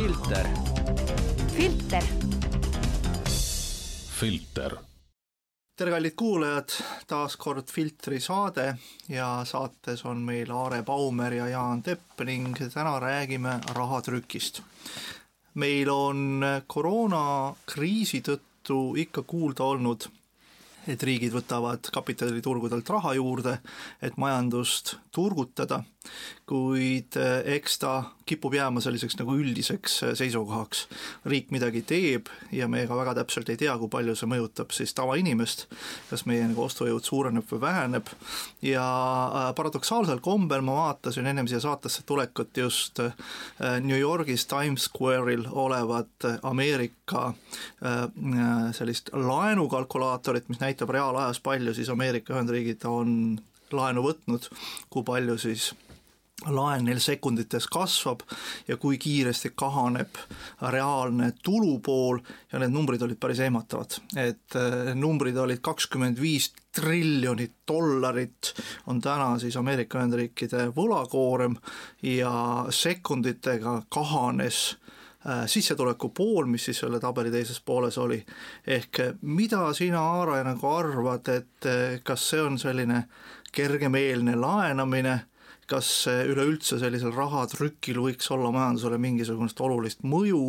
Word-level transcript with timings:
filter. 0.00 0.48
filter. 1.56 2.02
filter. 4.20 4.76
tere, 5.76 5.90
kallid 5.90 6.14
kuulajad, 6.16 6.72
taas 7.08 7.36
kord 7.36 7.68
Filtri 7.68 8.20
saade 8.20 8.78
ja 9.12 9.42
saates 9.44 10.04
on 10.08 10.22
meil 10.24 10.52
Aare 10.56 10.80
Baumer 10.82 11.36
ja 11.36 11.50
Jaan 11.52 11.82
Tepp 11.82 12.24
ning 12.24 12.56
täna 12.56 12.96
räägime 13.00 13.58
rahatrükist. 13.76 14.62
meil 15.54 15.90
on 15.92 16.44
koroonakriisi 16.66 18.22
tõttu 18.24 18.80
ikka 18.96 19.22
kuulda 19.22 19.68
olnud 19.68 20.08
et 20.88 21.02
riigid 21.02 21.32
võtavad 21.34 21.92
kapitaliturgudelt 21.92 22.88
raha 22.88 23.12
juurde, 23.14 23.58
et 24.02 24.16
majandust 24.16 24.96
turgutada, 25.12 25.82
kuid 26.50 27.14
eh, 27.20 27.54
eks 27.56 27.78
ta 27.82 27.92
kipub 28.26 28.54
jääma 28.54 28.80
selliseks 28.82 29.18
nagu 29.20 29.34
üldiseks 29.38 29.96
eh, 30.02 30.12
seisukohaks. 30.18 30.86
riik 31.30 31.50
midagi 31.54 31.82
teeb 31.86 32.30
ja 32.54 32.68
me 32.68 32.86
ka 32.88 32.96
väga 32.96 33.14
täpselt 33.20 33.50
ei 33.52 33.58
tea, 33.60 33.76
kui 33.78 33.90
palju 33.92 34.16
see 34.18 34.30
mõjutab 34.30 34.72
siis 34.74 34.94
tavainimest, 34.96 35.66
kas 36.10 36.24
meie 36.26 36.46
nagu 36.48 36.64
ostujõud 36.64 37.06
suureneb 37.06 37.46
või 37.52 37.60
väheneb 37.66 38.10
ja 38.66 38.86
eh, 39.42 39.50
paradoksaalsel 39.58 40.22
kombel 40.24 40.64
ma 40.66 40.78
vaatasin 40.80 41.28
ennem 41.30 41.50
siia 41.50 41.60
saatesse 41.62 42.02
tulekut 42.08 42.56
just 42.56 42.98
New 43.84 43.98
Yorgis 43.98 44.46
Times 44.50 44.88
Square'il 44.88 45.46
olevat 45.50 46.26
Ameerika 46.46 47.30
sellist 48.76 49.10
laenukalkulaatorit, 49.12 50.48
mis 50.48 50.60
näitab 50.62 50.90
reaalajas, 50.94 51.40
palju 51.44 51.74
siis 51.76 51.90
Ameerika 51.92 52.34
Ühendriigid 52.34 52.84
on 52.88 53.12
laenu 53.72 54.04
võtnud, 54.04 54.48
kui 54.90 55.06
palju 55.06 55.38
siis 55.40 55.70
laen 56.48 56.84
neil 56.84 57.00
sekundites 57.02 57.66
kasvab 57.72 58.22
ja 58.68 58.76
kui 58.80 58.98
kiiresti 58.98 59.52
kahaneb 59.54 60.20
reaalne 60.72 61.32
tulupool 61.44 62.20
ja 62.52 62.62
need 62.62 62.72
numbrid 62.74 63.02
olid 63.02 63.20
päris 63.20 63.42
ehmatavad. 63.44 63.98
et 64.16 64.56
äh, 64.56 64.94
numbrid 64.94 65.36
olid 65.36 65.60
kakskümmend 65.62 66.20
viis 66.20 66.52
triljonit 66.74 67.52
dollarit 67.68 68.54
on 68.86 69.00
täna 69.00 69.38
siis 69.38 69.56
Ameerika 69.56 69.98
Ühendriikide 69.98 70.70
võlakoorem 70.76 71.56
ja 72.02 72.32
sekunditega 72.70 73.82
kahanes 73.88 74.76
Äh, 75.28 75.42
sissetuleku 75.46 76.08
pool, 76.08 76.46
mis 76.48 76.64
siis 76.64 76.78
selle 76.80 76.96
tabeli 77.00 77.28
teises 77.30 77.58
pooles 77.60 77.98
oli. 77.98 78.24
ehk 78.66 79.00
äh, 79.00 79.10
mida 79.20 79.72
sina, 79.76 80.00
Aare, 80.00 80.38
nagu 80.44 80.68
arvad, 80.68 81.28
et 81.28 81.68
kas 82.02 82.24
see 82.30 82.40
on 82.40 82.56
selline 82.58 83.02
kergemeelne 83.52 84.36
laenamine, 84.40 85.18
kas 85.70 85.90
üleüldse 86.10 86.80
sellisel 86.80 87.14
rahatrükil 87.14 88.00
võiks 88.02 88.30
olla 88.34 88.50
majandusele 88.54 88.98
mingisugust 88.98 89.60
olulist 89.62 90.02
mõju 90.02 90.44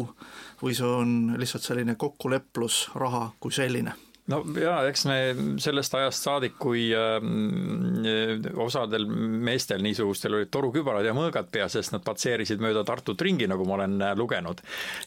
või 0.63 0.77
see 0.77 0.87
on 1.01 1.11
lihtsalt 1.41 1.67
selline 1.67 1.97
kokkuleplus 1.99 2.87
raha 2.97 3.27
kui 3.39 3.53
selline 3.53 3.93
no 4.29 4.41
jaa, 4.61 4.83
eks 4.89 5.03
me 5.09 5.17
sellest 5.61 5.95
ajast 5.97 6.25
saadik, 6.27 6.55
kui 6.61 6.85
äh, 6.93 7.17
osadel 8.61 9.07
meestel 9.09 9.81
niisugustel 9.83 10.37
olid 10.37 10.51
torukübarad 10.53 11.05
ja 11.05 11.13
mõõgad 11.17 11.49
peas, 11.51 11.73
sest 11.75 11.95
nad 11.95 12.03
patseerisid 12.05 12.61
mööda 12.61 12.83
Tartut 12.87 13.21
ringi, 13.21 13.47
nagu 13.49 13.65
ma 13.67 13.79
olen 13.79 13.97
äh, 14.05 14.13
lugenud, 14.17 14.61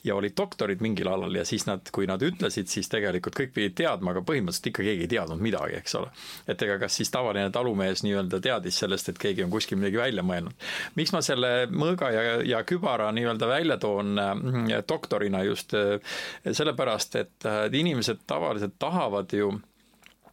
ja 0.07 0.17
olid 0.19 0.35
doktorid 0.37 0.83
mingil 0.85 1.11
alal 1.13 1.35
ja 1.39 1.45
siis 1.47 1.67
nad, 1.69 1.87
kui 1.95 2.09
nad 2.11 2.23
ütlesid, 2.25 2.71
siis 2.71 2.91
tegelikult 2.93 3.39
kõik 3.39 3.55
pidid 3.55 3.77
teadma, 3.85 4.15
aga 4.15 4.25
põhimõtteliselt 4.27 4.71
ikka 4.73 4.87
keegi 4.89 5.07
ei 5.07 5.13
teadnud 5.15 5.43
midagi, 5.45 5.79
eks 5.81 5.99
ole. 6.01 6.11
et 6.51 6.67
ega 6.67 6.79
kas 6.83 6.99
siis 7.01 7.13
tavaline 7.15 7.51
talumees 7.55 8.05
nii-öelda 8.07 8.43
teadis 8.45 8.83
sellest, 8.83 9.13
et 9.13 9.21
keegi 9.21 9.47
on 9.47 9.53
kuskil 9.55 9.79
midagi 9.81 10.01
välja 10.01 10.27
mõelnud. 10.27 10.59
miks 10.99 11.15
ma 11.15 11.23
selle 11.25 11.53
mõõga 11.71 12.11
ja, 12.15 12.27
ja 12.57 12.65
kübara 12.67 13.13
nii-öelda 13.15 13.49
välja 13.49 13.79
toon 13.79 14.19
äh, 14.19 14.77
doktorina 14.89 15.45
just 15.47 15.75
äh, 15.79 16.03
sellepärast, 16.51 17.17
et 17.21 17.47
inimesed 17.75 18.25
tavaliselt 18.29 18.75
tahavad 18.79 19.04
tahavad 19.05 19.33
ju 19.33 19.53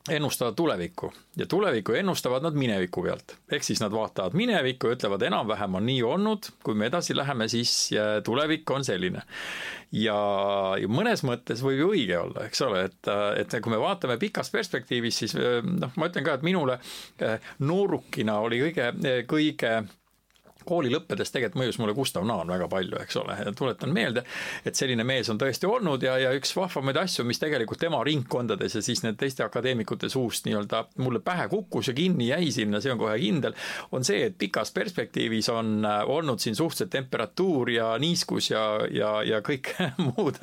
ennustada 0.10 0.52
tulevikku 0.52 1.14
ja 1.38 1.46
tulevikku 1.46 1.94
ennustavad 1.94 2.44
nad 2.44 2.54
mineviku 2.54 3.04
pealt. 3.04 3.36
ehk 3.52 3.64
siis 3.64 3.82
nad 3.82 3.92
vaatavad 3.92 4.34
minevikku 4.34 4.88
ja 4.88 4.96
ütlevad, 4.96 5.22
enam-vähem 5.28 5.76
on 5.76 5.86
nii 5.86 6.04
olnud, 6.04 6.50
kui 6.64 6.76
me 6.76 6.88
edasi 6.90 7.16
läheme, 7.16 7.48
siis 7.48 7.92
tulevik 8.24 8.72
on 8.72 8.86
selline. 8.86 9.22
ja, 9.92 10.18
ja 10.82 10.88
mõnes 10.88 11.22
mõttes 11.28 11.62
võib 11.62 11.84
ju 11.84 11.92
õige 11.94 12.18
olla, 12.18 12.48
eks 12.48 12.62
ole, 12.66 12.86
et, 12.90 13.12
et 13.44 13.60
kui 13.62 13.76
me 13.76 13.82
vaatame 13.82 14.18
pikas 14.18 14.50
perspektiivis, 14.50 15.22
siis 15.24 15.36
noh, 15.36 15.92
ma 15.96 16.10
ütlen 16.10 16.26
ka, 16.26 16.40
et 16.40 16.48
minule 16.48 16.80
noorukina 17.60 18.40
oli 18.40 18.64
kõige, 18.66 18.92
kõige 19.30 19.76
kooli 20.66 20.92
lõppedes 20.94 21.32
tegelikult 21.34 21.62
mõjus 21.62 21.80
mulle 21.82 21.96
Gustav 21.98 22.26
Naan 22.28 22.52
väga 22.52 22.68
palju, 22.72 23.00
eks 23.02 23.18
ole, 23.22 23.38
tuletan 23.58 23.94
meelde, 23.94 24.24
et 24.66 24.78
selline 24.78 25.04
mees 25.08 25.30
on 25.32 25.40
tõesti 25.42 25.70
olnud 25.70 26.04
ja, 26.06 26.18
ja 26.22 26.34
üks 26.38 26.54
vahvamaid 26.56 27.00
asju, 27.02 27.26
mis 27.28 27.42
tegelikult 27.42 27.82
tema 27.82 28.02
ringkondades 28.06 28.78
ja 28.78 28.84
siis 28.86 29.04
need 29.06 29.18
teiste 29.20 29.46
akadeemikute 29.46 30.10
suust 30.12 30.46
nii-öelda 30.48 30.84
mulle 31.02 31.22
pähe 31.26 31.48
kukkus 31.52 31.92
ja 31.92 31.96
kinni 31.98 32.30
jäi 32.30 32.52
sinna, 32.54 32.82
see 32.82 32.94
on 32.94 33.02
kohe 33.02 33.18
kindel, 33.22 33.56
on 33.92 34.06
see, 34.08 34.26
et 34.30 34.38
pikas 34.42 34.74
perspektiivis 34.76 35.50
on 35.54 35.86
äh, 35.88 36.02
olnud 36.10 36.42
siin 36.44 36.56
suhteliselt 36.58 36.92
temperatuur 36.94 37.70
ja 37.74 37.92
niiskus 38.02 38.52
ja, 38.52 38.64
ja, 38.92 39.12
ja 39.28 39.42
kõik 39.46 39.74
muud 40.08 40.40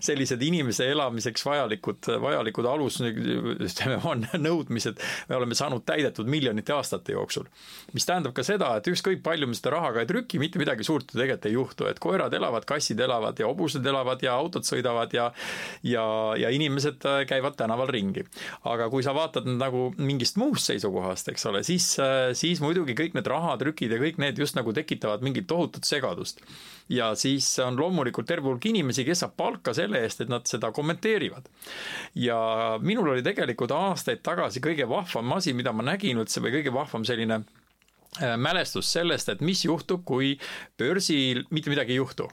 sellised 0.00 0.42
inimese 0.42 0.88
elamiseks 0.90 1.44
vajalikud, 1.46 2.10
vajalikud 2.22 2.68
alus, 2.70 3.00
ütleme, 3.04 4.00
on 4.08 4.26
nõudmised, 4.40 5.00
me 5.28 5.38
oleme 5.38 5.56
saanud 5.58 5.84
täidetud 5.86 6.28
miljonite 6.30 6.74
aastate 6.74 7.12
jooksul. 7.12 7.48
mis 7.92 8.06
tähendab 8.06 8.34
ka 8.36 8.44
seda, 8.46 8.74
et 8.78 8.88
ükskõik 8.90 9.22
palju 9.26 9.49
me 9.50 9.58
seda 9.58 9.74
raha 9.76 9.92
ka 9.94 10.04
ei 10.04 10.08
trüki, 10.10 10.40
mitte 10.42 10.60
midagi 10.62 10.86
suurt 10.86 11.10
ju 11.10 11.18
tegelikult 11.18 11.48
ei 11.50 11.56
juhtu, 11.56 11.88
et 11.90 12.00
koerad 12.02 12.34
elavad, 12.36 12.66
kassid 12.68 13.00
elavad 13.00 13.38
ja 13.40 13.48
hobused 13.50 13.86
elavad 13.86 14.22
ja 14.24 14.36
autod 14.38 14.66
sõidavad 14.66 15.12
ja 15.16 15.30
ja, 15.86 16.04
ja 16.38 16.50
inimesed 16.50 17.04
äh, 17.06 17.22
käivad 17.28 17.56
tänaval 17.58 17.90
ringi. 17.90 18.24
aga 18.64 18.88
kui 18.90 19.02
sa 19.02 19.14
vaatad 19.16 19.46
nagu 19.50 19.90
mingist 19.98 20.38
muust 20.40 20.70
seisukohast, 20.70 21.28
eks 21.32 21.46
ole, 21.50 21.62
siis, 21.66 21.92
äh, 22.02 22.32
siis 22.38 22.60
muidugi 22.64 22.96
kõik 22.98 23.16
need 23.18 23.30
rahatrükid 23.30 23.94
ja 23.94 24.00
kõik 24.00 24.20
need 24.22 24.38
just 24.38 24.58
nagu 24.58 24.72
tekitavad 24.76 25.24
mingit 25.26 25.48
tohutut 25.50 25.84
segadust. 25.84 26.42
ja 26.88 27.12
siis 27.14 27.46
on 27.62 27.78
loomulikult 27.78 28.26
terve 28.26 28.50
hulk 28.50 28.66
inimesi, 28.66 29.04
kes 29.06 29.24
saab 29.24 29.36
palka 29.38 29.74
selle 29.76 30.02
eest, 30.04 30.20
et 30.20 30.32
nad 30.32 30.46
seda 30.46 30.72
kommenteerivad. 30.72 31.48
ja 32.14 32.40
minul 32.82 33.14
oli 33.14 33.22
tegelikult 33.22 33.72
aastaid 33.74 34.22
tagasi 34.22 34.60
kõige 34.60 34.88
vahvam 34.88 35.32
asi, 35.38 35.54
mida 35.54 35.72
ma 35.72 35.86
nägin 35.92 36.18
üldse 36.20 36.42
või 36.42 36.58
kõige 36.58 36.74
vahvam 36.74 37.04
selline 37.04 37.44
mälestus 38.36 38.92
sellest, 38.92 39.28
et 39.28 39.40
mis 39.40 39.64
juhtub, 39.64 40.02
kui 40.04 40.34
börsil 40.78 41.44
mitte 41.50 41.70
midagi 41.70 41.94
ei 41.94 42.00
juhtu 42.00 42.26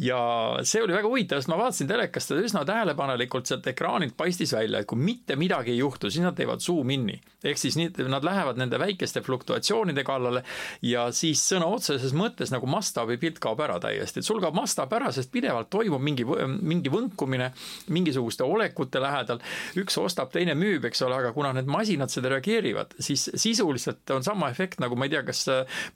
ja 0.00 0.20
see 0.66 0.82
oli 0.84 0.94
väga 0.96 1.08
huvitav, 1.08 1.40
sest 1.40 1.50
ma 1.52 1.58
vaatasin 1.60 1.90
telekast 1.90 2.32
seda 2.32 2.44
üsna 2.44 2.64
tähelepanelikult, 2.68 3.48
sealt 3.48 3.66
ekraanilt 3.70 4.16
paistis 4.18 4.54
välja, 4.56 4.80
et 4.80 4.88
kui 4.90 5.00
mitte 5.00 5.36
midagi 5.40 5.74
ei 5.74 5.80
juhtu, 5.80 6.10
siis 6.10 6.24
nad 6.24 6.36
teevad 6.38 6.62
zoom 6.64 6.90
in'i. 6.94 7.18
ehk 7.44 7.58
siis 7.58 7.76
nii, 7.80 7.92
nad 8.12 8.24
lähevad 8.24 8.58
nende 8.60 8.78
väikeste 8.78 9.22
fluktuatsioonide 9.24 10.04
kallale 10.04 10.42
ja 10.84 11.06
siis 11.16 11.40
sõna 11.52 11.70
otseses 11.72 12.12
mõttes 12.16 12.52
nagu 12.52 12.68
mastaabi 12.68 13.16
pilt 13.20 13.38
kaob 13.40 13.60
ära 13.64 13.78
täiesti, 13.80 14.20
et 14.20 14.28
sul 14.28 14.42
kaob 14.42 14.56
mastaap 14.58 14.92
ära, 14.98 15.12
sest 15.12 15.32
pidevalt 15.32 15.70
toimub 15.72 16.02
mingi, 16.04 16.26
mingi 16.60 16.92
võnkumine 16.92 17.50
mingisuguste 17.88 18.44
olekute 18.44 19.00
lähedal. 19.00 19.40
üks 19.80 19.96
ostab, 20.00 20.30
teine 20.32 20.54
müüb, 20.58 20.84
eks 20.88 21.02
ole, 21.06 21.16
aga 21.20 21.32
kuna 21.32 21.52
need 21.56 21.70
masinad 21.70 22.12
seda 22.12 22.32
reageerivad, 22.34 22.94
siis 23.00 23.30
sisuliselt 23.34 24.10
on 24.14 24.24
sama 24.26 24.50
efekt 24.50 24.80
nagu 24.80 24.96
ma 24.96 25.08
ei 25.08 25.14
tea, 25.14 25.22
kas 25.26 25.46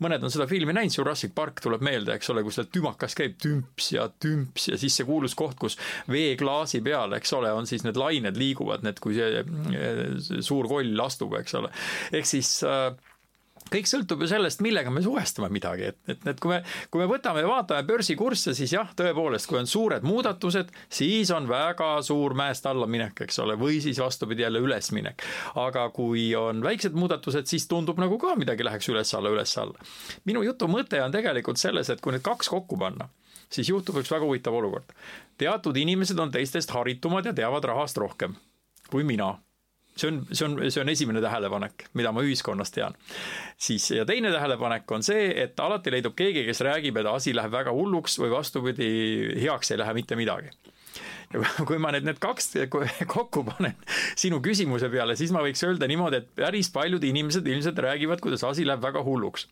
mõned 0.05 0.25
on 0.25 0.33
seda 0.33 0.49
filmi 0.51 0.75
näinud, 0.77 0.95
Jurassic 0.95 1.35
Park 1.35 1.61
tuleb 1.65 1.85
meelde, 1.85 2.15
eks 2.17 2.31
ole, 2.33 2.45
kus 2.47 2.59
seal 2.59 2.71
tümakas 2.73 3.17
käib 3.19 3.37
tümps 3.55 3.93
ja 3.95 4.09
tümps 4.21 4.69
ja 4.73 4.79
siis 4.81 4.99
see 4.99 5.07
kuulus 5.09 5.37
koht, 5.39 5.57
kus 5.61 5.79
veeklaasi 6.11 6.83
peal, 6.85 7.15
eks 7.19 7.35
ole, 7.39 7.53
on 7.55 7.69
siis 7.71 7.87
need 7.87 7.99
lained 8.01 8.39
liiguvad, 8.41 8.85
need, 8.87 9.01
kui 9.03 9.17
see 9.19 9.43
eh, 9.43 10.05
suur 10.45 10.69
koll 10.71 11.05
astub, 11.05 11.35
eks 11.41 11.59
ole. 11.61 11.73
ehk 12.15 12.29
siis 12.29 12.57
äh, 12.69 12.93
kõik 13.73 13.89
sõltub 13.89 14.23
ju 14.23 14.29
sellest, 14.29 14.63
millega 14.65 14.93
me 14.93 15.03
suhestame 15.05 15.49
midagi, 15.53 15.89
et, 15.93 15.99
et, 16.11 16.27
et 16.35 16.41
kui 16.41 16.53
me, 16.53 16.61
kui 16.93 17.01
me 17.01 17.09
võtame 17.11 17.43
ja 17.45 17.49
vaatame 17.49 17.87
börsikursse, 17.89 18.55
siis 18.57 18.75
jah, 18.77 18.91
tõepoolest, 18.97 19.49
kui 19.51 19.59
on 19.61 19.69
suured 19.71 20.05
muudatused, 20.07 20.73
siis 20.93 21.33
on 21.35 21.49
väga 21.51 21.97
suur 22.05 22.37
mäest 22.39 22.67
alla 22.71 22.89
minek, 22.91 23.25
eks 23.27 23.41
ole, 23.45 23.57
või 23.61 23.81
siis 23.85 24.01
vastupidi 24.03 24.45
jälle 24.45 24.63
ülesminek. 24.65 25.25
aga 25.61 25.89
kui 25.95 26.29
on 26.39 26.63
väiksed 26.65 26.97
muudatused, 26.99 27.49
siis 27.51 27.69
tundub 27.71 28.01
nagu 28.03 28.19
ka 28.21 28.35
midagi 28.41 28.67
läheks 28.67 28.91
üles-alla, 28.93 29.33
üles-alla. 29.33 29.91
minu 30.25 30.45
jutu 30.45 30.69
mõte 30.69 31.01
on 31.03 31.15
tegelikult 31.15 31.61
selles, 31.61 31.91
et 31.91 32.01
kui 32.05 32.15
need 32.15 32.25
kaks 32.25 32.53
kokku 32.53 32.79
panna 32.81 33.09
siis 33.55 33.71
juhtub 33.71 34.03
üks 34.03 34.11
väga 34.11 34.27
huvitav 34.27 34.55
olukord. 34.55 34.91
teatud 35.39 35.77
inimesed 35.77 36.19
on 36.19 36.35
teistest 36.35 36.75
haritumad 36.75 37.27
ja 37.27 37.37
teavad 37.37 37.71
rahast 37.71 37.97
rohkem 38.03 38.37
kui 38.91 39.05
mina 39.05 39.33
see 39.97 40.11
on, 40.11 40.21
see 40.33 40.45
on, 40.47 40.57
see 40.71 40.83
on 40.83 40.91
esimene 40.91 41.23
tähelepanek, 41.23 41.89
mida 41.99 42.13
ma 42.13 42.23
ühiskonnast 42.27 42.75
tean. 42.75 42.97
siis 43.57 43.91
ja 43.95 44.05
teine 44.05 44.33
tähelepanek 44.35 44.91
on 44.91 45.07
see, 45.07 45.29
et 45.45 45.61
alati 45.61 45.93
leidub 45.95 46.17
keegi, 46.19 46.45
kes 46.49 46.65
räägib, 46.67 46.99
et 46.99 47.11
asi 47.11 47.35
läheb 47.37 47.55
väga 47.55 47.75
hulluks 47.75 48.19
või 48.23 48.33
vastupidi, 48.35 48.89
heaks 49.45 49.71
ei 49.71 49.83
lähe 49.83 49.95
mitte 49.95 50.19
midagi 50.19 50.51
ja 51.33 51.43
kui 51.69 51.81
ma 51.83 51.93
nüüd 51.95 52.07
need 52.09 52.21
kaks 52.23 52.53
kokku 53.15 53.45
panen 53.49 53.77
sinu 54.19 54.41
küsimuse 54.45 54.91
peale, 54.93 55.17
siis 55.19 55.35
ma 55.35 55.43
võiks 55.45 55.65
öelda 55.67 55.89
niimoodi, 55.91 56.23
et 56.23 56.33
päris 56.39 56.71
paljud 56.75 57.05
inimesed 57.05 57.47
ilmselt 57.47 57.79
räägivad, 57.87 58.23
kuidas 58.25 58.45
asi 58.47 58.67
läheb 58.67 58.83
väga 58.85 59.05
hulluks. 59.07 59.49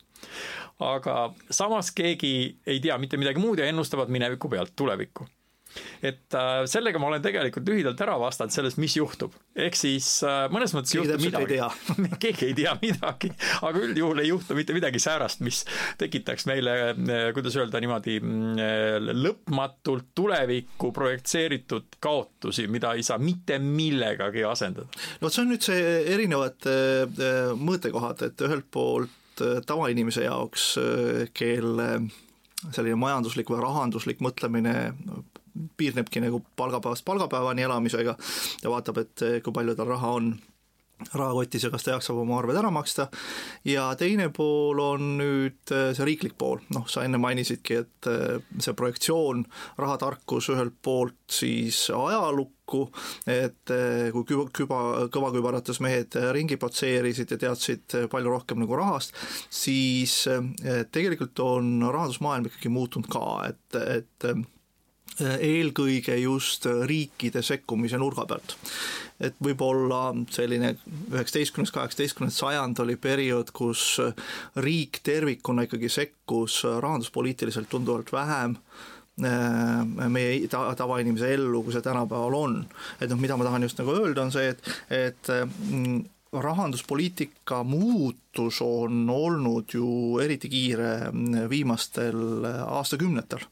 aga 0.83 1.33
samas 1.51 1.93
keegi 1.95 2.35
ei 2.67 2.81
tea 2.81 2.99
mitte 2.99 3.21
midagi 3.21 3.43
muud 3.43 3.63
ja 3.63 3.71
ennustavad 3.71 4.13
mineviku 4.13 4.51
pealt 4.53 4.77
tulevikku 4.77 5.29
et 6.03 6.37
äh, 6.37 6.63
sellega 6.71 7.01
ma 7.01 7.09
olen 7.11 7.23
tegelikult 7.25 7.69
lühidalt 7.69 8.01
ära 8.05 8.17
vastanud 8.21 8.55
sellest, 8.55 8.79
mis 8.83 8.97
juhtub. 8.97 9.35
ehk 9.57 9.77
siis 9.79 10.09
äh, 10.27 10.47
mõnes 10.53 10.75
mõttes 10.77 10.95
keegi 10.95 11.13
juhtub 11.13 11.25
midagi. 11.27 11.59
keegi 12.25 12.49
ei 12.51 12.57
tea 12.59 12.75
midagi, 12.81 13.33
aga 13.63 13.85
üldjuhul 13.87 14.23
ei 14.23 14.31
juhtu 14.31 14.57
mitte 14.59 14.77
midagi 14.77 15.03
säärast, 15.03 15.43
mis 15.47 15.63
tekitaks 16.01 16.47
meile, 16.51 16.77
äh, 16.93 17.25
kuidas 17.37 17.57
öelda 17.61 17.81
niimoodi, 17.83 18.19
mm, 18.21 19.13
lõpmatult 19.23 20.13
tulevikku 20.19 20.93
projekteeritud 20.97 21.99
kaotusi, 22.03 22.67
mida 22.73 22.95
ei 22.97 23.07
saa 23.07 23.21
mitte 23.23 23.59
millegagi 23.63 24.45
asendada. 24.49 24.89
no 25.21 25.29
vot, 25.29 25.35
see 25.35 25.45
on 25.45 25.53
nüüd 25.53 25.67
see 25.67 25.97
erinevad 26.15 26.71
mõõtekohad, 27.59 28.27
et 28.27 28.45
ühelt 28.47 28.69
poolt 28.73 29.43
tavainimese 29.67 30.27
jaoks, 30.27 30.75
kelle 31.35 31.89
selline 32.71 32.99
majanduslik 33.01 33.51
või 33.51 33.63
rahanduslik 33.63 34.23
mõtlemine 34.23 34.93
piirnebki 35.77 36.23
nagu 36.25 36.43
palgapäevast 36.57 37.05
palgapäevani 37.05 37.63
elamisega 37.63 38.17
ja 38.63 38.71
vaatab, 38.73 39.03
et 39.05 39.27
eh, 39.27 39.37
kui 39.43 39.55
palju 39.55 39.77
tal 39.77 39.93
raha 39.93 40.17
on 40.19 40.33
rahakotis 41.03 41.65
ja 41.67 41.71
kas 41.73 41.83
ta 41.83 41.97
jaksab 41.97 42.21
oma 42.23 42.37
arved 42.39 42.57
ära 42.61 42.71
maksta, 42.71 43.09
ja 43.67 43.89
teine 43.99 44.29
pool 44.35 44.79
on 44.85 45.17
nüüd 45.19 45.75
eh, 45.75 45.91
see 45.97 46.07
riiklik 46.07 46.37
pool, 46.39 46.63
noh, 46.75 46.87
sa 46.89 47.03
enne 47.05 47.19
mainisidki, 47.21 47.81
et 47.83 48.09
eh, 48.11 48.39
see 48.63 48.77
projektsioon, 48.79 49.43
rahatarkus 49.83 50.53
ühelt 50.55 50.79
poolt 50.83 51.19
siis 51.33 51.85
ajalukku, 51.97 52.87
et 53.29 53.75
kui 54.15 54.25
küba, 54.29 54.47
küba, 54.55 54.79
kõvakübarates 55.13 55.83
mehed 55.85 56.17
ringi 56.33 56.57
potseerisid 56.61 57.35
ja 57.35 57.41
teadsid 57.43 57.99
palju 58.13 58.33
rohkem 58.33 58.63
nagu 58.63 58.79
rahast, 58.79 59.17
siis 59.53 60.23
tegelikult 60.95 61.43
on 61.45 61.75
rahandusmaailm 61.83 62.49
ikkagi 62.49 62.73
muutunud 62.73 63.11
ka, 63.13 63.27
et, 63.51 63.81
et 63.83 64.31
eelkõige 65.21 66.17
just 66.23 66.67
riikide 66.89 67.43
sekkumise 67.45 67.99
nurga 68.01 68.25
pealt. 68.27 68.57
et 69.23 69.37
võib-olla 69.45 70.15
selline 70.35 70.73
üheksateistkümnes, 71.13 71.71
kaheksateistkümnes 71.71 72.39
sajand 72.39 72.81
oli 72.83 72.97
periood, 72.97 73.53
kus 73.55 74.01
riik 74.57 74.99
tervikuna 75.03 75.69
ikkagi 75.69 75.89
sekkus 75.93 76.63
rahanduspoliitiliselt 76.65 77.69
tunduvalt 77.71 78.13
vähem 78.13 78.57
äh, 79.23 80.09
meie 80.09 80.49
tavainimese 80.49 81.35
ellu, 81.35 81.63
kui 81.63 81.77
see 81.77 81.85
tänapäeval 81.85 82.35
on. 82.35 82.59
et 83.01 83.11
noh, 83.11 83.21
mida 83.21 83.37
ma 83.37 83.47
tahan 83.47 83.69
just 83.69 83.79
nagu 83.79 83.95
öelda, 83.95 84.25
on 84.25 84.35
see, 84.35 84.49
et, 84.49 84.75
et 84.91 85.33
mm, 85.69 86.03
rahanduspoliitika 86.33 87.65
muutus 87.65 88.63
on 88.63 89.11
olnud 89.11 89.75
ju 89.75 90.19
eriti 90.23 90.49
kiire 90.49 90.93
viimastel 91.51 92.47
aastakümnetel. 92.67 93.45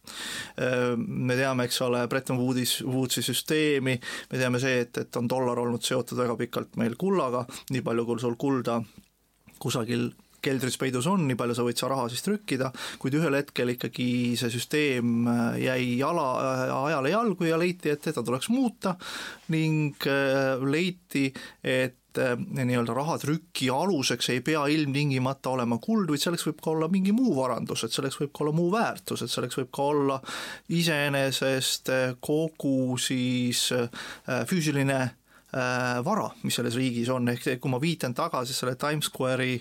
me 1.06 1.36
teame, 1.36 1.64
eks 1.68 1.82
ole, 1.82 2.06
Bretton 2.08 2.38
Woodis, 2.38 2.80
Woodsi 2.86 3.22
süsteemi, 3.22 3.98
me 4.32 4.38
teame 4.38 4.62
see, 4.62 4.80
et, 4.86 4.96
et 5.04 5.20
on 5.20 5.28
dollar 5.28 5.60
olnud 5.60 5.84
seotud 5.84 6.18
väga 6.18 6.38
pikalt 6.40 6.80
meil 6.80 6.96
kullaga, 6.96 7.44
nii 7.70 7.84
palju, 7.84 8.06
kui 8.08 8.24
sul 8.24 8.40
kulda 8.40 8.80
kusagil 9.60 10.08
keldris 10.40 10.78
peidus 10.80 11.04
on, 11.10 11.26
nii 11.28 11.36
palju 11.36 11.54
sa 11.56 11.64
võid 11.66 11.76
sa 11.76 11.88
raha 11.92 12.06
siis 12.08 12.24
trükkida, 12.24 12.70
kuid 13.00 13.18
ühel 13.18 13.36
hetkel 13.36 13.74
ikkagi 13.74 14.38
see 14.40 14.52
süsteem 14.54 15.28
jäi 15.60 15.98
jala, 16.00 16.26
ajale 16.86 17.12
jalgu 17.12 17.50
ja 17.50 17.60
leiti, 17.60 17.92
et 17.92 18.00
teda 18.08 18.24
tuleks 18.24 18.48
muuta 18.48 18.96
ning 19.52 20.08
leiti, 20.64 21.28
et 21.60 21.99
et 22.10 22.18
eh, 22.18 22.34
nii-öelda 22.64 22.94
rahatrüki 22.96 23.70
aluseks 23.70 24.32
ei 24.34 24.40
pea 24.44 24.64
ilmtingimata 24.72 25.54
olema 25.54 25.78
kuld, 25.82 26.10
vaid 26.10 26.22
selleks 26.22 26.46
võib 26.48 26.60
ka 26.62 26.72
olla 26.74 26.88
mingi 26.90 27.14
muu 27.14 27.36
varandus, 27.38 27.84
et 27.86 27.94
selleks 27.94 28.18
võib 28.20 28.32
ka 28.34 28.44
olla 28.44 28.54
muu 28.56 28.70
väärtus, 28.74 29.22
et 29.22 29.32
selleks 29.32 29.60
võib 29.60 29.70
ka 29.74 29.86
olla 29.94 30.18
iseenesest 30.80 31.94
eh, 31.94 32.06
kogu 32.20 32.98
siis 32.98 33.70
eh, 33.76 33.88
füüsiline 34.50 35.00
vara, 35.50 36.28
mis 36.46 36.54
selles 36.54 36.76
riigis 36.78 37.08
on, 37.10 37.24
ehk 37.32 37.56
kui 37.58 37.70
ma 37.72 37.80
viitan 37.82 38.12
tagasi 38.14 38.54
selle 38.54 38.76
Times 38.78 39.08
Square'i 39.10 39.56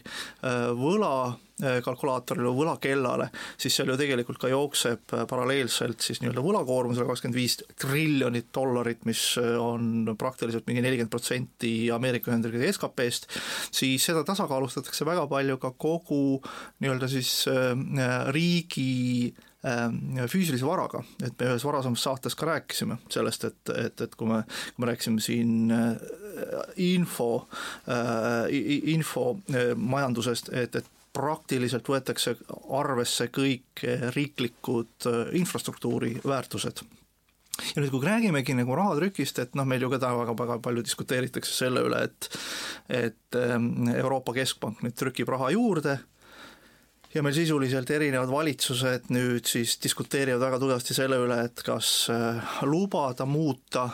võla 0.78 1.13
Äh, 1.24 1.49
kalkulaatorile 1.59 2.47
või 2.47 2.63
võlakellale, 2.63 3.29
siis 3.59 3.75
seal 3.75 3.91
ju 3.91 3.97
tegelikult 4.00 4.39
ka 4.41 4.51
jookseb 4.51 5.13
äh, 5.15 5.25
paralleelselt 5.29 6.03
siis 6.03 6.21
nii-öelda 6.23 6.44
võlakoormusele 6.45 7.07
kakskümmend 7.09 7.38
viis 7.38 7.57
triljonit 7.79 8.50
dollarit, 8.56 9.03
mis 9.09 9.23
äh, 9.41 9.56
on 9.59 10.13
praktiliselt 10.19 10.67
mingi 10.69 10.83
nelikümmend 10.85 11.11
protsenti 11.13 11.73
Ameerika 11.94 12.31
Ühendriikide 12.31 12.71
SKP-st, 12.71 13.29
siis 13.75 14.07
seda 14.07 14.23
tasakaalustatakse 14.27 15.07
väga 15.07 15.27
palju 15.31 15.59
ka 15.61 15.73
kogu 15.77 16.39
nii-öelda 16.79 17.09
siis 17.11 17.31
riigi 18.33 19.33
füüsilise 19.59 20.63
varaga, 20.63 21.01
et 21.19 21.33
me 21.35 21.50
ühes 21.50 21.65
varasemas 21.67 22.03
saates 22.06 22.38
ka 22.39 22.47
rääkisime 22.47 22.95
sellest, 23.11 23.44
et, 23.50 23.71
et, 23.75 24.03
et 24.06 24.15
kui 24.15 24.29
me, 24.29 24.38
kui 24.47 24.85
me 24.85 24.88
rääkisime 24.88 25.19
siin 25.23 25.73
info, 26.79 27.27
info 28.95 29.25
majandusest, 29.75 30.53
et, 30.56 30.79
et 30.79 30.88
praktiliselt 31.13 31.88
võetakse 31.89 32.35
arvesse 32.79 33.29
kõik 33.33 33.83
riiklikud 34.15 35.09
äh, 35.09 35.35
infrastruktuuri 35.39 36.17
väärtused. 36.25 36.83
Ja 37.75 37.81
nüüd, 37.81 37.91
kui 37.91 38.06
räägimegi 38.06 38.53
nagu 38.56 38.75
rahatrükist, 38.77 39.41
et 39.44 39.57
noh, 39.59 39.65
meil 39.67 39.83
ju 39.83 39.89
ka 39.91 40.00
täna 40.00 40.21
väga-väga 40.21 40.61
palju 40.63 40.83
diskuteeritakse 40.85 41.56
selle 41.56 41.83
üle, 41.83 42.06
et 42.07 42.29
et 43.09 43.35
ähm, 43.35 43.89
Euroopa 43.91 44.33
Keskpank 44.38 44.79
nüüd 44.85 44.95
trükib 44.95 45.29
raha 45.33 45.51
juurde 45.51 45.97
ja 47.13 47.23
meil 47.25 47.35
sisuliselt 47.35 47.89
erinevad 47.91 48.31
valitsused 48.31 49.09
nüüd 49.11 49.50
siis 49.50 49.75
diskuteerivad 49.83 50.45
väga 50.45 50.61
tugevasti 50.61 50.95
selle 50.95 51.19
üle, 51.19 51.41
et 51.50 51.65
kas 51.65 51.91
äh, 52.13 52.56
lubada 52.69 53.27
muuta 53.27 53.89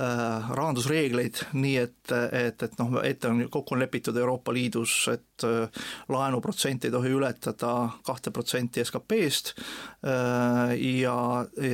rahandusreegleid 0.00 1.42
nii, 1.52 1.76
et, 1.76 2.12
et, 2.32 2.62
et 2.62 2.78
noh, 2.78 2.94
ette 3.04 3.28
on 3.28 3.42
kokku 3.52 3.74
on 3.76 3.82
lepitud 3.82 4.16
Euroopa 4.16 4.54
Liidus, 4.54 4.94
et 5.12 5.26
et 5.40 5.48
äh, 5.48 5.84
laenuprotsent 6.08 6.84
ei 6.84 6.92
tohi 6.92 7.12
ületada 7.14 7.72
kahte 8.06 8.32
protsenti 8.34 8.84
SKP-st 8.84 9.52
äh, 9.56 10.74
ja 11.00 11.14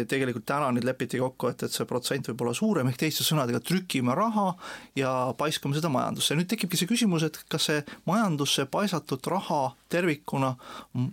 tegelikult 0.08 0.46
täna 0.48 0.70
nüüd 0.74 0.86
lepiti 0.86 1.20
kokku, 1.22 1.50
et, 1.52 1.66
et 1.66 1.74
see 1.74 1.88
protsent 1.88 2.30
võib 2.30 2.46
olla 2.46 2.54
suurem, 2.56 2.90
ehk 2.90 3.00
teiste 3.00 3.26
sõnadega 3.26 3.60
trükime 3.64 4.14
raha 4.16 4.52
ja 4.98 5.12
paiskame 5.38 5.76
seda 5.78 5.90
majandusse. 5.92 6.36
nüüd 6.38 6.50
tekibki 6.50 6.78
see 6.78 6.90
küsimus, 6.90 7.26
et 7.26 7.38
kas 7.50 7.70
see 7.70 7.82
majandusse 8.08 8.66
paisatud 8.70 9.26
raha 9.30 9.62
tervikuna 9.92 10.54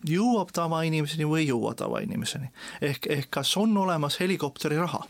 jõuab 0.09 0.51
tavainimeseni 0.55 1.27
või 1.29 1.43
ei 1.43 1.49
jõua 1.51 1.73
tavainimeseni. 1.77 2.49
ehk, 2.81 3.07
ehk 3.09 3.29
kas 3.29 3.55
on 3.57 3.77
olemas 3.77 4.19
helikopteriraha? 4.19 5.03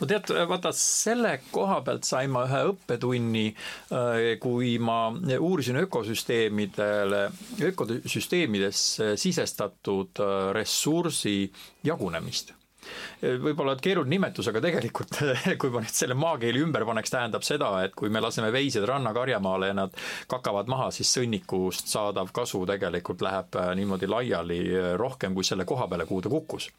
no 0.00 0.06
tead, 0.06 0.30
vaata 0.48 0.72
selle 0.76 1.38
koha 1.50 1.80
pealt 1.86 2.06
sain 2.06 2.30
ma 2.30 2.44
ühe 2.46 2.62
õppetunni, 2.72 3.46
äh, 3.92 4.38
kui 4.42 4.76
ma 4.78 4.98
uurisin 5.38 5.80
ökosüsteemide 5.82 6.87
ökosüsteemidesse 7.60 9.16
sisestatud 9.16 10.20
äh, 10.20 10.52
ressursi 10.54 11.50
jagunemist 11.84 12.57
võib-olla 13.22 13.76
keeruline 13.82 14.16
nimetus, 14.16 14.48
aga 14.50 14.62
tegelikult 14.64 15.18
kui 15.60 15.72
ma 15.74 15.82
nüüd 15.84 15.94
selle 15.94 16.16
maakeeli 16.18 16.62
ümber 16.64 16.86
paneks, 16.88 17.12
tähendab 17.14 17.46
seda, 17.46 17.70
et 17.86 17.96
kui 17.98 18.12
me 18.12 18.22
laseme 18.24 18.50
veised 18.54 18.86
rannakarjamaale 18.88 19.72
ja 19.72 19.76
nad 19.78 19.96
kakavad 20.30 20.70
maha, 20.70 20.90
siis 20.94 21.12
sõnnikust 21.16 21.90
saadav 21.92 22.32
kasu 22.34 22.64
tegelikult 22.68 23.24
läheb 23.24 23.58
äh, 23.60 23.72
niimoodi 23.78 24.10
laiali 24.10 24.60
äh, 24.72 24.92
rohkem 25.00 25.36
kui 25.36 25.46
selle 25.46 25.68
koha 25.68 25.88
peale, 25.88 26.08
kuhu 26.08 26.24
ta 26.24 26.32
kukkus 26.32 26.70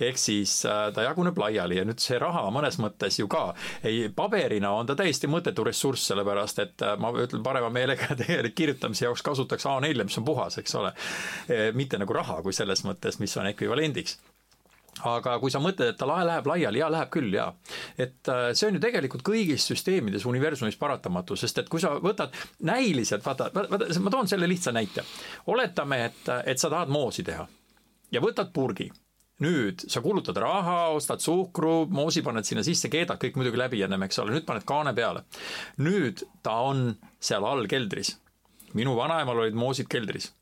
ehk 0.00 0.18
siis 0.18 0.54
äh, 0.66 0.88
ta 0.94 1.06
jaguneb 1.06 1.38
laiali 1.38 1.78
ja 1.78 1.84
nüüd 1.86 2.02
see 2.02 2.18
raha 2.22 2.44
mõnes 2.54 2.78
mõttes 2.82 3.18
ju 3.20 3.28
ka 3.30 3.44
ei, 3.84 4.08
paberina 4.14 4.72
on 4.76 4.88
ta 4.88 4.96
täiesti 4.98 5.30
mõttetu 5.30 5.66
ressurss, 5.68 6.08
sellepärast 6.10 6.62
et 6.64 6.86
äh, 6.86 6.96
ma 7.00 7.12
ütlen 7.12 7.44
parema 7.44 7.70
meelega 7.72 8.12
tegelikult 8.18 8.56
kirjutamise 8.62 9.06
jaoks 9.06 9.22
kasutaks 9.24 9.66
A4-e, 9.66 10.04
mis 10.06 10.18
on 10.20 10.24
puhas, 10.26 10.58
eks 10.60 10.74
ole. 10.78 10.92
mitte 11.74 11.98
nagu 11.98 12.14
raha 12.14 12.40
kui 12.44 12.52
selles 12.54 12.82
mõttes, 12.84 13.18
mis 13.20 13.34
on 13.40 13.48
ekvivalendiks 13.48 14.18
aga 15.08 15.38
kui 15.40 15.50
sa 15.50 15.60
mõtled, 15.62 15.94
et 15.94 15.98
ta 15.98 16.06
läheb 16.08 16.46
laiali, 16.46 16.82
jaa, 16.82 16.90
läheb 16.92 17.12
küll, 17.12 17.32
jaa. 17.34 17.48
et 17.98 18.28
äh, 18.28 18.50
see 18.52 18.68
on 18.68 18.76
ju 18.76 18.82
tegelikult 18.82 19.24
kõigis 19.26 19.64
süsteemides 19.70 20.26
universumis 20.28 20.76
paratamatu, 20.80 21.36
sest 21.36 21.62
et 21.62 21.70
kui 21.72 21.80
sa 21.80 21.94
võtad 22.02 22.34
näiliselt, 22.68 23.24
vaata, 23.24 23.50
vaata, 23.54 23.88
ma 24.00 24.12
toon 24.12 24.28
selle 24.28 24.48
lihtsa 24.50 24.74
näite. 24.76 25.04
oletame, 25.46 26.04
et, 26.10 26.28
et 26.46 26.58
sa 26.60 26.70
tahad 26.70 26.92
moosi 26.92 27.24
teha 27.26 27.48
ja 28.12 28.20
võtad 28.20 28.52
purgi 28.52 28.90
nüüd 29.42 29.86
sa 29.90 30.02
kulutad 30.04 30.36
raha, 30.38 30.92
ostad 30.94 31.22
suhkru, 31.22 31.86
moosi 31.90 32.22
paned 32.22 32.46
sinna 32.46 32.64
sisse, 32.66 32.90
keedad 32.92 33.18
kõik 33.20 33.38
muidugi 33.38 33.58
läbi 33.58 33.82
ennem, 33.82 34.04
eks 34.06 34.20
ole, 34.22 34.36
nüüd 34.36 34.46
paned 34.46 34.66
kaane 34.68 34.92
peale. 34.94 35.24
nüüd 35.82 36.22
ta 36.42 36.60
on 36.68 36.92
seal 37.18 37.46
all 37.48 37.66
keldris. 37.66 38.18
minu 38.74 38.94
vanaemal 38.96 39.42
olid 39.44 39.54
moosid 39.58 39.88
keldris. 39.88 40.32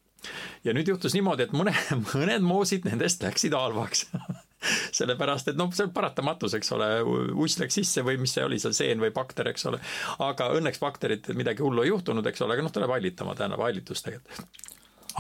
Ja 0.65 0.75
nüüd 0.77 0.89
juhtus 0.91 1.15
niimoodi, 1.17 1.47
et 1.47 1.57
mõne, 1.57 1.75
mõned 2.13 2.47
moosid 2.47 2.87
nendest 2.89 3.25
läksid 3.25 3.57
halvaks. 3.57 4.07
Sellepärast 4.99 5.49
et 5.49 5.57
noh, 5.57 5.71
see 5.73 5.87
on 5.87 5.93
paratamatus, 5.97 6.55
eks 6.59 6.73
ole, 6.77 6.89
uss 7.41 7.57
läks 7.63 7.79
sisse 7.81 8.05
või 8.05 8.19
mis 8.21 8.35
see 8.37 8.45
oli, 8.45 8.59
see 8.61 8.77
seen 8.77 9.01
või 9.01 9.13
bakter, 9.17 9.49
eks 9.49 9.65
ole. 9.71 9.81
aga 10.21 10.51
õnneks 10.59 10.83
bakterit 10.83 11.31
midagi 11.37 11.65
hullu 11.65 11.87
ei 11.87 11.93
juhtunud, 11.93 12.27
eks 12.29 12.45
ole, 12.45 12.59
aga 12.59 12.67
noh, 12.67 12.75
ta 12.75 12.83
läheb 12.83 12.93
hallitama, 12.93 13.37
tähendab 13.39 13.65
hallitus 13.65 14.05
tegelikult. 14.05 14.69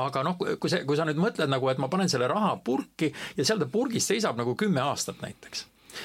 Aga 0.00 0.22
noh, 0.22 0.36
kui 0.36 0.70
see, 0.70 0.84
kui 0.86 0.98
sa 0.98 1.08
nüüd 1.08 1.18
mõtled 1.18 1.50
nagu, 1.50 1.66
et 1.72 1.80
ma 1.80 1.88
panen 1.90 2.12
selle 2.12 2.28
raha 2.30 2.52
purki 2.64 3.08
ja 3.36 3.46
seal 3.46 3.58
ta 3.58 3.66
purgis 3.70 4.06
seisab 4.12 4.38
nagu 4.38 4.54
kümme 4.60 4.84
aastat 4.84 5.24
näiteks, 5.24 5.64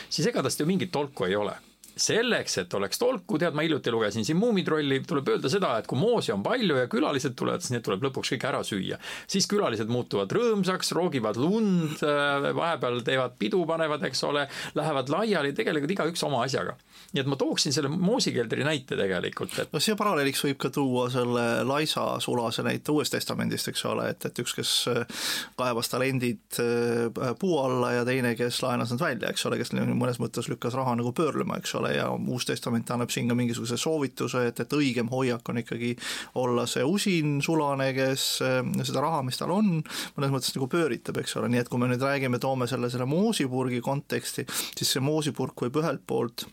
siis 0.10 0.32
ega 0.32 0.42
tast 0.46 0.64
ju 0.64 0.66
mingit 0.70 0.96
tolku 0.96 1.28
ei 1.28 1.36
ole 1.38 1.54
selleks, 1.96 2.58
et 2.62 2.74
oleks 2.78 3.00
tolku, 3.00 3.40
tead, 3.40 3.56
ma 3.56 3.64
hiljuti 3.66 3.92
lugesin 3.94 4.26
siin 4.28 4.38
Muumitrolli, 4.40 5.00
tuleb 5.08 5.30
öelda 5.36 5.52
seda, 5.52 5.72
et 5.80 5.88
kui 5.90 6.00
moosi 6.00 6.34
on 6.36 6.44
palju 6.46 6.80
ja 6.82 6.90
külalised 6.92 7.38
tulevad, 7.40 7.64
siis 7.64 7.76
need 7.76 7.86
tuleb 7.86 8.04
lõpuks 8.08 8.34
kõik 8.36 8.48
ära 8.50 8.62
süüa. 8.68 9.00
siis 9.32 9.48
külalised 9.48 9.92
muutuvad 9.92 10.32
rõõmsaks, 10.36 10.92
roogivad 10.96 11.40
lund, 11.40 12.04
äh, 12.04 12.50
vahepeal 12.56 13.02
teevad 13.08 13.38
pidu, 13.40 13.64
panevad, 13.66 14.04
eks 14.10 14.24
ole, 14.28 14.48
lähevad 14.76 15.10
laiali, 15.10 15.54
tegelikult 15.56 15.96
igaüks 15.96 16.24
oma 16.28 16.44
asjaga. 16.44 16.76
Nii 17.16 17.24
et 17.24 17.30
ma 17.32 17.38
tooksin 17.40 17.72
selle 17.72 17.88
moosikeldri 17.88 18.66
näite 18.68 18.98
tegelikult, 19.00 19.54
et 19.62 19.72
no 19.72 19.80
siia 19.80 19.96
paralleeliks 19.96 20.42
võib 20.44 20.58
ka 20.60 20.70
tuua 20.74 21.06
selle 21.14 21.46
Laisa 21.64 22.04
sulase 22.24 22.66
näite 22.66 22.92
Uuest 22.92 23.16
Testamendist, 23.16 23.70
eks 23.72 23.86
ole, 23.88 24.10
et, 24.12 24.26
et 24.28 24.42
üks, 24.44 24.52
kes 24.58 24.72
äh, 24.92 25.22
kaevas 25.56 25.88
talendid 25.94 26.60
äh, 26.60 27.30
puu 27.40 27.56
alla 27.62 27.94
ja 27.96 28.04
teine, 28.08 28.34
kes 28.36 28.60
laenas 28.66 28.92
nad 28.92 29.04
välja, 29.06 29.32
eks 29.32 29.48
ole, 29.48 29.62
kes 29.62 29.72
mõnes 29.76 30.20
mõttes 30.20 30.50
lükkas 30.52 30.76
raha 30.76 30.98
nagu 31.00 31.14
pöörlema, 31.16 31.62
eks 31.62 31.78
ole, 31.80 31.94
ja 31.96 32.10
Uus 32.12 32.50
Testament 32.50 32.92
annab 32.92 33.14
siin 33.16 33.32
ka 33.32 33.40
mingisuguse 33.40 33.80
soovituse, 33.80 34.44
et, 34.50 34.60
et 34.66 34.76
õigem 34.76 35.08
hoiak 35.14 35.54
on 35.54 35.62
ikkagi 35.64 35.94
olla 36.42 36.68
see 36.68 36.84
usin 36.84 37.40
sulane, 37.46 37.94
kes 37.96 38.28
äh, 38.44 38.60
seda 38.84 39.06
raha, 39.08 39.24
mis 39.24 39.40
tal 39.40 39.56
on, 39.56 39.80
mõnes 40.18 40.36
mõttes 40.36 40.52
nagu 40.58 40.68
pööritab, 40.72 41.24
eks 41.24 41.40
ole, 41.40 41.54
nii 41.54 41.64
et 41.64 41.72
kui 41.72 41.80
me 41.80 41.88
nüüd 41.94 42.04
räägime, 42.04 42.44
toome 42.44 42.68
selle, 42.68 42.92
selle 42.92 43.08
moosipurgi 43.08 43.80
konteksti, 43.86 44.50
siis 44.76 44.96
see 44.98 45.04
moosipurk 45.04 45.64
võib 45.64 45.80
ühelt 45.80 46.04
poolt 46.04 46.50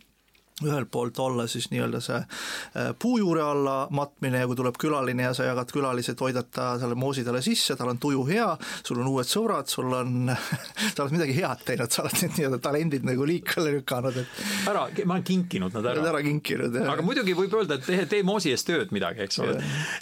ühelt 0.68 0.90
poolt 0.92 1.18
olla 1.22 1.46
siis 1.50 1.68
nii-öelda 1.72 2.00
see 2.02 2.18
äh, 2.18 2.90
puujuure 3.02 3.42
alla 3.42 3.76
matmine 3.90 4.42
ja 4.42 4.48
kui 4.50 4.58
tuleb 4.58 4.78
külaline 4.80 5.28
ja 5.28 5.34
sa 5.36 5.46
jagad 5.48 5.72
külalised, 5.74 6.18
hoidad 6.20 6.50
ta 6.52 6.72
selle 6.80 6.96
moosi 6.98 7.24
talle 7.26 7.42
sisse, 7.44 7.76
tal 7.78 7.92
on 7.92 8.00
tuju 8.02 8.24
hea, 8.28 8.48
sul 8.86 9.02
on 9.02 9.10
uued 9.12 9.28
sõbrad, 9.28 9.70
sul 9.70 9.92
on 9.96 10.32
sa 10.94 11.04
oled 11.04 11.16
midagi 11.16 11.36
head 11.38 11.64
teinud, 11.68 11.92
sa 11.92 12.04
oled 12.04 12.18
need 12.22 12.38
nii-öelda 12.38 12.60
talendid 12.62 13.06
nagu 13.08 13.26
liikvele 13.28 13.76
lükanud, 13.78 14.20
et 14.22 14.68
ära, 14.70 14.86
ma 15.04 15.18
olen 15.18 15.26
kinkinud 15.26 15.78
nad 15.78 15.90
ära. 15.92 16.06
ära 16.12 16.22
kinkinud, 16.24 16.78
jah. 16.80 16.92
aga 16.94 17.06
muidugi 17.06 17.36
võib 17.38 17.56
öelda, 17.60 17.80
et 17.80 17.86
tee, 17.88 18.06
tee 18.10 18.26
moosi 18.26 18.52
eest 18.54 18.68
tööd 18.68 18.94
midagi, 18.94 19.24
eks 19.26 19.42
ole. 19.42 19.58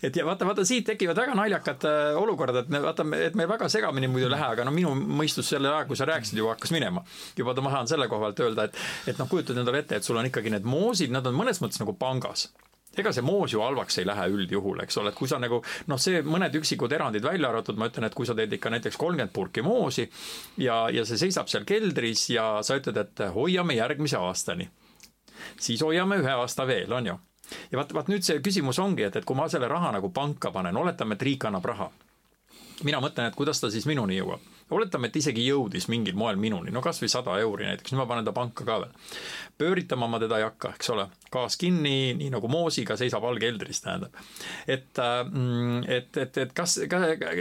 et 0.06 0.16
ja 0.16 0.26
vaata, 0.28 0.48
vaata 0.48 0.66
siit 0.68 0.86
tekivad 0.90 1.18
väga 1.22 1.36
naljakad 1.38 1.88
äh, 1.88 2.20
olukorrad, 2.20 2.62
et 2.64 2.72
vaata, 2.86 3.06
et 3.28 3.38
meil 3.38 3.50
väga 3.50 3.68
segamini 3.72 4.10
muidu 4.10 4.28
ei 4.28 4.34
lähe, 4.34 4.50
aga 4.54 4.66
no 4.66 4.74
minu 4.74 4.92
mõistus 4.94 5.50
selle 5.50 5.70
aja, 5.70 5.86
kui 5.88 5.98
sa 5.98 6.08
rääkisid, 6.08 6.38
juba 6.40 6.54
hakkas 6.54 6.72
minema. 6.74 7.02
juba 7.38 7.54
tahan 7.56 7.88
selle 7.90 8.08
koha 8.10 8.28
pealt 8.28 8.42
öelda, 8.44 8.66
et, 8.68 8.78
et 9.10 9.18
noh, 9.20 9.28
kujutad 9.30 9.58
endale 9.60 9.82
ette, 9.82 9.98
et 10.00 10.06
sul 10.06 10.18
on 10.20 10.28
ikkagi 10.28 10.49
ikkagi 10.50 10.58
need 10.58 10.66
moosid, 10.68 11.12
nad 11.14 11.26
on 11.26 11.36
mõnes 11.38 11.60
mõttes 11.62 11.80
nagu 11.80 11.94
pangas 11.94 12.50
ega 12.98 13.12
see 13.14 13.22
moos 13.22 13.52
ju 13.54 13.60
halvaks 13.62 14.00
ei 14.00 14.06
lähe 14.06 14.24
üldjuhul, 14.34 14.80
eks 14.82 14.96
ole, 14.98 15.12
et 15.12 15.14
kui 15.14 15.28
sa 15.30 15.38
nagu 15.38 15.60
noh, 15.86 15.98
see 16.02 16.24
mõned 16.26 16.56
üksikud 16.58 16.90
erandid 16.90 17.22
välja 17.22 17.46
arvatud, 17.48 17.78
ma 17.78 17.86
ütlen, 17.86 18.08
et 18.08 18.16
kui 18.18 18.26
sa 18.26 18.34
teed 18.34 18.50
ikka 18.56 18.72
näiteks 18.74 18.98
kolmkümmend 18.98 19.30
purki 19.30 19.62
moosi 19.62 20.08
ja, 20.58 20.88
ja 20.90 21.04
see 21.06 21.20
seisab 21.20 21.46
seal 21.48 21.62
keldris 21.64 22.24
ja 22.34 22.48
sa 22.66 22.80
ütled, 22.80 22.98
et 22.98 23.22
hoiame 23.30 23.78
järgmise 23.78 24.18
aastani, 24.18 24.66
siis 25.54 25.86
hoiame 25.86 26.18
ühe 26.18 26.34
aasta 26.34 26.66
veel, 26.66 26.90
on 26.98 27.12
ju. 27.12 27.16
ja 27.70 27.78
vaat, 27.78 27.94
vaat 27.94 28.10
nüüd 28.10 28.26
see 28.26 28.42
küsimus 28.42 28.82
ongi, 28.82 29.06
et, 29.06 29.22
et 29.22 29.28
kui 29.28 29.38
ma 29.38 29.46
selle 29.48 29.70
raha 29.70 29.94
nagu 29.94 30.10
panka 30.10 30.50
panen, 30.50 30.82
oletame, 30.82 31.14
et 31.14 31.28
riik 31.30 31.46
annab 31.46 31.70
raha. 31.70 31.92
mina 32.82 32.98
mõtlen, 32.98 33.30
et 33.30 33.38
kuidas 33.38 33.62
ta 33.62 33.70
siis 33.70 33.86
minuni 33.86 34.18
jõuab 34.18 34.42
oletame, 34.76 35.10
et 35.10 35.16
isegi 35.20 35.46
jõudis 35.46 35.88
mingil 35.92 36.18
moel 36.18 36.38
minuni, 36.40 36.72
no 36.74 36.82
kasvõi 36.84 37.10
sada 37.10 37.36
euri 37.42 37.68
näiteks, 37.68 37.92
nüüd 37.92 38.02
ma 38.02 38.08
panen 38.10 38.28
ta 38.28 38.34
panka 38.36 38.66
ka 38.66 38.78
veel. 38.84 38.92
pööritama 39.58 40.08
ma 40.08 40.20
teda 40.22 40.38
ei 40.40 40.46
hakka, 40.46 40.74
eks 40.78 40.92
ole, 40.94 41.08
gaas 41.32 41.56
kinni, 41.60 42.14
nii 42.18 42.30
nagu 42.32 42.48
moosiga 42.50 42.96
seisab 42.98 43.24
all 43.26 43.38
keldris, 43.40 43.82
tähendab. 43.84 44.16
et, 44.66 44.98
mm, 44.98 45.84
et, 45.88 46.16
et, 46.16 46.38
et 46.44 46.52
kas, 46.56 46.78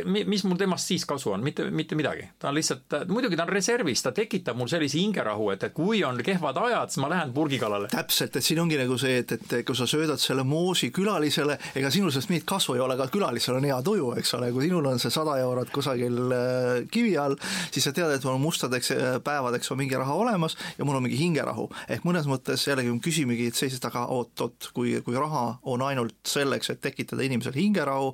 mis 0.05 0.43
mul 0.45 0.59
temast 0.59 0.91
siis 0.91 1.05
kasu 1.09 1.33
on, 1.33 1.43
mitte, 1.43 1.65
mitte 1.73 1.97
midagi. 1.97 2.27
ta 2.39 2.49
on 2.49 2.57
lihtsalt, 2.57 2.97
muidugi 3.09 3.37
ta 3.37 3.47
on 3.47 3.53
reservis, 3.53 4.03
ta 4.05 4.11
tekitab 4.15 4.57
mul 4.57 4.69
sellise 4.71 4.99
hingerahu, 4.99 5.49
et, 5.55 5.65
et 5.69 5.73
kui 5.73 6.03
on 6.05 6.19
kehvad 6.25 6.57
ajad, 6.61 6.93
siis 6.93 7.01
ma 7.03 7.09
lähen 7.13 7.33
purgikalale. 7.33 7.89
täpselt, 7.93 8.37
et 8.37 8.45
siin 8.45 8.61
ongi 8.61 8.77
nagu 8.79 8.97
see, 9.01 9.19
et, 9.23 9.35
et 9.37 9.57
kui 9.65 9.77
sa 9.77 9.87
söödad 9.89 10.21
selle 10.21 10.45
moosi 10.47 10.91
külalisele, 10.95 11.57
ega 11.79 11.91
sinul 11.93 12.13
sellest 12.13 12.33
mingit 12.33 12.47
kasu 12.49 12.77
ei 12.77 12.83
ole, 12.85 12.97
aga 12.97 13.09
külalisel 13.11 13.57
on 13.59 13.67
hea 13.69 13.79
tuju, 13.85 14.13
eks 14.21 14.35
ole, 14.37 14.51
kui 14.55 14.67
sinul 14.67 14.91
on 14.91 15.01
see 15.01 15.13
sada 15.13 15.37
eurot 15.41 15.73
kusagil 15.73 16.19
äh, 16.35 16.69
kivi 16.91 17.15
all, 17.17 17.37
siis 17.73 17.89
sa 17.89 17.95
tead, 17.95 18.13
et 18.13 18.25
mul 18.27 18.37
on 18.37 18.45
mustadeks 18.45 18.93
äh, 18.95 19.17
päevadeks 19.25 19.73
on 19.73 19.81
mingi 19.81 19.97
raha 19.97 20.13
olemas 20.13 20.57
ja 20.77 20.85
mul 20.85 20.99
on 20.99 21.07
mingi 21.07 21.19
hingerahu. 21.19 21.69
ehk 21.89 22.05
mõnes 22.07 22.29
mõttes 22.29 22.67
jällegi 22.67 22.93
me 22.93 23.01
küsimegi 23.03 23.49
seisest 23.79 23.85
taga, 23.87 24.05
oot-oot, 24.11 24.69
kui, 24.73 24.93
kui 25.03 25.15
raha 25.15 25.59
on 25.71 25.81
ainult 25.81 26.17
selleks, 26.27 26.69
et 26.73 26.81
tekitada 26.81 27.23
inimesel 27.23 27.55
hingerahu, 27.55 28.11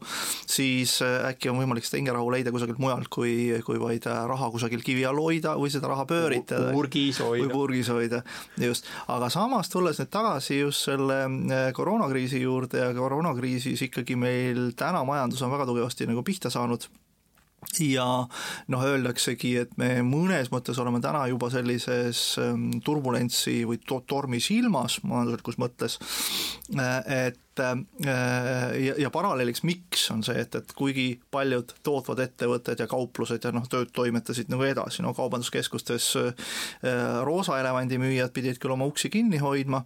siis 0.47 1.01
äh, 1.01 1.29
äkki 1.31 1.49
on 1.49 1.59
võimalik 1.59 1.85
seda 1.85 1.99
hingerahu 1.99 2.31
leida 2.33 2.53
kusagilt 2.53 2.79
mujalt, 2.79 3.09
kui, 3.09 3.53
kui 3.65 3.79
vaid 3.81 4.05
äh, 4.07 4.25
raha 4.29 4.49
kusagil 4.53 4.83
kivi 4.85 5.05
all 5.05 5.19
hoida 5.21 5.55
või 5.59 5.71
seda 5.73 5.89
raha 5.91 6.05
pööritada. 6.09 6.71
purgis 6.75 7.21
hoida. 7.23 7.45
või 7.45 7.53
purgis 7.53 7.89
hoida, 7.89 8.21
just. 8.61 8.89
aga 9.07 9.29
samas, 9.33 9.71
tulles 9.73 9.99
nüüd 10.01 10.11
tagasi 10.13 10.59
just 10.61 10.85
selle 10.85 11.23
koroonakriisi 11.75 12.43
juurde 12.43 12.83
ja 12.83 12.91
koroonakriisis 12.95 13.87
ikkagi 13.89 14.17
meil 14.19 14.71
täna 14.77 15.03
majandus 15.07 15.41
on 15.45 15.53
väga 15.53 15.67
tugevasti 15.69 16.07
nagu 16.09 16.23
pihta 16.25 16.51
saanud 16.53 16.87
ja 17.79 18.07
noh, 18.71 18.83
öeldaksegi, 18.85 19.55
et 19.65 19.77
me 19.81 19.89
mõnes 20.05 20.51
mõttes 20.53 20.79
oleme 20.81 21.01
täna 21.03 21.25
juba 21.31 21.49
sellises 21.53 22.23
ähm, 22.41 22.69
turbulentsi 22.85 23.61
või 23.67 23.81
tormis 23.85 24.51
ilmas 24.55 24.99
majanduslikus 25.03 25.59
mõttes, 25.61 25.99
äh, 26.77 27.27
et 27.29 27.41
et 27.55 28.07
äh, 28.07 28.85
ja, 28.85 28.93
ja 28.97 29.09
paralleeliks, 29.11 29.63
miks 29.63 30.09
on 30.11 30.23
see, 30.25 30.37
et, 30.41 30.55
et 30.55 30.73
kuigi 30.75 31.19
paljud 31.31 31.71
tootvad 31.85 32.19
ettevõtted 32.25 32.81
ja 32.81 32.87
kauplused 32.89 33.43
ja 33.45 33.51
noh, 33.55 33.65
tööd 33.71 33.91
toimetasid 33.95 34.49
nagu 34.51 34.65
edasi, 34.67 35.03
no 35.05 35.13
kaubanduskeskustes 35.15 36.09
äh, 36.19 36.49
roosa 37.25 37.59
elevandi 37.61 37.99
müüjad 38.01 38.33
pidid 38.35 38.59
küll 38.61 38.75
oma 38.75 38.87
uksi 38.89 39.11
kinni 39.13 39.39
hoidma, 39.41 39.83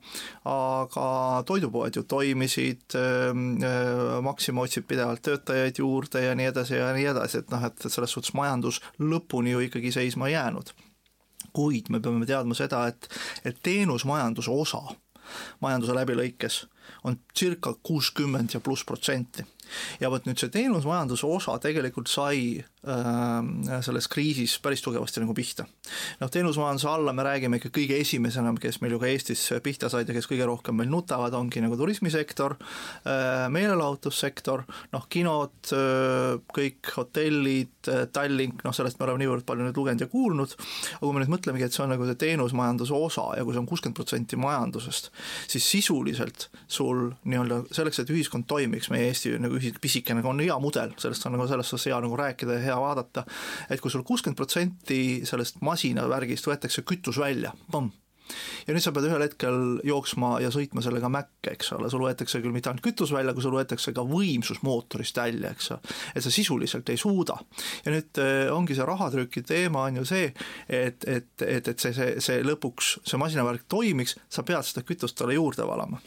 aga 0.49 1.07
toidupoed 1.49 1.99
ju 1.99 2.05
toimisid 2.09 2.97
äh,, 2.97 3.33
Maxima 4.23 4.63
otsib 4.65 4.87
pidevalt 4.89 5.21
töötajaid 5.25 5.79
juurde 5.79 6.23
ja 6.23 6.33
nii 6.37 6.49
edasi 6.49 6.77
ja 6.79 6.89
nii 6.95 7.09
edasi, 7.11 7.43
et 7.43 7.51
noh, 7.53 7.63
et 7.65 7.85
selles 7.85 8.13
suhtes 8.13 8.33
majandus 8.37 8.81
lõpuni 9.01 9.53
ju 9.53 9.63
ikkagi 9.67 9.93
seisma 9.95 10.29
ei 10.29 10.37
jäänud. 10.37 10.73
kuid 11.53 11.87
me 11.89 11.99
peame 11.99 12.25
teadma 12.29 12.53
seda, 12.53 12.83
et, 12.87 13.07
et 13.45 13.57
teenusmajanduse 13.63 14.51
osa 14.53 14.83
majanduse 15.61 15.95
läbilõikes 15.97 16.59
on 17.03 17.19
circa 17.39 17.73
kuuskümmend 17.83 18.53
ja 18.53 18.59
pluss 18.59 18.85
protsenti. 18.85 19.45
Ja 20.01 20.11
vot 20.11 20.27
nüüd 20.27 20.39
see 20.41 20.51
teenusmajanduse 20.53 21.27
osa 21.27 21.57
tegelikult 21.61 22.09
sai 22.11 22.59
äh, 22.59 23.81
selles 23.85 24.09
kriisis 24.11 24.57
päris 24.63 24.83
tugevasti 24.85 25.23
nagu 25.23 25.35
pihta. 25.37 25.65
noh, 26.19 26.31
teenusmajanduse 26.31 26.89
alla 26.89 27.13
me 27.13 27.25
räägime 27.25 27.59
ikka 27.59 27.71
kõige 27.75 27.99
esimesena, 28.01 28.53
kes 28.59 28.81
meil 28.83 28.95
ju 28.95 29.01
ka 29.01 29.09
Eestis 29.09 29.45
pihta 29.63 29.89
said 29.91 30.09
ja 30.09 30.15
kes 30.15 30.29
kõige 30.29 30.47
rohkem 30.49 30.77
meil 30.79 30.91
nutavad, 30.91 31.35
ongi 31.37 31.63
nagu 31.63 31.77
turismisektor 31.79 32.57
äh,, 32.59 33.47
meelelahutussektor, 33.53 34.65
noh, 34.93 35.07
kinod 35.11 35.73
äh,, 35.75 36.39
kõik 36.55 36.91
hotellid, 36.95 37.75
äh, 37.87 38.05
Tallink, 38.13 38.63
noh, 38.65 38.75
sellest 38.75 38.99
me 38.99 39.07
oleme 39.07 39.23
niivõrd 39.23 39.45
palju 39.47 39.67
nüüd 39.67 39.79
lugenud 39.79 40.03
ja 40.05 40.09
kuulnud, 40.11 40.55
aga 40.97 41.03
kui 41.03 41.15
me 41.15 41.23
nüüd 41.23 41.33
mõtlemegi, 41.35 41.67
et 41.67 41.75
see 41.75 41.85
on 41.85 41.93
nagu 41.93 42.07
see 42.07 42.19
teenusmajanduse 42.25 42.95
osa 42.95 43.27
ja 43.37 43.45
kui 43.45 43.55
see 43.55 43.63
on 43.63 43.69
kuuskümmend 43.69 43.97
protsenti 43.99 44.39
majandusest, 44.39 45.11
siis 45.51 45.67
sisuliselt 45.69 46.49
sul 46.67 47.09
nii-öelda 47.23 47.61
selleks, 47.75 48.01
et 48.03 48.13
ühiskond 48.13 48.47
toimiks, 48.49 48.89
meie 48.93 49.09
Eesti 49.09 49.35
nagu 49.41 49.58
pisikene 49.81 50.23
on 50.25 50.43
hea 50.43 50.57
mudel, 50.61 50.93
sellest 51.01 51.25
on 51.27 51.37
nagu 51.37 51.47
selles 51.49 51.71
suhtes 51.71 51.89
hea 51.91 52.01
nagu 52.03 52.19
rääkida 52.19 52.59
ja 52.59 52.65
hea 52.69 52.81
vaadata, 52.81 53.25
et 53.69 53.81
kui 53.81 53.91
sul 53.91 54.05
kuuskümmend 54.07 54.39
protsenti 54.39 55.01
sellest 55.29 55.61
masinavärgist 55.65 56.47
võetakse 56.49 56.85
kütus 56.87 57.19
välja, 57.21 57.53
pomm, 57.71 57.91
ja 58.67 58.73
nüüd 58.75 58.83
sa 58.83 58.93
pead 58.95 59.07
ühel 59.09 59.23
hetkel 59.23 59.57
jooksma 59.87 60.37
ja 60.43 60.51
sõitma 60.53 60.83
sellega 60.85 61.09
Mäkke, 61.11 61.53
eks 61.55 61.73
ole, 61.77 61.89
sul 61.91 62.03
võetakse 62.05 62.41
küll 62.43 62.53
mitte 62.55 62.71
ainult 62.71 62.85
kütus 62.85 63.13
välja, 63.15 63.33
aga 63.33 63.43
sul 63.43 63.55
võetakse 63.57 63.93
ka 63.95 64.05
võimsus 64.07 64.61
mootorist 64.65 65.17
välja, 65.19 65.53
eks 65.55 65.71
ole. 65.75 65.97
et 66.15 66.25
sa 66.25 66.33
sisuliselt 66.33 66.89
ei 66.93 66.99
suuda. 66.99 67.39
ja 67.85 67.95
nüüd 67.95 68.21
äh, 68.21 68.45
ongi 68.53 68.77
see 68.77 68.87
rahatrüki 68.87 69.43
teema 69.47 69.87
on 69.89 70.01
ju 70.01 70.05
see, 70.09 70.29
et, 70.67 71.07
et, 71.07 71.31
et, 71.45 71.73
et 71.73 71.79
see, 71.79 71.95
see, 71.95 72.15
see 72.23 72.45
lõpuks, 72.45 72.99
see 73.07 73.21
masinavärk 73.21 73.67
toimiks, 73.71 74.17
sa 74.29 74.45
pead 74.47 74.67
seda 74.67 74.85
kütust 74.87 75.17
talle 75.19 75.37
juurde 75.37 75.67
valama 75.67 76.01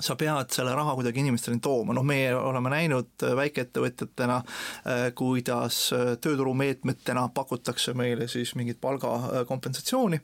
sa 0.00 0.16
pead 0.18 0.52
selle 0.52 0.74
raha 0.76 0.94
kuidagi 0.98 1.22
inimesteni 1.22 1.60
tooma, 1.62 1.94
noh 1.96 2.04
meie 2.06 2.32
oleme 2.36 2.72
näinud 2.72 3.24
äh, 3.24 3.34
väikeettevõtjatena, 3.38 4.38
äh, 4.38 5.04
kuidas 5.16 5.78
äh, 5.96 6.14
tööturumeetmetena 6.20 7.28
pakutakse 7.34 7.94
meile 7.96 8.28
siis 8.28 8.54
mingit 8.58 8.80
palgakompensatsiooni 8.82 10.20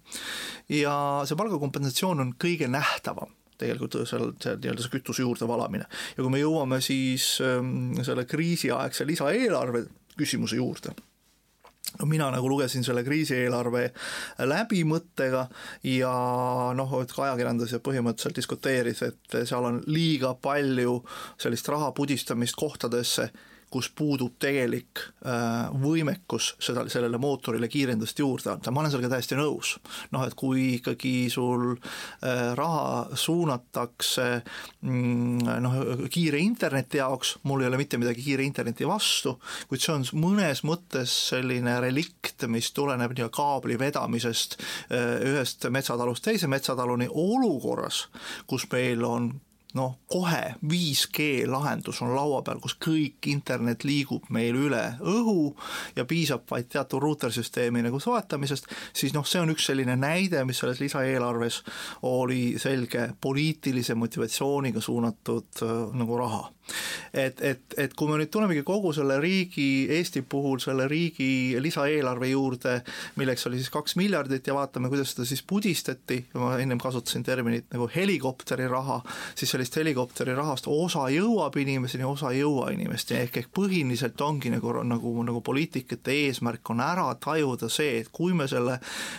ja 0.79 0.97
see 1.29 1.39
palgakompensatsioon 1.39 2.27
on 2.27 2.35
kõige 2.41 2.69
nähtavam 2.73 3.33
tegelikult 3.63 4.01
seal, 4.09 4.33
seal 4.43 4.59
nii-öelda 4.59 4.85
see 4.85 4.97
kütuse 4.97 5.23
juurde 5.25 5.47
valamine. 5.49 5.87
ja 6.17 6.21
kui 6.21 6.33
me 6.33 6.43
jõuame 6.43 6.81
siis 6.85 7.37
ähm, 7.45 7.95
selle 8.03 8.27
kriisiaegse 8.29 9.07
lisaeelarve 9.07 9.87
küsimuse 10.19 10.59
juurde 10.59 10.97
mina 12.09 12.31
nagu 12.35 12.49
lugesin 12.51 12.85
selle 12.85 13.05
kriisieelarve 13.07 13.85
läbi 14.49 14.83
mõttega 14.89 15.47
ja 15.87 16.13
noh, 16.77 16.99
et 17.03 17.15
ka 17.15 17.29
ajakirjandus 17.29 17.77
põhimõtteliselt 17.85 18.39
diskuteeris, 18.41 19.03
et 19.07 19.39
seal 19.49 19.69
on 19.69 19.81
liiga 19.87 20.35
palju 20.35 21.01
sellist 21.41 21.69
raha 21.73 21.93
pudistamist 21.97 22.59
kohtadesse 22.59 23.31
kus 23.73 23.89
puudub 23.97 24.37
tegelik 24.43 25.01
äh, 25.25 25.71
võimekus 25.83 26.53
seda, 26.63 26.85
sellele 26.93 27.19
mootorile 27.21 27.69
kiirendust 27.73 28.19
juurde 28.21 28.53
anda, 28.53 28.73
ma 28.73 28.83
olen 28.83 28.93
sellega 28.93 29.15
täiesti 29.15 29.39
nõus. 29.39 29.75
noh, 30.13 30.25
et 30.27 30.37
kui 30.39 30.77
ikkagi 30.77 31.31
sul 31.33 31.73
äh, 31.73 32.53
raha 32.59 33.17
suunatakse 33.19 34.27
mm, 34.81 35.53
noh, 35.65 35.79
kiire 36.13 36.41
interneti 36.43 37.01
jaoks, 37.01 37.39
mul 37.49 37.65
ei 37.65 37.71
ole 37.71 37.81
mitte 37.81 38.01
midagi 38.01 38.25
kiire 38.25 38.45
interneti 38.47 38.89
vastu, 38.89 39.39
kuid 39.71 39.85
see 39.85 39.95
on 39.95 40.07
mõnes 40.21 40.65
mõttes 40.69 41.15
selline 41.33 41.79
relikt, 41.85 42.47
mis 42.53 42.73
tuleneb 42.77 43.15
nii-öelda 43.15 43.33
kaabli 43.33 43.79
vedamisest 43.81 44.59
äh, 44.59 45.17
ühest 45.33 45.69
metsatalust 45.73 46.25
teise 46.29 46.51
metsataluni 46.51 47.09
olukorras, 47.09 48.07
kus 48.47 48.69
meil 48.73 49.05
on 49.09 49.33
noh, 49.79 49.97
kohe 50.11 50.55
5G 50.69 51.47
lahendus 51.49 52.03
on 52.05 52.15
laua 52.17 52.43
peal, 52.45 52.61
kus 52.63 52.75
kõik 52.83 53.29
internet 53.33 53.87
liigub 53.89 54.29
meil 54.35 54.57
üle 54.59 54.83
õhu 55.01 55.53
ja 55.97 56.05
piisab 56.09 56.45
vaid 56.51 56.69
teatud 56.73 57.03
ruutersüsteemi 57.03 57.85
nagu 57.85 58.01
soetamisest, 58.03 58.69
siis 58.97 59.15
noh, 59.17 59.27
see 59.29 59.43
on 59.43 59.55
üks 59.55 59.69
selline 59.71 59.97
näide, 59.97 60.45
mis 60.49 60.63
selles 60.63 60.83
lisaeelarves 60.83 61.63
oli 62.09 62.59
selge 62.63 63.11
poliitilise 63.21 63.97
motivatsiooniga 63.99 64.81
suunatud 64.81 65.65
äh, 65.65 65.79
nagu 65.97 66.21
raha 66.21 66.47
et, 67.13 67.41
et, 67.41 67.61
et 67.79 67.95
kui 67.95 68.09
me 68.09 68.17
nüüd 68.21 68.31
tulemegi 68.33 68.63
kogu 68.67 68.93
selle 68.97 69.19
riigi, 69.21 69.87
Eesti 69.93 70.23
puhul 70.23 70.61
selle 70.63 70.87
riigi 70.91 71.59
lisaeelarve 71.61 72.31
juurde, 72.31 72.79
milleks 73.21 73.47
oli 73.51 73.61
siis 73.61 73.71
kaks 73.73 73.97
miljardit 74.01 74.47
ja 74.47 74.57
vaatame, 74.57 74.91
kuidas 74.93 75.13
seda 75.13 75.27
siis 75.29 75.43
pudistati, 75.47 76.23
ma 76.39 76.55
ennem 76.63 76.81
kasutasin 76.81 77.25
terminit 77.27 77.69
nagu 77.75 77.89
helikopteriraha, 77.95 79.01
siis 79.35 79.53
sellist 79.53 79.77
helikopterirahast 79.81 80.69
osa 80.71 81.09
jõuab 81.13 81.59
inimeseni, 81.61 82.07
osa 82.09 82.33
ei 82.33 82.43
jõua 82.43 82.71
inimesteni, 82.75 83.27
ehk, 83.27 83.43
ehk 83.43 83.53
põhiliselt 83.57 84.21
ongi 84.25 84.53
nagu, 84.55 84.75
nagu, 84.87 85.15
nagu 85.27 85.43
poliitikute 85.45 86.15
eesmärk 86.27 86.73
on 86.73 86.83
ära 86.85 87.09
tajuda 87.21 87.69
see, 87.73 87.99
et 88.03 88.13
kui 88.15 88.33
me 88.37 88.49
selle 88.51 88.79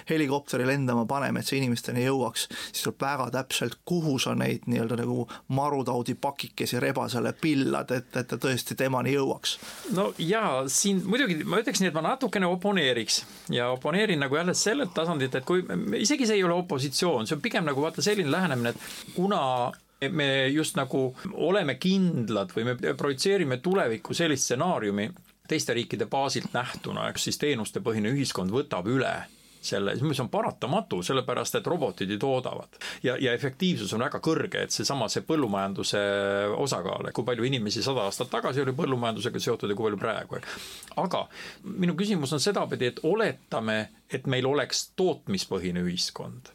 helikopteri 0.10 0.68
lendama 0.68 1.06
paneme, 1.10 1.44
et 1.44 1.50
see 1.50 1.60
inimesteni 1.62 2.08
jõuaks, 2.08 2.48
siis 2.72 2.88
tuleb 2.88 3.02
väga 3.04 3.30
täpselt, 3.38 3.80
kuhu 3.86 4.18
sa 4.22 4.34
neid 4.38 4.66
nii-öelda 4.70 4.98
nagu 5.04 5.28
marutaudi 5.54 6.16
pakikesi 6.20 6.80
rebasele 6.82 7.33
pillad, 7.42 7.92
et, 7.96 8.10
et 8.20 8.28
ta 8.30 8.40
tõesti 8.42 8.78
temani 8.80 9.16
jõuaks. 9.16 9.58
no 9.98 10.10
jaa, 10.18 10.64
siin 10.72 11.04
muidugi 11.06 11.42
ma 11.44 11.62
ütleks 11.64 11.82
nii, 11.82 11.92
et 11.92 11.98
ma 11.98 12.06
natukene 12.08 12.50
oponeeriks 12.50 13.24
ja 13.54 13.70
oponeerin 13.76 14.22
nagu 14.24 14.38
jälle 14.40 14.56
sellelt 14.58 14.94
tasandilt, 14.96 15.36
et 15.36 15.48
kui 15.48 15.66
isegi 16.00 16.28
see 16.30 16.40
ei 16.40 16.48
ole 16.48 16.58
opositsioon, 16.64 17.28
see 17.28 17.38
on 17.38 17.44
pigem 17.44 17.68
nagu 17.68 17.84
vaata 17.84 18.06
selline 18.06 18.32
lähenemine, 18.32 18.74
et 18.74 19.14
kuna 19.16 19.72
me 20.12 20.48
just 20.52 20.76
nagu 20.76 21.14
oleme 21.34 21.78
kindlad 21.80 22.52
või 22.56 22.68
me 22.72 22.96
projitseerime 22.98 23.58
tulevikku 23.64 24.16
sellist 24.18 24.50
stsenaariumi 24.50 25.08
teiste 25.48 25.76
riikide 25.76 26.08
baasilt 26.12 26.54
nähtuna, 26.56 27.10
eks 27.12 27.30
siis 27.30 27.40
teenustepõhine 27.42 28.12
ühiskond 28.16 28.52
võtab 28.52 28.88
üle 28.92 29.14
selle, 29.66 29.96
mis 30.02 30.20
on 30.24 30.30
paratamatu, 30.34 31.02
sellepärast 31.04 31.60
et 31.60 31.68
robotid 31.68 32.12
ju 32.12 32.20
toodavad. 32.20 32.80
ja, 33.04 33.18
ja 33.20 33.34
efektiivsus 33.34 33.94
on 33.94 34.06
väga 34.06 34.20
kõrge, 34.24 34.64
et 34.64 34.76
seesama, 34.76 35.10
see 35.10 35.26
põllumajanduse 35.28 36.02
osakaal, 36.58 37.12
kui 37.14 37.28
palju 37.28 37.48
inimesi 37.50 37.84
sada 37.84 38.08
aastat 38.08 38.32
tagasi 38.34 38.64
oli 38.64 38.76
põllumajandusega 38.78 39.40
seotud 39.40 39.70
ja 39.70 39.78
kui 39.78 39.90
palju 39.90 40.02
praegu. 40.02 40.42
aga 41.04 41.28
minu 41.64 41.96
küsimus 42.00 42.34
on 42.34 42.44
sedapidi, 42.44 42.92
et 42.94 43.00
oletame, 43.04 43.80
et 44.12 44.28
meil 44.28 44.48
oleks 44.50 44.90
tootmispõhine 45.00 45.84
ühiskond 45.86 46.54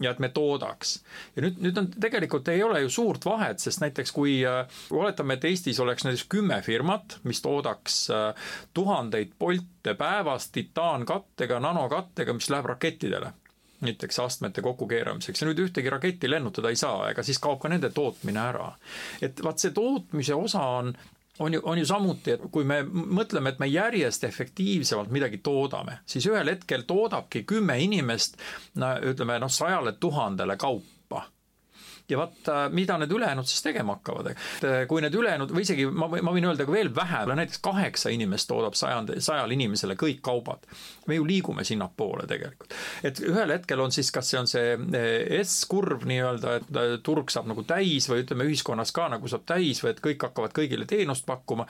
ja 0.00 0.10
et 0.10 0.18
me 0.18 0.28
toodaks. 0.28 0.98
ja 1.36 1.44
nüüd, 1.44 1.60
nüüd 1.64 1.78
on 1.80 1.88
tegelikult 2.00 2.48
ei 2.52 2.62
ole 2.62 2.82
ju 2.84 2.90
suurt 2.92 3.24
vahet, 3.24 3.62
sest 3.62 3.80
näiteks 3.80 4.12
kui 4.12 4.38
äh, 4.46 4.78
oletame, 4.90 5.38
et 5.38 5.48
Eestis 5.48 5.80
oleks 5.80 6.04
näiteks 6.04 6.26
kümme 6.32 6.60
firmat, 6.62 7.18
mis 7.24 7.40
toodaks 7.44 8.02
äh, 8.10 8.50
tuhandeid 8.74 9.32
Bolte 9.38 9.94
päevas 9.94 10.50
titaankattega, 10.52 11.60
nanokattega, 11.60 12.36
mis 12.36 12.50
läheb 12.52 12.72
rakettidele 12.74 13.32
näiteks 13.80 14.18
astmete 14.20 14.62
kokkukeeramiseks 14.64 15.42
ja 15.42 15.48
nüüd 15.48 15.60
ühtegi 15.66 15.90
raketti 15.92 16.30
lennutada 16.30 16.72
ei 16.72 16.78
saa, 16.80 17.10
ega 17.10 17.22
siis 17.26 17.40
kaob 17.42 17.60
ka 17.60 17.68
nende 17.68 17.90
tootmine 17.92 18.40
ära. 18.40 18.70
et 19.22 19.42
vaat 19.44 19.60
see 19.60 19.74
tootmise 19.76 20.34
osa 20.34 20.62
on 20.80 20.94
on 21.38 21.54
ju, 21.54 21.60
on 21.64 21.78
ju 21.78 21.86
samuti, 21.86 22.36
et 22.36 22.42
kui 22.52 22.64
me 22.64 22.80
mõtleme, 22.86 23.52
et 23.52 23.60
me 23.60 23.68
järjest 23.68 24.24
efektiivsemalt 24.24 25.12
midagi 25.12 25.40
toodame, 25.44 26.00
siis 26.08 26.26
ühel 26.30 26.48
hetkel 26.54 26.86
toodabki 26.88 27.44
kümme 27.48 27.78
inimest 27.82 28.38
no 28.80 28.94
ütleme 29.04 29.38
noh, 29.42 29.52
sajale 29.52 29.96
tuhandele 30.00 30.56
kaupa 30.56 30.95
ja 32.10 32.18
vaat, 32.18 32.38
äh, 32.48 32.66
mida 32.70 32.98
need 32.98 33.12
ülejäänud 33.12 33.48
siis 33.48 33.62
tegema 33.62 33.96
hakkavad, 33.96 34.32
et 34.32 34.66
kui 34.88 35.02
need 35.02 35.14
ülejäänud 35.14 35.52
või 35.54 35.64
isegi 35.66 35.86
ma, 35.90 36.08
ma 36.08 36.34
võin 36.34 36.48
öelda 36.48 36.66
ka 36.66 36.74
veel 36.74 36.92
vähem, 36.94 37.32
näiteks 37.40 37.62
kaheksa 37.64 38.12
inimest 38.14 38.48
toodab 38.50 38.76
sajand, 38.78 39.14
sajale 39.24 39.56
inimesele 39.56 39.96
kõik 39.98 40.22
kaubad. 40.22 40.66
me 41.06 41.14
ju 41.14 41.26
liigume 41.26 41.64
sinnapoole 41.64 42.26
tegelikult. 42.26 42.74
et 43.02 43.20
ühel 43.20 43.52
hetkel 43.52 43.80
on 43.80 43.92
siis, 43.92 44.10
kas 44.10 44.30
see 44.30 44.40
on 44.40 44.50
see 44.50 44.74
äh, 44.74 45.42
S-kurv 45.42 46.06
nii-öelda, 46.06 46.56
et 46.60 47.02
turg 47.02 47.30
saab 47.30 47.46
nagu 47.50 47.62
täis 47.66 48.08
või 48.10 48.22
ütleme, 48.24 48.46
ühiskonnas 48.50 48.92
ka 48.92 49.08
nagu 49.08 49.28
saab 49.28 49.46
täis 49.46 49.82
või 49.84 49.92
et 49.94 50.02
kõik 50.04 50.28
hakkavad 50.28 50.54
kõigile 50.56 50.86
teenust 50.86 51.26
pakkuma. 51.26 51.66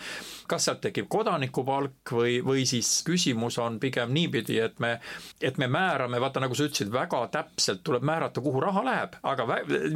kas 0.47 0.69
sealt 0.69 0.81
tekib 0.85 1.09
kodanikupalk 1.09 2.13
või, 2.13 2.41
või 2.45 2.67
siis 2.67 3.03
küsimus 3.07 3.59
on 3.63 3.81
pigem 3.81 4.13
niipidi, 4.13 4.59
et 4.61 4.79
me, 4.81 4.97
et 5.41 5.59
me 5.59 5.69
määrame, 5.71 6.21
vaata 6.21 6.41
nagu 6.41 6.55
sa 6.55 6.69
ütlesid, 6.69 6.93
väga 6.93 7.27
täpselt 7.33 7.83
tuleb 7.85 8.05
määrata, 8.07 8.41
kuhu 8.41 8.61
raha 8.61 8.85
läheb, 8.85 9.17
aga 9.23 9.47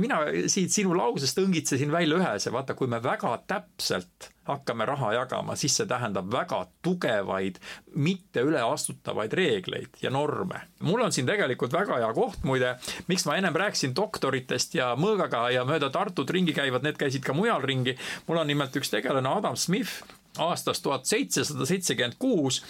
mina 0.00 0.20
siit 0.50 0.72
sinu 0.74 0.94
lausest 0.96 1.38
õngitsesin 1.42 1.92
välja 1.92 2.18
ühese, 2.20 2.52
vaata, 2.52 2.74
kui 2.78 2.90
me 2.90 3.00
väga 3.02 3.32
täpselt 3.50 4.30
hakkame 4.50 4.86
raha 4.88 5.12
jagama, 5.14 5.54
siis 5.56 5.76
see 5.78 5.86
tähendab 5.90 6.30
väga 6.32 6.64
tugevaid, 6.82 7.60
mitte 7.94 8.42
üleastutavaid 8.46 9.34
reegleid 9.36 10.00
ja 10.02 10.10
norme. 10.10 10.62
mul 10.80 11.04
on 11.04 11.12
siin 11.12 11.26
tegelikult 11.26 11.72
väga 11.72 12.00
hea 12.02 12.12
koht 12.16 12.44
muide, 12.44 12.74
miks 13.08 13.26
ma 13.28 13.36
ennem 13.38 13.54
rääkisin 13.54 13.94
doktoritest 13.96 14.74
ja 14.74 14.94
mõõgaga 14.98 15.46
ja 15.54 15.64
mööda 15.68 15.90
Tartut 15.90 16.30
ringi 16.30 16.54
käivad, 16.56 16.82
need 16.86 16.98
käisid 16.98 17.24
ka 17.26 17.36
mujal 17.36 17.62
ringi. 17.62 17.96
mul 18.26 18.42
on 18.42 18.50
nimelt 18.50 18.76
üks 18.76 18.90
tegelane, 18.90 19.28
Adam 19.28 19.56
Smith, 19.56 20.02
aastast 20.38 20.82
tuhat 20.82 21.06
seitsesada 21.06 21.66
seitsekümmend 21.66 22.18
kuus 22.18 22.62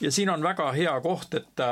ja 0.00 0.10
siin 0.12 0.30
on 0.30 0.42
väga 0.42 0.72
hea 0.72 1.00
koht, 1.00 1.34
et 1.34 1.66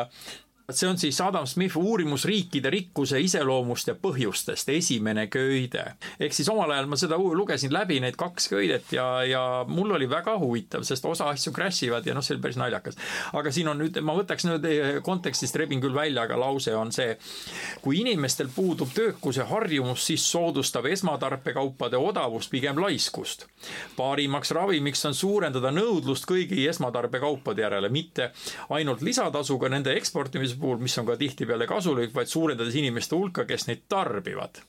see 0.70 0.88
on 0.88 0.98
siis 0.98 1.20
Adam 1.20 1.46
Smith 1.46 1.76
uurimus 1.76 2.24
riikide 2.24 2.70
rikkuse 2.70 3.20
iseloomust 3.22 3.86
ja 3.86 3.94
põhjustest, 3.94 4.68
esimene 4.74 5.26
köide. 5.30 5.84
ehk 6.20 6.32
siis 6.34 6.48
omal 6.48 6.70
ajal 6.74 6.88
ma 6.90 6.96
seda 6.98 7.18
lugesin 7.18 7.72
läbi, 7.72 8.00
need 8.02 8.16
kaks 8.18 8.48
köidet 8.50 8.92
ja, 8.92 9.22
ja 9.24 9.42
mul 9.68 9.94
oli 9.94 10.08
väga 10.10 10.34
huvitav, 10.38 10.82
sest 10.82 11.04
osa 11.06 11.28
asju 11.30 11.52
crash 11.54 11.86
ivad 11.86 12.06
ja 12.06 12.14
noh, 12.14 12.24
see 12.24 12.34
oli 12.34 12.42
päris 12.42 12.58
naljakas. 12.58 12.98
aga 13.32 13.52
siin 13.54 13.70
on 13.70 13.78
nüüd, 13.78 14.00
ma 14.02 14.16
võtaks 14.18 14.48
nüüd 14.48 14.66
kontekstist, 15.06 15.56
rebin 15.56 15.80
küll 15.80 15.94
välja, 15.94 16.24
aga 16.26 16.38
lause 16.40 16.74
on 16.74 16.90
see. 16.92 17.14
kui 17.82 18.00
inimestel 18.00 18.50
puudub 18.54 18.90
töökuse 18.94 19.46
harjumus, 19.46 20.02
siis 20.06 20.26
soodustab 20.30 20.90
esmatarbekaupade 20.90 21.96
odavust 21.96 22.50
pigem 22.50 22.82
laiskust. 22.82 23.46
parimaks 23.96 24.50
ravimiks 24.50 25.06
on 25.06 25.14
suurendada 25.14 25.70
nõudlust 25.70 26.26
kõigi 26.26 26.66
esmatarbekaupade 26.68 27.62
järele, 27.62 27.88
mitte 27.88 28.32
ainult 28.74 29.06
lisatasuga 29.06 29.70
nende 29.70 29.94
eksportimise 29.94 30.55
tootmise 30.56 30.60
puhul, 30.60 30.80
mis 30.82 30.98
on 30.98 31.06
ka 31.06 31.16
tihtipeale 31.16 31.66
kasulik, 31.66 32.14
vaid 32.14 32.30
suurendades 32.30 32.74
inimeste 32.74 33.16
hulka, 33.16 33.44
kes 33.44 33.68
neid 33.68 33.86
tarbivad 33.88 34.62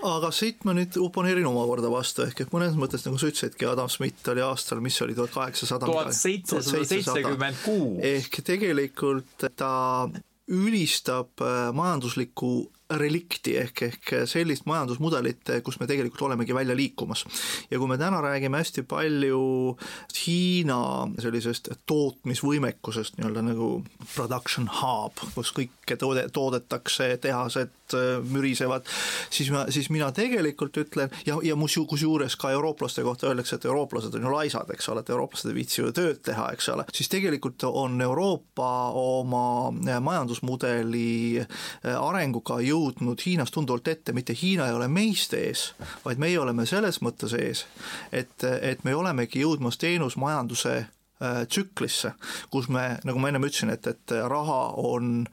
aga 0.00 0.30
siit 0.32 0.64
ma 0.64 0.72
nüüd 0.72 0.96
oponeerin 0.96 1.44
omakorda 1.44 1.90
vastu, 1.92 2.24
ehk 2.24 2.38
et 2.40 2.52
mõnes 2.54 2.72
mõttes 2.78 3.02
nagu 3.04 3.18
sa 3.20 3.28
ütlesidki, 3.28 3.66
Adam 3.68 3.88
Smith 3.92 4.30
oli 4.32 4.40
aastal, 4.40 4.80
mis 4.80 4.96
oli 5.04 5.12
tuhat 5.12 5.34
kaheksasada 5.34 5.84
tuhat 5.90 6.14
seitsesada 6.16 6.84
seitsekümmend 6.88 7.60
kuus. 7.60 7.98
ehk 8.00 8.40
tegelikult 8.46 9.44
ta 9.60 10.08
ülistab 10.48 11.44
äh, 11.44 11.68
majanduslikku 11.76 12.70
relikti 12.98 13.56
ehk, 13.60 13.82
ehk 13.82 14.12
sellist 14.30 14.66
majandusmudelit, 14.66 15.52
kus 15.64 15.80
me 15.80 15.86
tegelikult 15.90 16.22
olemegi 16.28 16.54
välja 16.54 16.76
liikumas. 16.76 17.24
ja 17.70 17.78
kui 17.78 17.88
me 17.88 17.98
täna 17.98 18.20
räägime 18.20 18.58
hästi 18.58 18.82
palju 18.82 19.76
Hiina 20.20 20.80
sellisest 21.18 21.68
tootmisvõimekusest, 21.86 23.18
nii-öelda 23.18 23.44
nagu 23.46 23.70
production 24.14 24.70
hub, 24.80 25.22
kus 25.34 25.52
kõike 25.56 25.96
toode, 25.96 26.28
toodetakse, 26.32 27.16
tehased 27.20 27.79
äh, 27.94 28.18
mürisevad, 28.24 28.86
siis 29.30 29.50
ma, 29.54 29.64
siis 29.72 29.90
mina 29.90 30.10
tegelikult 30.14 30.76
ütlen 30.80 31.12
ja, 31.26 31.38
ja 31.42 31.56
mus-, 31.58 31.78
kusjuures 31.88 32.36
ka 32.40 32.50
eurooplaste 32.54 33.02
kohta 33.06 33.30
öeldakse, 33.30 33.56
et 33.56 33.64
eurooplased 33.68 34.14
on 34.14 34.26
ju 34.26 34.34
laisad, 34.34 34.70
eks 34.74 34.88
ole, 34.92 35.04
et 35.04 35.12
eurooplased 35.12 35.50
ei 35.50 35.58
viitsi 35.60 35.80
ju 35.80 35.92
tööd 35.96 36.22
teha, 36.26 36.50
eks 36.54 36.70
ole, 36.74 36.86
siis 36.94 37.10
tegelikult 37.12 37.64
on 37.68 38.00
Euroopa 38.00 38.70
oma 38.96 39.70
majandusmudeli 40.00 41.40
äh, 41.42 41.48
arenguga 41.96 42.60
jõudnud 42.64 43.20
Hiinast 43.26 43.54
tunduvalt 43.54 43.88
ette, 43.88 44.14
mitte 44.16 44.36
Hiina 44.36 44.68
ei 44.70 44.76
ole 44.76 44.88
meist 44.88 45.34
ees, 45.38 45.70
vaid 46.04 46.22
meie 46.22 46.38
oleme 46.40 46.66
selles 46.68 47.00
mõttes 47.04 47.34
ees, 47.38 47.66
et, 48.12 48.36
et 48.44 48.84
me 48.84 48.94
olemegi 48.96 49.44
jõudmas 49.44 49.78
teenusmajanduse 49.80 50.80
tsüklisse, 51.20 52.14
kus 52.50 52.68
me, 52.72 52.96
nagu 53.04 53.20
ma 53.20 53.28
ennem 53.28 53.44
ütlesin, 53.44 53.72
et, 53.74 53.86
et 53.86 54.14
raha 54.32 54.60
on 54.80 55.26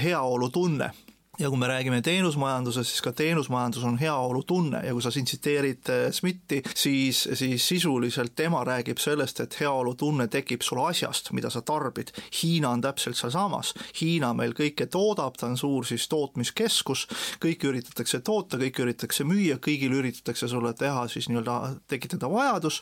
heaolutunne 0.00 0.90
ja 1.38 1.48
kui 1.50 1.58
me 1.58 1.66
räägime 1.66 2.02
teenusmajandusest, 2.02 2.90
siis 2.90 3.02
ka 3.02 3.12
teenusmajandus 3.12 3.84
on 3.84 3.98
heaolutunne 3.98 4.80
ja 4.86 4.92
kui 4.92 5.02
sa 5.02 5.10
siin 5.10 5.26
tsiteerid 5.26 5.90
äh, 5.90 6.04
Smithi, 6.12 6.62
siis, 6.74 7.28
siis 7.34 7.68
sisuliselt 7.68 8.34
tema 8.36 8.62
räägib 8.64 8.98
sellest, 9.02 9.40
et 9.40 9.56
heaolutunne 9.60 10.28
tekib 10.30 10.62
sul 10.62 10.78
asjast, 10.84 11.32
mida 11.34 11.50
sa 11.50 11.62
tarbid. 11.62 12.12
Hiina 12.42 12.70
on 12.70 12.84
täpselt 12.84 13.18
sealsamas, 13.18 13.74
Hiina 14.00 14.30
meil 14.34 14.54
kõike 14.54 14.86
toodab, 14.86 15.34
ta 15.38 15.48
on 15.50 15.58
suur 15.58 15.86
siis 15.86 16.06
tootmiskeskus, 16.12 17.06
kõike 17.42 17.70
üritatakse 17.72 18.22
toota, 18.24 18.60
kõike 18.62 18.86
üritatakse 18.86 19.26
müüa, 19.26 19.58
kõigil 19.62 19.96
üritatakse 19.98 20.48
sulle 20.48 20.74
teha 20.78 21.08
siis 21.10 21.28
nii-öelda, 21.32 21.58
tekitada 21.90 22.30
vajadus, 22.30 22.80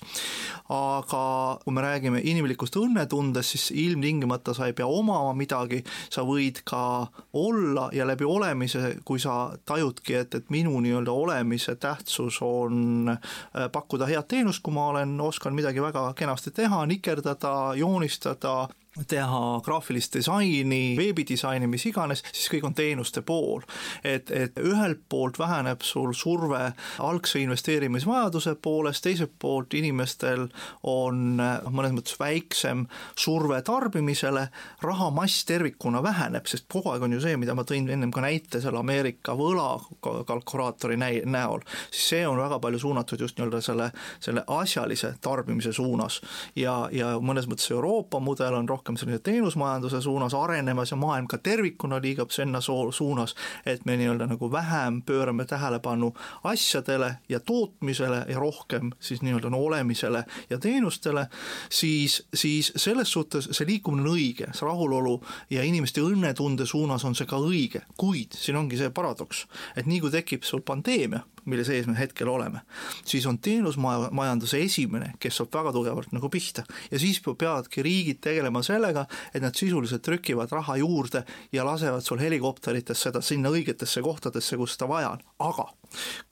aga 0.69 1.25
kui 1.65 1.73
me 1.73 1.87
räägime 1.87 2.21
inimlikust 2.21 2.77
õnnetundest, 2.77 3.57
siis 3.57 3.71
ilmtingimata 3.87 4.53
sa 4.55 4.69
ei 4.69 4.77
pea 4.77 4.87
omama 4.87 5.33
midagi, 5.37 5.81
sa 6.13 6.27
võid 6.29 6.61
ka 6.69 7.09
olla 7.33 7.89
ja 7.97 8.05
läbi 8.07 8.29
ole 8.29 8.42
olemise, 8.43 8.97
kui 9.07 9.23
sa 9.23 9.53
tajudki, 9.69 10.19
et, 10.19 10.35
et 10.35 10.51
minu 10.51 10.75
nii-öelda 10.83 11.15
olemise 11.15 11.77
tähtsus 11.81 12.41
on 12.43 13.15
äh, 13.15 13.69
pakkuda 13.73 14.11
head 14.11 14.29
teenust, 14.29 14.63
kui 14.63 14.75
ma 14.75 14.91
olen, 14.93 15.15
oskan 15.23 15.55
midagi 15.55 15.83
väga 15.83 16.09
kenasti 16.19 16.51
teha, 16.51 16.83
nikerdada, 16.91 17.73
joonistada, 17.79 18.69
teha 19.09 19.61
graafilist 19.65 20.13
disaini, 20.15 20.97
veebidisaini, 20.99 21.67
mis 21.67 21.87
iganes, 21.89 22.21
siis 22.29 22.51
kõik 22.53 22.67
on 22.69 22.75
teenuste 22.77 23.23
pool. 23.25 23.63
et, 24.05 24.31
et 24.31 24.59
ühelt 24.61 25.01
poolt 25.09 25.39
väheneb 25.39 25.81
sul 25.81 26.13
surve 26.13 26.73
algse 26.99 27.41
investeerimisvajaduse 27.41 28.55
poolest, 28.63 29.03
teiselt 29.03 29.33
poolt 29.39 29.75
inimestel 29.75 30.49
on 30.83 31.41
mõnes 31.73 31.95
mõttes 31.97 32.19
väiksem 32.21 32.85
surve 33.17 33.63
tarbimisele, 33.63 34.49
rahamass 34.83 35.47
tervikuna 35.49 36.03
väheneb, 36.03 36.47
sest 36.47 36.69
kogu 36.69 36.93
aeg 36.93 37.07
on 37.07 37.17
ju 37.17 37.23
see, 37.25 37.37
mida 37.41 37.57
ma 37.57 37.65
tõin 37.65 37.89
ennem 37.89 38.13
ka 38.13 38.21
näite 38.25 38.61
selle 38.61 38.83
Ameerika 38.83 39.33
võlakalkulaatori 39.39 41.01
näi-, 41.01 41.25
näol, 41.25 41.65
siis 41.91 42.11
see 42.13 42.27
on 42.29 42.43
väga 42.43 42.61
palju 42.61 42.83
suunatud 42.85 43.25
just 43.25 43.41
nii-öelda 43.41 43.63
selle, 43.65 43.89
selle 44.21 44.45
asjalise 44.47 45.15
tarbimise 45.25 45.73
suunas. 45.73 46.21
ja, 46.57 46.77
ja 46.93 47.17
mõnes 47.25 47.49
mõttes 47.49 47.73
Euroopa 47.73 48.21
mudel 48.21 48.61
on 48.61 48.69
rohkem 48.69 48.82
rohkem 48.83 48.97
sellise 48.97 49.19
teenusmajanduse 49.23 50.01
suunas 50.01 50.35
arenemas 50.35 50.91
ja 50.91 50.97
maailm 50.97 51.27
ka 51.31 51.39
tervikuna 51.39 52.01
liigub 52.03 52.31
sinna 52.31 52.61
suunas, 52.91 53.35
et 53.67 53.85
me 53.85 53.97
nii-öelda 53.97 54.27
nagu 54.27 54.51
vähem 54.53 55.03
pöörame 55.03 55.45
tähelepanu 55.45 56.13
asjadele 56.45 57.15
ja 57.29 57.41
tootmisele 57.41 58.25
ja 58.29 58.39
rohkem 58.39 58.91
siis 59.01 59.23
nii-öelda 59.23 59.51
no 59.51 59.59
olemisele 59.59 60.25
ja 60.51 60.59
teenustele, 60.59 61.27
siis, 61.71 62.27
siis 62.35 62.73
selles 62.77 63.13
suhtes 63.13 63.49
see 63.53 63.67
liikumine 63.67 64.03
on 64.03 64.17
õige, 64.17 64.51
see 64.53 64.67
rahulolu 64.67 65.21
ja 65.51 65.63
inimeste 65.63 66.03
õnnetunde 66.03 66.67
suunas 66.67 67.05
on 67.05 67.15
see 67.15 67.27
ka 67.27 67.39
õige, 67.39 67.85
kuid 67.97 68.35
siin 68.35 68.59
ongi 68.59 68.81
see 68.81 68.91
paradoks, 68.91 69.47
et 69.77 69.87
nii 69.87 70.01
kui 70.03 70.11
tekib 70.11 70.43
sul 70.43 70.67
pandeemia, 70.67 71.23
mille 71.45 71.65
sees 71.67 71.87
me 71.87 71.97
hetkel 71.99 72.29
oleme, 72.29 72.63
siis 73.05 73.27
on 73.27 73.39
teenusmajanduse 73.43 74.61
esimene, 74.63 75.13
kes 75.21 75.41
saab 75.41 75.53
väga 75.59 75.75
tugevalt 75.75 76.13
nagu 76.15 76.31
pihta. 76.33 76.65
Ja 76.91 77.01
siis 77.03 77.21
peavadki 77.25 77.83
riigid 77.83 78.23
tegelema 78.25 78.63
sellega, 78.63 79.07
et 79.35 79.43
nad 79.43 79.57
sisuliselt 79.59 80.05
trükivad 80.07 80.53
raha 80.53 80.79
juurde 80.83 81.25
ja 81.53 81.67
lasevad 81.67 82.05
sul 82.07 82.23
helikopterites 82.23 83.09
seda 83.09 83.23
sinna 83.25 83.53
õigetesse 83.53 84.03
kohtadesse, 84.03 84.57
kus 84.61 84.77
seda 84.77 84.91
vaja 84.91 85.17
on, 85.17 85.25
aga 85.51 85.71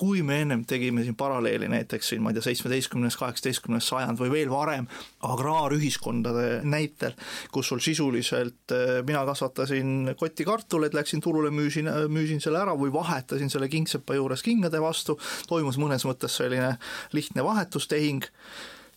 kui 0.01 0.23
me 0.27 0.41
ennem 0.45 0.65
tegime 0.69 1.05
siin 1.05 1.17
paralleeli 1.19 1.69
näiteks 1.71 2.13
siin, 2.13 2.23
ma 2.23 2.31
ei 2.31 2.39
tea, 2.39 2.47
seitsmeteistkümnes, 2.49 3.17
kaheksateistkümnes 3.21 3.89
sajand 3.93 4.21
või 4.21 4.33
veel 4.35 4.53
varem 4.53 4.89
agraarühiskondade 5.27 6.61
näitel, 6.69 7.17
kus 7.53 7.71
sul 7.73 7.83
sisuliselt 7.85 8.75
eh, 8.77 8.97
mina 9.07 9.25
kasvatasin 9.29 10.15
kotti 10.21 10.47
kartuleid, 10.49 10.97
läksin 10.97 11.23
turule, 11.25 11.53
müüsin, 11.55 11.91
müüsin 12.13 12.43
selle 12.43 12.63
ära 12.63 12.77
või 12.79 12.93
vahetasin 12.95 13.53
selle 13.53 13.71
kingsepa 13.73 14.19
juures 14.19 14.45
kingade 14.47 14.81
vastu, 14.83 15.19
toimus 15.49 15.79
mõnes 15.81 16.07
mõttes 16.09 16.37
selline 16.41 16.77
lihtne 17.17 17.45
vahetustehing, 17.45 18.27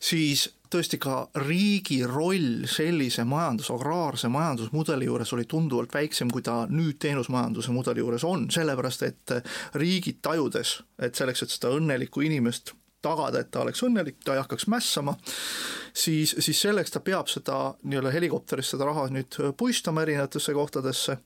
siis 0.04 0.48
tõesti 0.74 0.98
ka 1.02 1.18
riigi 1.46 2.00
roll 2.10 2.66
sellise 2.70 3.26
majandus, 3.30 3.70
agraarse 3.74 4.30
majandusmudeli 4.34 5.06
juures 5.06 5.34
oli 5.36 5.46
tunduvalt 5.50 5.94
väiksem, 5.94 6.32
kui 6.34 6.42
ta 6.46 6.64
nüüd 6.70 6.98
teenusmajanduse 7.04 7.74
mudeli 7.76 8.02
juures 8.02 8.26
on, 8.28 8.48
sellepärast 8.54 9.06
et 9.08 9.36
riigid 9.78 10.24
tajudes, 10.26 10.80
et 10.98 11.16
selleks, 11.16 11.46
et 11.46 11.54
seda 11.54 11.74
õnnelikku 11.78 12.26
inimest 12.26 12.74
tagada, 13.04 13.44
et 13.44 13.52
ta 13.52 13.62
oleks 13.64 13.84
õnnelik, 13.86 14.22
ta 14.24 14.36
ei 14.36 14.42
hakkaks 14.42 14.68
mässama, 14.72 15.18
siis, 15.94 16.36
siis 16.40 16.62
selleks 16.62 16.92
ta 16.92 17.00
peab 17.06 17.30
seda 17.32 17.58
nii-öelda 17.84 18.12
helikopterist 18.14 18.74
seda 18.74 18.88
raha 18.90 19.06
nüüd 19.14 19.38
puistama 19.58 20.04
erinevatesse 20.04 20.54
kohtadesse 20.54 21.18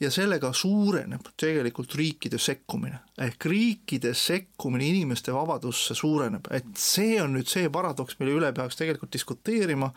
ja 0.00 0.10
sellega 0.10 0.52
suureneb 0.52 1.30
tegelikult 1.36 1.94
riikide 1.94 2.38
sekkumine. 2.38 2.98
ehk 3.18 3.44
riikide 3.48 4.14
sekkumine 4.14 4.84
inimeste 4.84 5.32
vabadusse 5.32 5.94
suureneb, 5.94 6.50
et 6.50 6.66
see 6.76 7.16
on 7.22 7.32
nüüd 7.38 7.48
see 7.48 7.70
paradoks, 7.72 8.18
mille 8.18 8.34
üle 8.36 8.52
peaks 8.52 8.76
tegelikult 8.76 9.12
diskuteerima, 9.12 9.92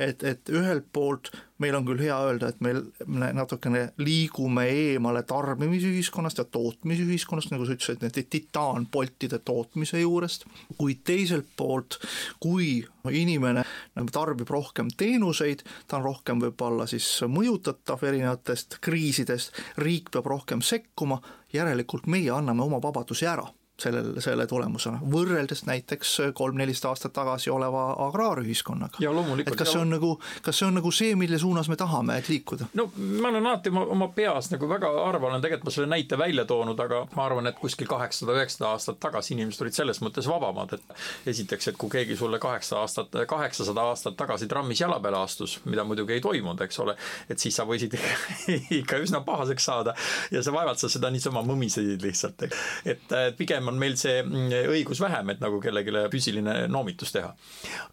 et, 0.00 0.22
et 0.24 0.48
ühelt 0.48 0.86
poolt 0.92 1.32
meil 1.62 1.76
on 1.78 1.86
küll 1.86 2.00
hea 2.02 2.16
öelda, 2.26 2.50
et 2.50 2.62
meil 2.64 2.80
me 3.06 3.30
natukene 3.36 3.84
liigume 4.02 4.64
eemale 4.72 5.22
tarbimisühiskonnast 5.28 6.42
ja 6.42 6.46
tootmisühiskonnast, 6.56 7.52
nagu 7.52 7.66
sa 7.66 7.76
ütlesid, 7.76 8.02
nende 8.02 8.24
titaanpoltide 8.34 9.42
tootmise 9.46 10.02
juurest, 10.02 10.46
kuid 10.78 11.04
teiselt 11.06 11.50
poolt, 11.56 12.00
kui 12.42 12.80
inimene 13.10 13.64
tarbib 14.12 14.50
rohkem 14.50 14.90
teenuseid, 14.96 15.64
ta 15.86 15.98
on 16.00 16.06
rohkem 16.10 16.42
võib-olla 16.42 16.86
siis 16.90 17.06
mõjutatav 17.28 18.04
erinevatest 18.08 18.78
kriisidest, 18.84 19.56
riik 19.82 20.12
peab 20.12 20.28
rohkem 20.32 20.62
sekkuma, 20.62 21.20
järelikult 21.52 22.06
meie 22.06 22.30
anname 22.34 22.64
oma 22.64 22.80
vabadusi 22.82 23.28
ära 23.28 23.48
sellel, 23.82 24.12
selle 24.22 24.46
tulemusena, 24.50 25.00
võrreldes 25.12 25.64
näiteks 25.68 26.14
kolm-nelisada 26.38 26.92
aastat 26.92 27.14
tagasi 27.16 27.50
oleva 27.50 27.88
agraarühiskonnaga. 28.08 29.02
et 29.46 29.56
kas 29.58 29.72
see 29.72 29.80
on 29.80 29.92
nagu, 29.96 30.14
kas 30.42 30.58
see 30.60 30.68
on 30.68 30.78
nagu 30.78 30.92
see, 30.94 31.16
mille 31.18 31.38
suunas 31.38 31.68
me 31.72 31.76
tahame, 31.80 32.18
et 32.22 32.28
liikuda? 32.32 32.70
no 32.78 32.88
ma 32.96 33.32
olen 33.32 33.46
alati 33.46 33.72
oma, 33.72 33.84
oma 33.96 34.08
peas 34.14 34.50
nagu 34.52 34.68
väga 34.70 34.90
harva 34.92 35.30
olen 35.30 35.42
tegelikult 35.44 35.70
ma 35.70 35.74
selle 35.76 35.90
näite 35.92 36.18
välja 36.18 36.44
toonud, 36.48 36.80
aga 36.80 37.02
ma 37.16 37.26
arvan, 37.26 37.48
et 37.50 37.58
kuskil 37.60 37.88
kaheksasada, 37.90 38.36
üheksasada 38.38 38.70
aastat 38.72 39.00
tagasi 39.02 39.34
inimesed 39.36 39.64
olid 39.64 39.76
selles 39.76 40.02
mõttes 40.04 40.28
vabamad, 40.30 40.76
et 40.76 41.30
esiteks, 41.32 41.72
et 41.72 41.78
kui 41.80 41.90
keegi 41.92 42.16
sulle 42.18 42.40
kaheksa 42.42 42.80
aastat, 42.82 43.14
kaheksasada 43.28 43.86
aastat 43.92 44.16
tagasi 44.18 44.48
trammis 44.50 44.82
jala 44.82 44.98
peale 45.02 45.20
astus, 45.22 45.58
mida 45.64 45.84
muidugi 45.88 46.16
ei 46.16 46.24
toimunud, 46.24 46.60
eks 46.66 46.80
ole, 46.84 46.96
et 47.30 47.42
siis 47.42 47.56
sa 47.56 47.66
võisid 47.68 47.96
ikka 48.80 49.00
üsna 49.02 49.22
pahaseks 49.26 49.68
saada 49.70 49.96
ja 50.32 50.42
sa 50.44 50.54
vaevalt 50.54 50.82
sa 50.82 50.90
seda 50.92 51.10
niisama 51.12 51.44
mõmisesid 51.46 52.02
lihtsalt, 52.04 52.46
et 52.88 53.16
pigem 53.38 53.71
on 53.72 53.80
meil 53.80 53.96
see 54.00 54.20
mm, 54.22 54.52
õigus 54.72 55.00
vähem, 55.02 55.32
et 55.32 55.40
nagu 55.42 55.58
kellelegi 55.62 55.94
füüsiline 56.12 56.66
noomitus 56.72 57.12
teha. 57.14 57.32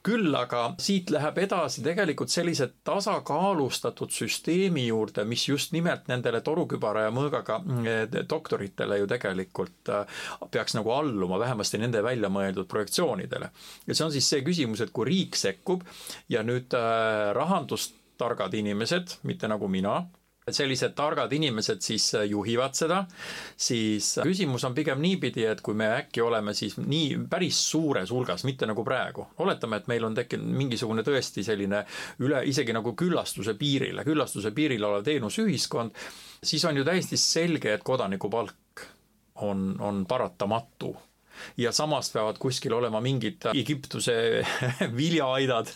küll 0.06 0.36
aga 0.36 0.74
siit 0.82 1.12
läheb 1.14 1.40
edasi 1.46 1.84
tegelikult 1.86 2.32
sellise 2.34 2.70
tasakaalustatud 2.88 4.14
süsteemi 4.14 4.86
juurde, 4.88 5.26
mis 5.28 5.48
just 5.48 5.74
nimelt 5.76 6.08
nendele 6.12 6.42
torukübara 6.46 7.08
ja 7.08 7.16
mõõgaga 7.16 7.60
mm, 7.64 8.20
doktoritele 8.30 9.00
ju 9.02 9.10
tegelikult 9.10 9.94
äh, 9.94 10.22
peaks 10.52 10.78
nagu 10.78 10.94
alluma, 10.96 11.40
vähemasti 11.42 11.82
nende 11.82 12.04
välja 12.06 12.30
mõeldud 12.34 12.70
projektsioonidele. 12.70 13.52
ja 13.88 13.96
see 13.96 14.06
on 14.06 14.14
siis 14.16 14.30
see 14.30 14.46
küsimus, 14.46 14.84
et 14.84 14.94
kui 14.96 15.08
riik 15.10 15.40
sekkub 15.40 15.86
ja 16.30 16.44
nüüd 16.46 16.76
äh, 16.78 17.32
rahandustargad 17.36 18.54
inimesed, 18.60 19.20
mitte 19.24 19.48
nagu 19.52 19.68
mina, 19.72 20.02
sellised 20.56 20.96
targad 20.98 21.34
inimesed 21.36 21.82
siis 21.84 22.08
äh, 22.18 22.26
juhivad 22.30 22.78
seda, 22.78 23.04
siis 23.58 24.12
küsimus 24.24 24.66
on 24.68 24.76
pigem 24.78 25.02
niipidi, 25.04 25.46
et 25.50 25.62
kui 25.66 25.78
me 25.78 25.90
äkki 26.00 26.24
oleme 26.26 26.54
siis 26.58 26.78
nii 26.82 27.26
päris 27.30 27.60
suures 27.72 28.12
hulgas, 28.14 28.46
mitte 28.48 28.70
nagu 28.70 28.84
praegu, 28.88 29.28
oletame, 29.44 29.82
et 29.82 29.92
meil 29.92 30.08
on 30.08 30.18
tekkinud 30.18 30.56
mingisugune 30.62 31.06
tõesti 31.08 31.44
selline 31.46 31.84
üle, 32.26 32.44
isegi 32.50 32.76
nagu 32.76 32.96
küllastuse 33.00 33.56
piirile, 33.60 34.06
küllastuse 34.08 34.54
piiril 34.56 34.86
olev 34.90 35.06
teenusühiskond, 35.08 35.96
siis 36.44 36.66
on 36.66 36.80
ju 36.80 36.88
täiesti 36.88 37.20
selge, 37.20 37.74
et 37.74 37.86
kodanikupalk 37.86 38.88
on, 39.46 39.76
on 39.80 40.04
paratamatu 40.08 40.96
ja 41.58 41.72
samas 41.76 42.12
peavad 42.14 42.40
kuskil 42.42 42.74
olema 42.78 43.02
mingid 43.04 43.50
Egiptuse 43.54 44.16
viljaaidad, 45.00 45.72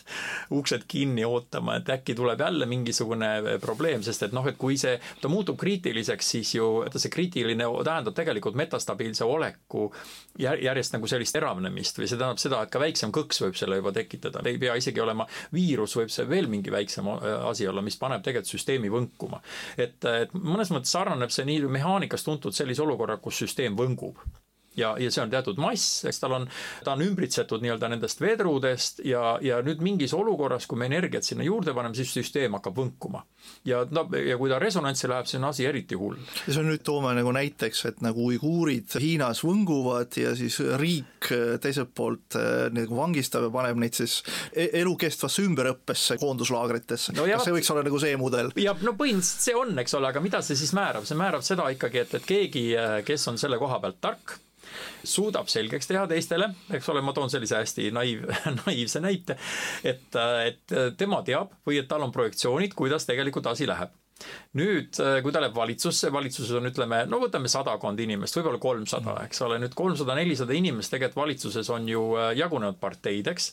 uksed 0.54 0.86
kinni 0.88 1.24
ootama, 1.24 1.78
et 1.80 1.90
äkki 1.96 2.16
tuleb 2.18 2.40
jälle 2.40 2.66
mingisugune 2.66 3.58
probleem, 3.62 4.02
sest 4.02 4.28
et 4.28 4.36
noh, 4.36 4.46
et 4.48 4.58
kui 4.60 4.78
see, 4.80 4.98
ta 5.20 5.30
muutub 5.32 5.58
kriitiliseks, 5.60 6.30
siis 6.36 6.54
ju 6.56 6.70
see 6.94 7.12
kriitiline 7.12 7.66
tähendab 7.84 8.16
tegelikult 8.16 8.56
metastabiilse 8.58 9.24
oleku 9.24 9.88
järjest 10.38 10.96
nagu 10.96 11.08
sellist 11.10 11.36
eravnemist 11.38 11.98
või 11.98 12.08
see 12.10 12.18
tähendab 12.18 12.42
seda, 12.42 12.62
et 12.64 12.72
ka 12.72 12.82
väiksem 12.82 13.12
kõks 13.14 13.42
võib 13.44 13.58
selle 13.58 13.78
juba 13.80 13.92
tekitada, 13.94 14.42
ei 14.48 14.58
pea 14.60 14.76
isegi 14.80 15.02
olema 15.02 15.26
viirus, 15.54 15.96
võib 15.98 16.12
see 16.12 16.28
veel 16.28 16.48
mingi 16.50 16.72
väiksem 16.74 17.10
asi 17.50 17.68
olla, 17.70 17.84
mis 17.84 17.98
paneb 18.00 18.24
tegelikult 18.24 18.54
süsteemi 18.54 18.90
võnkuma. 18.92 19.40
et, 19.76 19.98
et 20.04 20.34
mõnes 20.34 20.72
mõttes 20.74 20.94
sarnaneb 20.94 21.32
see 21.34 21.46
nii 21.48 21.68
mehaanikas 21.78 22.26
tuntud 22.26 22.56
sellise 22.56 22.82
olukorra, 22.84 23.18
kus 23.22 23.44
süsteem 23.44 23.78
võngub 23.78 24.20
ja, 24.76 24.94
ja 24.98 25.10
see 25.10 25.22
on 25.22 25.32
teatud 25.32 25.60
mass, 25.62 26.04
eks 26.08 26.20
tal 26.22 26.36
on, 26.38 26.46
ta 26.84 26.94
on 26.94 27.04
ümbritsetud 27.04 27.62
nii-öelda 27.64 27.90
nendest 27.92 28.22
vedrudest 28.22 29.02
ja, 29.06 29.36
ja 29.44 29.60
nüüd 29.64 29.82
mingis 29.84 30.14
olukorras, 30.16 30.66
kui 30.70 30.78
me 30.80 30.88
energiat 30.90 31.26
sinna 31.26 31.46
juurde 31.46 31.74
paneme, 31.76 31.96
siis 31.98 32.12
süsteem 32.14 32.58
hakkab 32.58 32.78
võnkuma. 32.82 33.24
ja 33.68 33.84
no 33.90 34.06
ja 34.18 34.38
kui 34.40 34.50
ta 34.50 34.58
resonantsi 34.62 35.08
läheb, 35.10 35.28
siis 35.30 35.40
on 35.40 35.48
asi 35.50 35.66
eriti 35.68 35.98
hull. 35.98 36.18
ja 36.46 36.52
see 36.52 36.62
on 36.62 36.70
nüüd 36.72 36.84
toome 36.86 37.14
nagu 37.16 37.32
näiteks, 37.34 37.84
et 37.90 38.02
nagu 38.04 38.28
uiguurid 38.30 38.98
Hiinas 39.00 39.44
võnguvad 39.46 40.18
ja 40.20 40.34
siis 40.38 40.58
riik 40.80 41.30
teiselt 41.62 41.94
poolt 41.94 42.38
eh, 42.40 42.68
nagu 42.74 42.98
vangistab 42.98 43.48
ja 43.48 43.52
paneb 43.54 43.80
neid 43.80 43.96
siis 43.96 44.20
e-, 44.52 44.70
elukestvasse 44.80 45.44
ümberõppesse, 45.46 46.18
koonduslaagritesse 46.22 47.14
no. 47.16 47.26
kas 47.28 47.46
see 47.46 47.56
võiks 47.56 47.70
olla 47.74 47.84
nagu 47.86 48.00
see 48.02 48.16
mudel? 48.20 48.52
ja 48.60 48.74
no 48.82 48.96
põhimõtteliselt 48.98 49.48
see 49.48 49.58
on, 49.58 49.76
eks 49.80 49.98
ole, 49.98 50.10
aga 50.10 50.24
mida 50.24 50.42
see 50.44 50.58
siis 50.58 50.74
määrab, 50.76 51.06
see 51.08 51.18
määrab 51.18 51.44
seda 51.46 51.68
ikkagi, 51.74 52.02
et, 52.04 52.18
et 52.18 52.26
keegi, 52.28 52.66
kes 53.06 53.30
on 53.30 53.40
selle 53.40 53.60
koha 53.60 53.80
pealt 53.82 54.02
tark 54.04 54.38
suudab 55.08 55.50
selgeks 55.52 55.90
teha 55.90 56.06
teistele, 56.10 56.50
eks 56.74 56.88
ole, 56.92 57.02
ma 57.04 57.14
toon 57.16 57.32
sellise 57.32 57.58
hästi 57.60 57.90
naiv, 57.94 58.24
naiivse 58.64 59.02
näite, 59.04 59.38
et, 59.84 60.16
et 60.46 60.78
tema 60.98 61.22
teab 61.26 61.54
või 61.66 61.80
et 61.82 61.90
tal 61.90 62.06
on 62.06 62.14
projektsioonid, 62.14 62.74
kuidas 62.78 63.08
tegelikult 63.08 63.52
asi 63.52 63.68
läheb. 63.70 63.92
Nüüd, 64.54 64.94
kui 65.24 65.32
ta 65.34 65.40
läheb 65.42 65.56
valitsusse, 65.56 66.12
valitsuses 66.14 66.54
on, 66.56 66.68
ütleme, 66.70 67.00
no 67.10 67.18
võtame 67.20 67.50
sadakond 67.50 67.98
inimest, 68.00 68.38
võib-olla 68.38 68.60
kolmsada, 68.62 69.16
eks 69.26 69.42
ole, 69.44 69.58
nüüd 69.60 69.74
kolmsada, 69.76 70.14
nelisada 70.16 70.54
inimest 70.54 70.94
tegelikult 70.94 71.24
valitsuses 71.24 71.70
on 71.74 71.88
ju 71.90 72.04
jagunenud 72.38 72.78
parteideks 72.80 73.50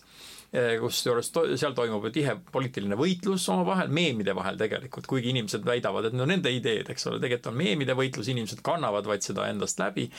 kusjuures 0.52 1.30
to, 1.32 1.46
seal 1.56 1.76
toimub 1.78 2.04
ju 2.08 2.12
tihe 2.18 2.34
poliitiline 2.52 2.98
võitlus 3.00 3.46
omavahel, 3.54 3.92
meemide 3.94 4.34
vahel 4.36 4.58
tegelikult, 4.60 5.08
kuigi 5.08 5.32
inimesed 5.32 5.64
väidavad, 5.68 6.10
et 6.10 6.18
no 6.18 6.28
nende 6.28 6.52
ideed, 6.52 6.90
eks 6.92 7.08
ole, 7.08 7.22
tegelikult 7.24 7.52
on 7.54 7.60
meemide 7.62 7.96
võitlus, 7.96 8.28
inimesed 8.34 8.60
kannavad 8.66 9.08
vaid 9.08 9.24
seda 9.24 9.48
endast 9.52 9.80
läbi 9.80 10.10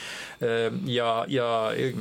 eh, 0.41 0.69
ja, 0.89 1.11
ja 1.29 1.49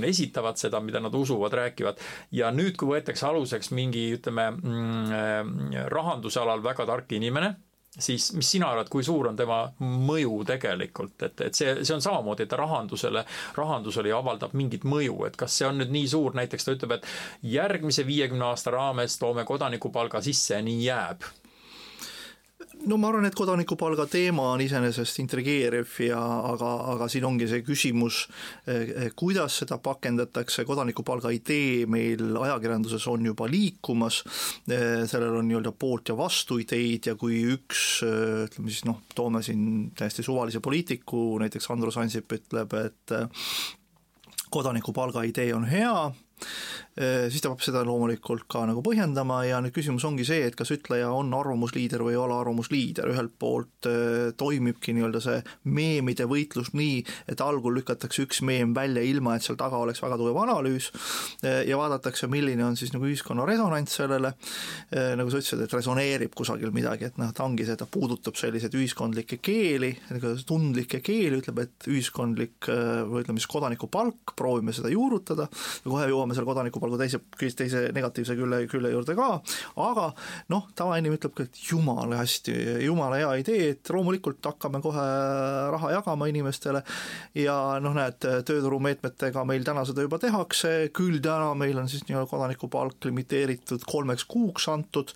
esitavad 0.09 0.61
seda, 0.61 0.81
mida 0.81 1.03
nad 1.05 1.14
usuvad, 1.14 1.53
räägivad. 1.61 2.01
ja 2.33 2.49
nüüd, 2.55 2.79
kui 2.81 2.95
võetakse 2.95 3.29
aluseks 3.29 3.73
mingi, 3.77 4.07
ütleme, 4.16 4.49
mm, 4.57 5.12
eh, 5.18 5.85
rahanduse 5.92 6.40
alal 6.40 6.64
väga 6.64 6.88
tark 6.88 7.12
inimene 7.18 7.53
siis 7.98 8.33
mis 8.33 8.50
sina 8.50 8.70
arvad, 8.72 8.88
kui 8.88 9.05
suur 9.05 9.28
on 9.28 9.37
tema 9.37 9.66
mõju 9.81 10.40
tegelikult, 10.48 11.16
et, 11.26 11.40
et 11.48 11.59
see, 11.59 11.74
see 11.85 11.96
on 11.96 12.05
samamoodi, 12.05 12.46
et 12.46 12.52
ta 12.52 12.57
rahandusele, 12.61 13.24
rahandusele 13.59 14.14
avaldab 14.16 14.57
mingit 14.57 14.87
mõju, 14.88 15.18
et 15.28 15.37
kas 15.37 15.59
see 15.59 15.68
on 15.68 15.83
nüüd 15.83 15.92
nii 15.92 16.09
suur, 16.14 16.33
näiteks 16.38 16.68
ta 16.68 16.76
ütleb, 16.76 16.96
et 16.96 17.52
järgmise 17.52 18.07
viiekümne 18.09 18.48
aasta 18.48 18.72
raames 18.72 19.18
toome 19.20 19.44
kodanikupalga 19.48 20.22
sisse 20.24 20.57
ja 20.57 20.64
nii 20.64 20.85
jääb 20.87 21.28
no 22.89 22.97
ma 23.01 23.09
arvan, 23.11 23.27
et 23.29 23.37
kodanikupalga 23.37 24.07
teema 24.11 24.49
on 24.55 24.63
iseenesest 24.65 25.21
intrigeeriv 25.23 25.99
ja 26.07 26.21
aga, 26.53 26.71
aga 26.95 27.09
siin 27.11 27.27
ongi 27.29 27.49
see 27.51 27.63
küsimus, 27.67 28.23
eh, 28.67 29.11
kuidas 29.19 29.61
seda 29.63 29.79
pakendatakse, 29.83 30.65
kodanikupalga 30.69 31.33
idee 31.35 31.87
meil 31.91 32.37
ajakirjanduses 32.43 33.07
on 33.13 33.29
juba 33.31 33.49
liikumas, 33.51 34.23
eh, 34.69 35.05
sellel 35.11 35.39
on 35.41 35.49
nii-öelda 35.51 35.75
poolt 35.77 36.13
ja 36.13 36.17
vastuideid 36.19 37.13
ja 37.13 37.17
kui 37.21 37.43
üks 37.55 38.03
eh, 38.07 38.49
ütleme 38.49 38.73
siis 38.73 38.87
noh, 38.89 39.03
toome 39.15 39.45
siin 39.47 39.93
täiesti 39.99 40.25
suvalise 40.27 40.61
poliitiku, 40.65 41.39
näiteks 41.43 41.71
Andrus 41.71 42.01
Ansip 42.01 42.33
ütleb, 42.33 42.75
et 42.81 43.17
kodanikupalga 44.53 45.23
idee 45.25 45.53
on 45.55 45.65
hea, 45.69 46.13
siis 46.92 47.40
ta 47.40 47.48
peab 47.48 47.62
seda 47.64 47.83
loomulikult 47.87 48.44
ka 48.52 48.66
nagu 48.68 48.83
põhjendama 48.85 49.38
ja 49.48 49.61
nüüd 49.64 49.72
küsimus 49.72 50.05
ongi 50.05 50.26
see, 50.28 50.42
et 50.44 50.57
kas 50.59 50.68
ütleja 50.74 51.09
on 51.16 51.31
arvamusliider 51.33 52.02
või 52.05 52.12
ei 52.12 52.20
ole 52.20 52.37
arvamusliider, 52.37 53.09
ühelt 53.14 53.33
poolt 53.40 53.88
äh, 53.88 54.33
toimibki 54.37 54.92
nii-öelda 54.96 55.22
see 55.24 55.38
meemide 55.72 56.26
võitlus 56.28 56.72
nii, 56.76 57.00
et 57.33 57.40
algul 57.44 57.78
lükatakse 57.78 58.26
üks 58.26 58.42
meem 58.44 58.74
välja, 58.76 59.05
ilma 59.09 59.37
et 59.37 59.46
seal 59.46 59.57
taga 59.61 59.81
oleks 59.81 60.02
väga 60.05 60.18
tugev 60.20 60.40
analüüs 60.42 60.90
äh, 61.46 61.62
ja 61.68 61.78
vaadatakse, 61.81 62.28
milline 62.33 62.66
on 62.66 62.76
siis 62.76 62.92
nagu 62.92 63.09
ühiskonna 63.09 63.46
resonants 63.48 63.96
sellele, 63.96 64.35
nagu 64.92 65.31
sa 65.33 65.40
ütlesid, 65.40 65.62
et 65.64 65.74
resoneerib 65.74 66.35
kusagil 66.37 66.72
midagi, 66.74 67.09
et 67.09 67.18
noh, 67.20 67.33
ta 67.35 67.44
ongi 67.46 67.64
see, 67.68 67.76
ta 67.78 67.87
puudutab 67.90 68.37
selliseid 68.38 68.74
ühiskondlikke 68.76 69.38
keeli, 69.44 69.92
nagu 70.12 70.35
tundlikke 70.48 71.00
keeli, 71.05 71.40
ütleb, 71.40 71.62
et 71.64 71.88
ühiskondlik 71.90 72.68
või 72.68 73.24
ütleme 73.24 73.40
siis 73.40 73.50
kodanikupalk, 73.52 74.35
proovime 74.38 74.74
seda 74.76 74.92
juurutada 74.92 75.48
ja 75.48 75.87
kohe 75.88 76.09
jõuame 76.11 76.37
seal 76.37 76.48
kodaniku 76.48 76.82
kodanikupalga 76.83 76.99
teise, 76.99 77.21
teise 77.57 77.83
negatiivse 77.95 78.37
külje, 78.37 78.66
külje 78.71 78.90
juurde 78.92 79.14
ka, 79.16 79.29
aga 79.83 80.09
noh, 80.53 80.68
tavainimene 80.79 81.18
ütleb 81.18 81.35
ka, 81.37 81.47
et 81.47 81.61
jumala 81.68 82.21
hästi, 82.21 82.55
jumala 82.87 83.21
hea 83.21 83.33
idee, 83.42 83.71
et 83.75 83.92
loomulikult 83.92 84.42
hakkame 84.45 84.83
kohe 84.83 85.05
raha 85.73 85.92
jagama 85.97 86.29
inimestele. 86.31 86.83
Ja 87.38 87.79
noh, 87.83 87.95
näed, 87.97 88.18
tööturumeetmetega 88.23 89.45
meil 89.49 89.64
täna 89.66 89.85
seda 89.88 90.05
juba 90.05 90.18
tehakse, 90.23 90.90
küll 90.95 91.21
täna 91.23 91.53
meil 91.59 91.79
on 91.79 91.90
siis 91.90 92.05
nii-öelda 92.09 92.31
kodanikupalk 92.31 93.09
limiteeritud 93.09 93.87
kolmeks 93.88 94.27
kuuks 94.31 94.68
antud. 94.73 95.12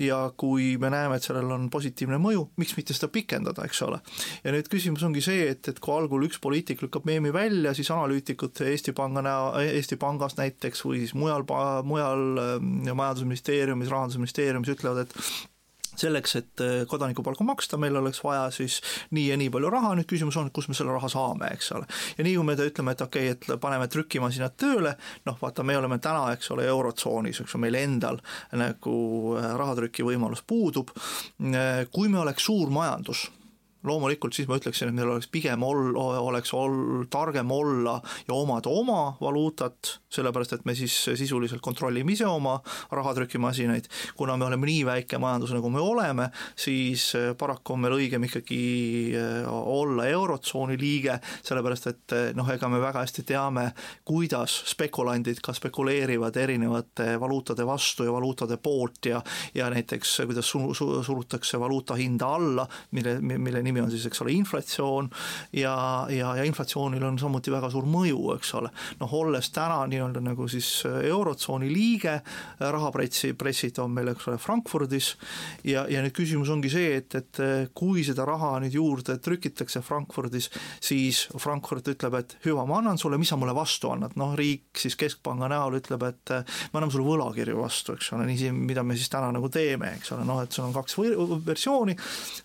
Ja 0.00 0.26
kui 0.36 0.74
me 0.80 0.90
näeme, 0.92 1.18
et 1.18 1.26
sellel 1.26 1.50
on 1.54 1.68
positiivne 1.72 2.18
mõju, 2.22 2.48
miks 2.60 2.76
mitte 2.78 2.96
seda 2.96 3.10
pikendada, 3.12 3.66
eks 3.66 3.82
ole. 3.86 4.00
ja 4.44 4.52
nüüd 4.54 4.68
küsimus 4.72 5.04
ongi 5.06 5.22
see, 5.24 5.48
et, 5.52 5.68
et 5.70 5.80
kui 5.82 5.94
algul 5.94 6.26
üks 6.26 6.40
poliitik 6.42 6.82
lükkab 6.84 7.06
meemi 7.08 7.32
välja, 7.34 7.74
siis 7.76 7.90
analüütikud 7.94 8.64
Eesti 8.64 8.94
Panga 8.96 9.22
näo, 9.24 9.52
Eesti 9.60 9.98
Pangas 10.00 10.36
näiteks 10.38 10.84
või 10.86 11.03
siis 11.04 11.16
mujal, 11.18 11.46
mujal 11.86 12.24
ähm, 12.42 12.76
Majandusministeeriumis, 12.90 13.92
Rahandusministeeriumis 13.92 14.72
ütlevad, 14.74 15.04
et 15.04 15.18
selleks, 15.96 16.36
et 16.36 16.60
äh, 16.60 16.86
kodanikupalka 16.86 17.44
maksta, 17.44 17.78
meil 17.80 17.96
oleks 17.96 18.22
vaja 18.24 18.48
siis 18.54 18.80
nii 19.14 19.28
ja 19.28 19.38
nii 19.38 19.50
palju 19.54 19.70
raha, 19.70 19.94
nüüd 19.98 20.08
küsimus 20.10 20.36
on, 20.40 20.50
kust 20.54 20.70
me 20.70 20.76
selle 20.76 20.94
raha 20.94 21.10
saame, 21.12 21.50
eks 21.54 21.70
ole. 21.76 21.86
ja 22.18 22.26
nii 22.26 22.34
kui 22.38 22.48
me 22.48 22.56
ütleme, 22.58 22.94
et 22.94 23.04
okei 23.04 23.30
okay,, 23.30 23.54
et 23.54 23.62
paneme 23.62 23.88
trükimasinad 23.90 24.56
tööle, 24.60 24.96
noh 25.28 25.38
vaata, 25.40 25.66
me 25.66 25.78
oleme 25.78 26.00
täna, 26.02 26.26
eks 26.34 26.50
ole, 26.54 26.66
Eurotsoonis, 26.70 27.44
eks 27.44 27.54
ole, 27.54 27.66
meil 27.68 27.80
endal 27.84 28.20
nagu 28.58 28.98
äh, 29.38 29.48
rahatrüki 29.60 30.06
võimalus 30.06 30.44
puudub, 30.46 30.92
äh, 30.94 31.86
kui 31.94 32.10
me 32.12 32.22
oleks 32.24 32.50
suur 32.50 32.74
majandus 32.74 33.28
loomulikult 33.84 34.34
siis 34.36 34.48
ma 34.48 34.58
ütleksin, 34.58 34.90
et 34.90 34.96
meil 34.96 35.10
oleks 35.12 35.28
pigem 35.32 35.62
ol-, 35.66 35.96
oleks 35.96 36.54
ol-, 36.56 37.04
targem 37.12 37.50
olla 37.52 37.98
ja 38.28 38.34
omada 38.34 38.72
oma 38.72 39.16
valuutat, 39.20 39.98
sellepärast 40.14 40.56
et 40.56 40.64
me 40.68 40.74
siis 40.78 40.94
sisuliselt 41.18 41.62
kontrollime 41.64 42.14
ise 42.14 42.26
oma 42.28 42.56
rahatrükimasinaid, 42.94 43.88
kuna 44.16 44.36
me 44.40 44.48
oleme 44.48 44.68
nii 44.70 44.84
väike 44.88 45.18
majandus, 45.22 45.54
nagu 45.56 45.70
me 45.72 45.82
oleme, 45.82 46.28
siis 46.56 47.06
eh, 47.18 47.30
paraku 47.38 47.76
on 47.76 47.84
meil 47.84 47.96
õigem 47.98 48.28
ikkagi 48.28 48.60
eh, 49.18 49.48
olla 49.48 50.08
Eurotsooni 50.10 50.78
liige, 50.80 51.18
sellepärast 51.44 51.90
et 51.90 52.16
eh, 52.16 52.26
noh, 52.36 52.48
ega 52.54 52.70
me 52.72 52.80
väga 52.82 53.04
hästi 53.04 53.26
teame, 53.28 53.68
kuidas 54.06 54.60
spekulandid 54.72 55.42
ka 55.44 55.54
spekuleerivad 55.56 56.36
erinevate 56.40 57.14
valuutade 57.20 57.66
vastu 57.66 58.08
ja 58.08 58.14
valuutade 58.14 58.58
poolt 58.62 59.10
ja 59.10 59.20
ja 59.54 59.68
näiteks 59.70 60.16
kuidas 60.26 60.48
su-, 60.50 60.74
su-, 60.74 61.02
surutakse 61.04 61.60
valuuta 61.60 61.94
hinda 61.98 62.28
alla, 62.34 62.66
mille, 62.96 63.18
mille 63.20 63.62
nimi 63.62 63.73
nimi 63.74 63.82
on 63.84 63.90
siis, 63.92 64.06
eks 64.06 64.22
ole, 64.22 64.32
inflatsioon. 64.38 65.10
Ja, 65.58 65.74
ja, 66.10 66.34
ja 66.38 66.44
inflatsioonil 66.46 67.02
on 67.04 67.18
samuti 67.18 67.52
väga 67.52 67.70
suur 67.72 67.86
mõju, 67.90 68.20
eks 68.36 68.54
ole. 68.60 68.70
noh, 69.00 69.14
olles 69.18 69.50
täna 69.54 69.82
nii-öelda 69.90 70.22
nagu 70.24 70.46
siis 70.50 70.68
Eurotsooni 70.86 71.70
liige, 71.72 72.20
rahapressi, 72.60 73.34
pressid 73.38 73.78
on 73.82 73.94
meil, 73.94 74.12
eks 74.14 74.28
ole, 74.30 74.38
Frankfurdis. 74.42 75.14
Ja, 75.66 75.86
ja 75.90 76.02
nüüd 76.04 76.14
küsimus 76.16 76.52
ongi 76.52 76.70
see, 76.72 76.98
et, 77.00 77.14
et 77.18 77.42
kui 77.74 78.04
seda 78.06 78.26
raha 78.28 78.56
nüüd 78.62 78.76
juurde 78.76 79.18
trükitakse 79.22 79.82
Frankfurdis, 79.84 80.50
siis 80.84 81.24
Frankfurt 81.40 81.88
ütleb, 81.90 82.18
et 82.20 82.36
hüva, 82.46 82.66
ma 82.68 82.78
annan 82.80 83.00
sulle, 83.00 83.18
mis 83.20 83.32
sa 83.32 83.38
mulle 83.40 83.54
vastu 83.56 83.90
annad, 83.92 84.14
noh, 84.20 84.34
riik 84.38 84.78
siis 84.80 84.96
keskpanga 85.00 85.48
näol 85.52 85.80
ütleb, 85.80 86.06
et 86.08 86.34
me 86.34 86.78
anname 86.78 86.92
sulle 86.94 87.08
võlakirju 87.08 87.58
vastu, 87.58 87.98
eks 87.98 88.12
ole, 88.14 88.28
nii, 88.30 88.52
mida 88.54 88.84
me 88.86 88.98
siis 88.98 89.10
täna 89.12 89.30
nagu 89.34 89.50
teeme, 89.52 89.94
eks 89.98 90.14
ole, 90.16 90.26
noh, 90.28 90.42
et 90.44 90.54
sul 90.54 90.66
on 90.68 90.74
kaks 90.74 90.98
versiooni, 91.46 91.96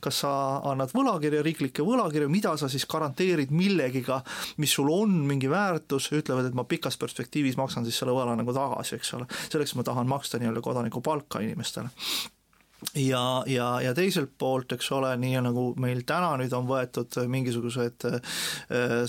kas 0.03 0.23
sa 0.23 0.31
annad 0.69 0.93
võlakirju, 0.95 1.18
võlakirja, 1.19 1.43
riiklikke 1.43 1.83
võlakirju, 1.83 2.29
mida 2.31 2.55
sa 2.57 2.69
siis 2.71 2.85
garanteerid 2.89 3.51
millegiga, 3.51 4.21
mis 4.57 4.73
sul 4.73 4.89
on 4.93 5.19
mingi 5.27 5.49
väärtus, 5.51 6.11
ütlevad, 6.15 6.49
et 6.49 6.55
ma 6.55 6.63
pikas 6.63 6.97
perspektiivis 6.97 7.57
maksan 7.59 7.85
siis 7.85 7.99
selle 7.99 8.15
võla 8.15 8.37
nagu 8.39 8.53
tagasi, 8.55 8.95
eks 8.95 9.13
ole. 9.17 9.27
selleks 9.51 9.75
ma 9.75 9.83
tahan 9.83 10.07
maksta 10.07 10.39
nii-öelda 10.39 10.63
kodanikupalka 10.63 11.43
inimestele 11.43 11.91
ja, 12.95 13.43
ja, 13.47 13.81
ja 13.81 13.93
teiselt 13.95 14.31
poolt, 14.39 14.71
eks 14.75 14.91
ole, 14.95 15.11
nii 15.19 15.39
nagu 15.43 15.65
meil 15.81 16.01
täna 16.07 16.31
nüüd 16.39 16.53
on 16.55 16.67
võetud 16.69 17.19
mingisugused 17.29 18.05
äh, 18.07 18.37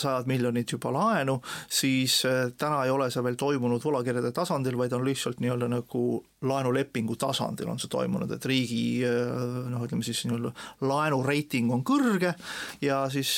sajad 0.01 0.29
miljonid 0.31 0.75
juba 0.75 0.93
laenu, 0.95 1.39
siis 1.71 2.21
äh, 2.29 2.51
täna 2.59 2.83
ei 2.85 2.91
ole 2.95 3.11
see 3.13 3.23
veel 3.25 3.39
toimunud 3.41 3.85
võlakirjade 3.85 4.33
tasandil, 4.37 4.79
vaid 4.81 4.97
on 4.97 5.07
lihtsalt 5.07 5.41
nii-öelda 5.43 5.71
nagu 5.71 6.05
laenulepingu 6.41 7.19
tasandil 7.21 7.69
on 7.69 7.79
see 7.81 7.91
toimunud, 7.93 8.31
et 8.35 8.49
riigi 8.51 8.83
äh, 9.07 9.71
noh, 9.71 9.87
ütleme 9.87 10.05
siis 10.07 10.25
nii-öelda 10.27 10.53
laenureiting 10.91 11.71
on 11.75 11.85
kõrge 11.87 12.35
ja 12.83 13.05
siis 13.13 13.31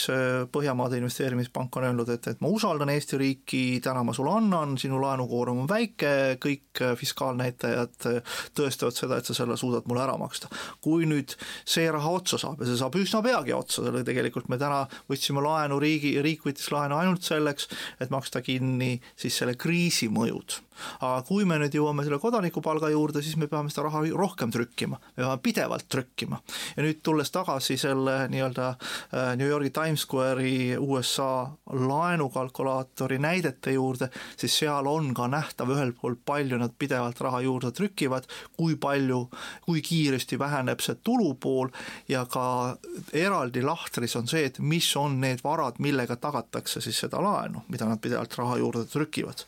Põhjamaade 0.52 0.98
Investeerimispank 0.98 1.76
on 1.76 1.86
öelnud, 1.90 2.08
et, 2.12 2.26
et 2.32 2.40
ma 2.42 2.50
usaldan 2.52 2.90
Eesti 2.92 3.18
riiki, 3.20 3.62
täna 3.84 4.02
ma 4.06 4.14
sulle 4.16 4.32
annan, 4.38 4.74
sinu 4.80 5.00
laenukoorem 5.02 5.62
on 5.62 5.68
väike, 5.70 6.38
kõik 6.42 6.82
fiskaalnäitajad 6.98 8.08
tõestavad 8.56 8.96
seda, 8.96 9.18
et 9.18 9.28
sa 9.28 9.36
selle 9.36 9.56
suudad 9.60 9.86
mulle 9.90 10.04
ära 10.04 10.16
maksta. 10.22 10.50
kui 10.80 11.06
nüüd 11.10 11.36
see 11.64 11.88
raha 11.92 12.16
otsa 12.18 12.40
saab 12.40 12.62
ja 12.62 12.70
see 12.70 12.80
saab 12.80 12.98
üsna 13.00 13.22
peagi 13.24 13.54
otsa, 13.56 13.84
selle 13.86 14.04
tegelikult 14.06 14.48
me 14.52 14.58
täna 14.60 14.84
võtsime 15.10 15.44
laenu, 15.44 15.80
riigi, 15.82 16.16
riik 16.24 16.46
võttis 16.48 16.70
laenu 16.72 16.98
ainult 16.98 17.26
selleks, 17.26 17.68
et 18.00 18.12
maksta 18.14 18.42
kinni 18.44 18.94
siis 19.16 19.42
selle 19.42 19.58
kriisi 19.58 20.10
mõjud 20.12 20.60
aga 21.00 21.22
kui 21.26 21.46
me 21.48 21.58
nüüd 21.60 21.74
jõuame 21.76 22.04
selle 22.06 22.18
kodanikupalga 22.22 22.90
juurde, 22.92 23.22
siis 23.24 23.36
me 23.40 23.48
peame 23.50 23.72
seda 23.72 23.86
raha 23.86 24.02
rohkem 24.18 24.52
trükkima, 24.54 24.98
me 25.16 25.24
peame 25.24 25.38
pidevalt 25.44 25.88
trükkima. 25.92 26.40
ja 26.76 26.84
nüüd 26.84 27.02
tulles 27.04 27.30
tagasi 27.34 27.76
selle 27.80 28.28
nii-öelda 28.32 28.68
äh, 28.72 29.32
New 29.38 29.48
Yorgi 29.48 29.70
Times 29.74 30.06
Square'i 30.06 30.76
USA 30.78 31.50
laenukalkulaatori 31.72 33.18
näidete 33.22 33.76
juurde, 33.76 34.08
siis 34.36 34.58
seal 34.62 34.86
on 34.90 35.12
ka 35.14 35.28
nähtav 35.30 35.72
ühelt 35.74 35.98
poolt, 36.00 36.22
palju 36.26 36.58
nad 36.60 36.74
pidevalt 36.78 37.20
raha 37.20 37.42
juurde 37.44 37.72
trükivad, 37.76 38.28
kui 38.56 38.76
palju, 38.80 39.24
kui 39.66 39.82
kiiresti 39.82 40.11
väheneb 40.40 40.80
see 40.80 40.96
tulupool 41.04 41.68
ja 42.08 42.24
ka 42.26 42.76
eraldi 43.12 43.62
lahtris 43.62 44.16
on 44.16 44.28
see, 44.28 44.46
et 44.48 44.58
mis 44.58 44.88
on 44.96 45.20
need 45.20 45.44
varad, 45.44 45.78
millega 45.78 46.16
tagatakse 46.16 46.80
siis 46.80 47.04
seda 47.04 47.20
laenu, 47.22 47.64
mida 47.68 47.86
nad 47.86 48.00
pidevalt 48.00 48.34
raha 48.38 48.58
juurde 48.58 48.86
trükivad. 48.90 49.44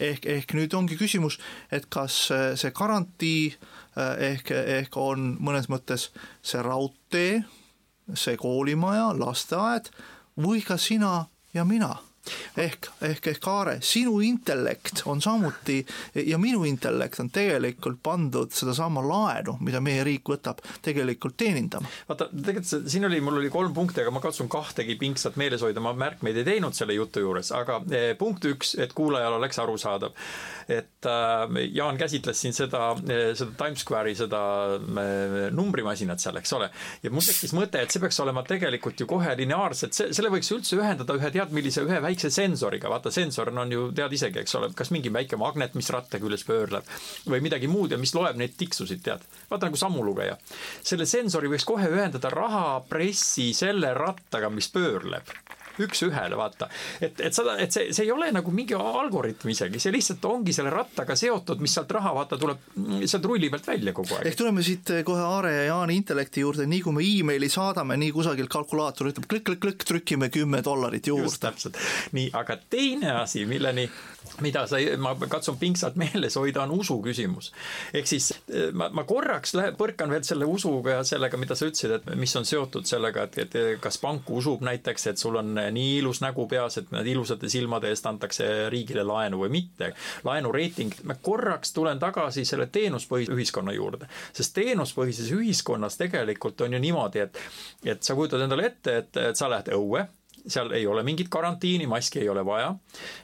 ehk, 0.00 0.26
ehk 0.26 0.54
nüüd 0.54 0.64
nüüd 0.64 0.78
ongi 0.78 0.96
küsimus, 0.98 1.38
et 1.72 1.86
kas 1.92 2.30
see 2.58 2.72
garantii 2.74 3.52
eh, 3.52 4.32
ehk, 4.32 4.50
ehk 4.80 4.96
on 4.96 5.34
mõnes 5.40 5.68
mõttes 5.72 6.10
see 6.42 6.62
raudtee, 6.64 7.44
see 8.14 8.36
koolimaja, 8.40 9.12
lasteaed 9.18 9.90
või 10.40 10.64
ka 10.64 10.78
sina 10.80 11.26
ja 11.54 11.64
mina 11.64 11.94
ehk, 12.56 12.88
ehk, 13.02 13.26
ehk 13.34 13.48
Aare, 13.48 13.76
sinu 13.84 14.18
intellekt 14.24 15.02
on 15.10 15.20
samuti 15.22 15.80
ja 16.14 16.38
minu 16.40 16.64
intellekt 16.68 17.20
on 17.20 17.30
tegelikult 17.34 18.00
pandud 18.02 18.52
sedasama 18.54 19.02
laenu, 19.04 19.56
mida 19.64 19.80
meie 19.84 20.04
riik 20.06 20.28
võtab, 20.34 20.62
tegelikult 20.84 21.36
teenindama. 21.40 21.90
vaata, 22.08 22.28
tegelikult 22.32 22.90
siin 22.90 23.08
oli, 23.08 23.20
mul 23.24 23.40
oli 23.40 23.50
kolm 23.52 23.74
punkti, 23.76 24.02
aga 24.02 24.12
ma 24.14 24.22
katsun 24.24 24.48
kahtegi 24.52 24.96
pingsalt 25.00 25.38
meeles 25.40 25.64
hoida, 25.64 25.82
ma 25.84 25.94
märkmeid 25.98 26.40
ei 26.40 26.48
teinud 26.48 26.76
selle 26.76 26.96
jutu 26.96 27.22
juures, 27.24 27.52
aga 27.56 27.80
eh, 27.90 28.12
punkt 28.18 28.46
üks, 28.48 28.74
et 28.80 28.94
kuulajal 28.96 29.38
oleks 29.38 29.60
arusaadav. 29.62 30.14
et 30.68 31.06
äh, 31.06 31.60
Jaan 31.74 31.98
käsitles 32.00 32.40
siin 32.40 32.54
seda, 32.56 32.94
eh, 33.08 33.34
seda 33.36 33.52
Times 33.58 33.84
Square'i 33.84 34.16
seda 34.16 34.40
äh, 34.78 35.50
numbrimasinat 35.52 36.22
seal, 36.22 36.40
eks 36.40 36.56
ole. 36.56 36.70
ja 37.02 37.12
mul 37.12 37.24
tekkis 37.24 37.54
mõte, 37.56 37.82
et 37.82 37.92
see 37.92 38.02
peaks 38.02 38.20
olema 38.24 38.44
tegelikult 38.48 39.00
ju 39.00 39.08
kohe 39.10 39.36
lineaarselt, 39.36 39.96
see, 39.96 40.12
selle 40.16 40.32
võiks 40.32 40.50
üldse 40.54 40.78
ühendada 40.78 41.18
ühe 41.18 41.32
tead 41.34 41.52
millise, 41.54 41.84
ühe 41.84 42.00
väikse 42.02 42.13
väikse 42.14 42.30
sensoriga, 42.30 42.88
vaata 42.88 43.10
sensor 43.10 43.50
on 43.58 43.72
ju, 43.72 43.88
tead 43.96 44.12
isegi, 44.14 44.38
eks 44.44 44.54
ole, 44.54 44.70
kas 44.78 44.92
mingi 44.94 45.10
väike 45.12 45.38
magnet, 45.40 45.74
mis 45.74 45.90
ratta 45.90 46.20
küljes 46.22 46.46
pöörleb 46.46 46.86
või 47.26 47.42
midagi 47.42 47.70
muud 47.70 47.90
ja 47.90 47.98
mis 47.98 48.14
loeb 48.14 48.38
neid 48.38 48.54
tiksusid, 48.58 49.02
tead. 49.02 49.24
vaata 49.50 49.66
nagu 49.66 49.80
sammulugeja. 49.80 50.36
selle 50.82 51.06
sensori 51.06 51.50
võiks 51.50 51.66
kohe 51.66 51.90
ühendada 51.90 52.30
rahapressi 52.30 53.52
selle 53.54 53.94
rattaga, 53.98 54.50
mis 54.50 54.70
pöörleb 54.70 55.34
üks-ühele, 55.82 56.36
vaata. 56.38 56.68
et, 57.00 57.20
et 57.20 57.34
seda, 57.34 57.56
et 57.62 57.74
see, 57.74 57.90
see 57.94 58.06
ei 58.06 58.12
ole 58.14 58.30
nagu 58.34 58.54
mingi 58.54 58.76
algoritm 58.78 59.50
isegi, 59.52 59.80
see 59.82 59.94
lihtsalt 59.94 60.24
ongi 60.28 60.54
selle 60.56 60.72
rattaga 60.74 61.16
seotud, 61.18 61.62
mis 61.64 61.74
sealt 61.74 61.92
raha, 61.96 62.14
vaata, 62.16 62.38
tuleb 62.40 62.62
sealt 63.04 63.28
rulli 63.28 63.50
pealt 63.52 63.68
välja 63.72 63.94
kogu 63.96 64.18
aeg. 64.18 64.30
ehk 64.30 64.40
tuleme 64.40 64.64
siit 64.66 64.94
kohe 65.06 65.22
Aare 65.24 65.52
ja 65.54 65.62
Jaani 65.70 65.98
intellekti 66.00 66.44
juurde, 66.44 66.66
nii 66.70 66.82
kui 66.84 66.96
me 66.96 67.04
emaili 67.04 67.48
saadame, 67.52 67.96
nii 68.00 68.12
kusagilt 68.14 68.52
kalkulaator 68.52 69.10
ütleb 69.12 69.28
klikk-klikk-klikk, 69.30 69.86
trükime 69.88 70.30
kümme 70.34 70.62
dollarit 70.64 71.06
juurde. 71.10 71.28
just 71.30 71.42
täpselt, 71.44 71.80
nii, 72.16 72.30
aga 72.36 72.58
teine 72.70 73.16
asi, 73.22 73.46
milleni 73.48 73.88
mida 74.40 74.64
sa, 74.66 74.78
ma 74.98 75.14
katsun 75.30 75.56
pingsalt 75.60 75.96
meeles 76.00 76.36
hoida, 76.38 76.64
on 76.64 76.74
usu 76.78 76.96
küsimus. 77.04 77.50
ehk 77.94 78.08
siis 78.08 78.30
eh, 78.48 78.70
ma, 78.72 78.88
ma 78.94 79.04
korraks 79.08 79.54
lähe, 79.58 79.74
põrkan 79.78 80.10
veel 80.10 80.24
selle 80.26 80.48
usuga 80.48 80.98
ja 80.98 81.04
sellega, 81.06 81.38
mida 81.40 81.56
sa 81.58 81.68
ütlesid, 81.68 81.98
et 81.98 82.08
mis 82.18 82.34
on 82.36 82.48
seotud 82.48 82.88
sellega, 82.88 83.28
et, 83.28 83.38
et 83.44 83.80
kas 83.82 83.98
pank 84.02 84.30
usub 84.34 84.64
näiteks, 84.66 85.06
et 85.12 85.20
sul 85.20 85.38
on 85.40 85.54
nii 85.70 85.98
ilus 85.98 86.20
nägu 86.24 86.46
peas, 86.50 86.78
et 86.78 86.90
need 86.94 87.06
ilusate 87.14 87.48
silmade 87.48 87.88
eest 87.92 88.06
antakse 88.06 88.48
riigile 88.72 89.04
laenu 89.06 89.44
või 89.44 89.52
mitte. 89.58 89.92
laenureiting, 90.24 90.92
ma 91.04 91.14
korraks 91.14 91.72
tulen 91.72 91.98
tagasi 91.98 92.44
selle 92.44 92.66
teenuspõhise 92.66 93.32
ühiskonna 93.32 93.72
juurde, 93.72 94.08
sest 94.32 94.54
teenuspõhises 94.58 95.30
ühiskonnas 95.34 95.96
tegelikult 96.00 96.60
on 96.60 96.72
ju 96.72 96.82
niimoodi, 96.82 97.24
et, 97.24 97.40
et 97.84 98.02
sa 98.02 98.14
kujutad 98.14 98.44
endale 98.44 98.66
ette, 98.66 98.96
et, 99.04 99.16
et 99.30 99.36
sa 99.36 99.50
lähed 99.50 99.72
õue 99.74 100.06
seal 100.46 100.72
ei 100.76 100.86
ole 100.86 101.02
mingit 101.02 101.28
karantiini, 101.32 101.86
maski 101.86 102.20
ei 102.20 102.28
ole 102.28 102.44
vaja. 102.44 102.74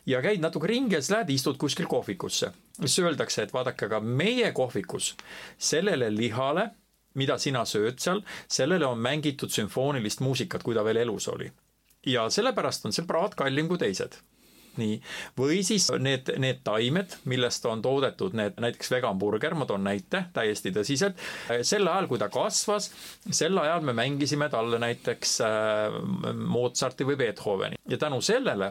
ja 0.07 0.23
käid 0.23 0.41
natuke 0.41 0.67
ringi 0.67 0.95
ja 0.95 1.01
siis 1.03 1.11
lähed, 1.11 1.31
istud 1.31 1.57
kuskil 1.61 1.87
kohvikusse. 1.87 2.53
siis 2.81 2.99
öeldakse, 2.99 3.43
et 3.43 3.53
vaadake, 3.53 3.85
aga 3.87 4.01
meie 4.01 4.53
kohvikus 4.53 5.17
sellele 5.59 6.15
lihale, 6.17 6.71
mida 7.15 7.39
sina 7.39 7.65
sööd 7.65 7.99
seal, 7.99 8.23
sellele 8.49 8.87
on 8.87 8.99
mängitud 8.99 9.51
sümfoonilist 9.51 10.21
muusikat, 10.21 10.63
kui 10.63 10.75
ta 10.75 10.85
veel 10.85 11.03
elus 11.05 11.29
oli. 11.29 11.51
Ja 12.07 12.29
sellepärast 12.31 12.87
on 12.87 12.95
see 12.97 13.07
praad 13.09 13.37
kallim 13.39 13.69
kui 13.71 13.81
teised. 13.81 14.19
Nii, 14.79 15.01
või 15.37 15.65
siis 15.67 15.89
need, 15.99 16.29
need 16.39 16.61
taimed, 16.65 17.17
millest 17.29 17.65
on 17.67 17.83
toodetud 17.83 18.37
need 18.39 18.61
näiteks 18.63 18.93
veganburger, 18.95 19.57
ma 19.59 19.67
toon 19.67 19.83
näite 19.85 20.23
täiesti 20.33 20.71
tõsiselt. 20.73 21.19
sel 21.67 21.89
ajal, 21.91 22.07
kui 22.09 22.21
ta 22.23 22.31
kasvas, 22.33 22.87
sel 23.35 23.59
ajal 23.59 23.83
me 23.85 23.97
mängisime 23.99 24.49
talle 24.49 24.79
näiteks 24.79 25.35
äh, 25.43 25.99
Mozarti 26.39 27.09
või 27.09 27.19
Beethoveni. 27.19 27.83
Ja 27.91 27.99
tänu 27.99 28.23
sellele 28.23 28.71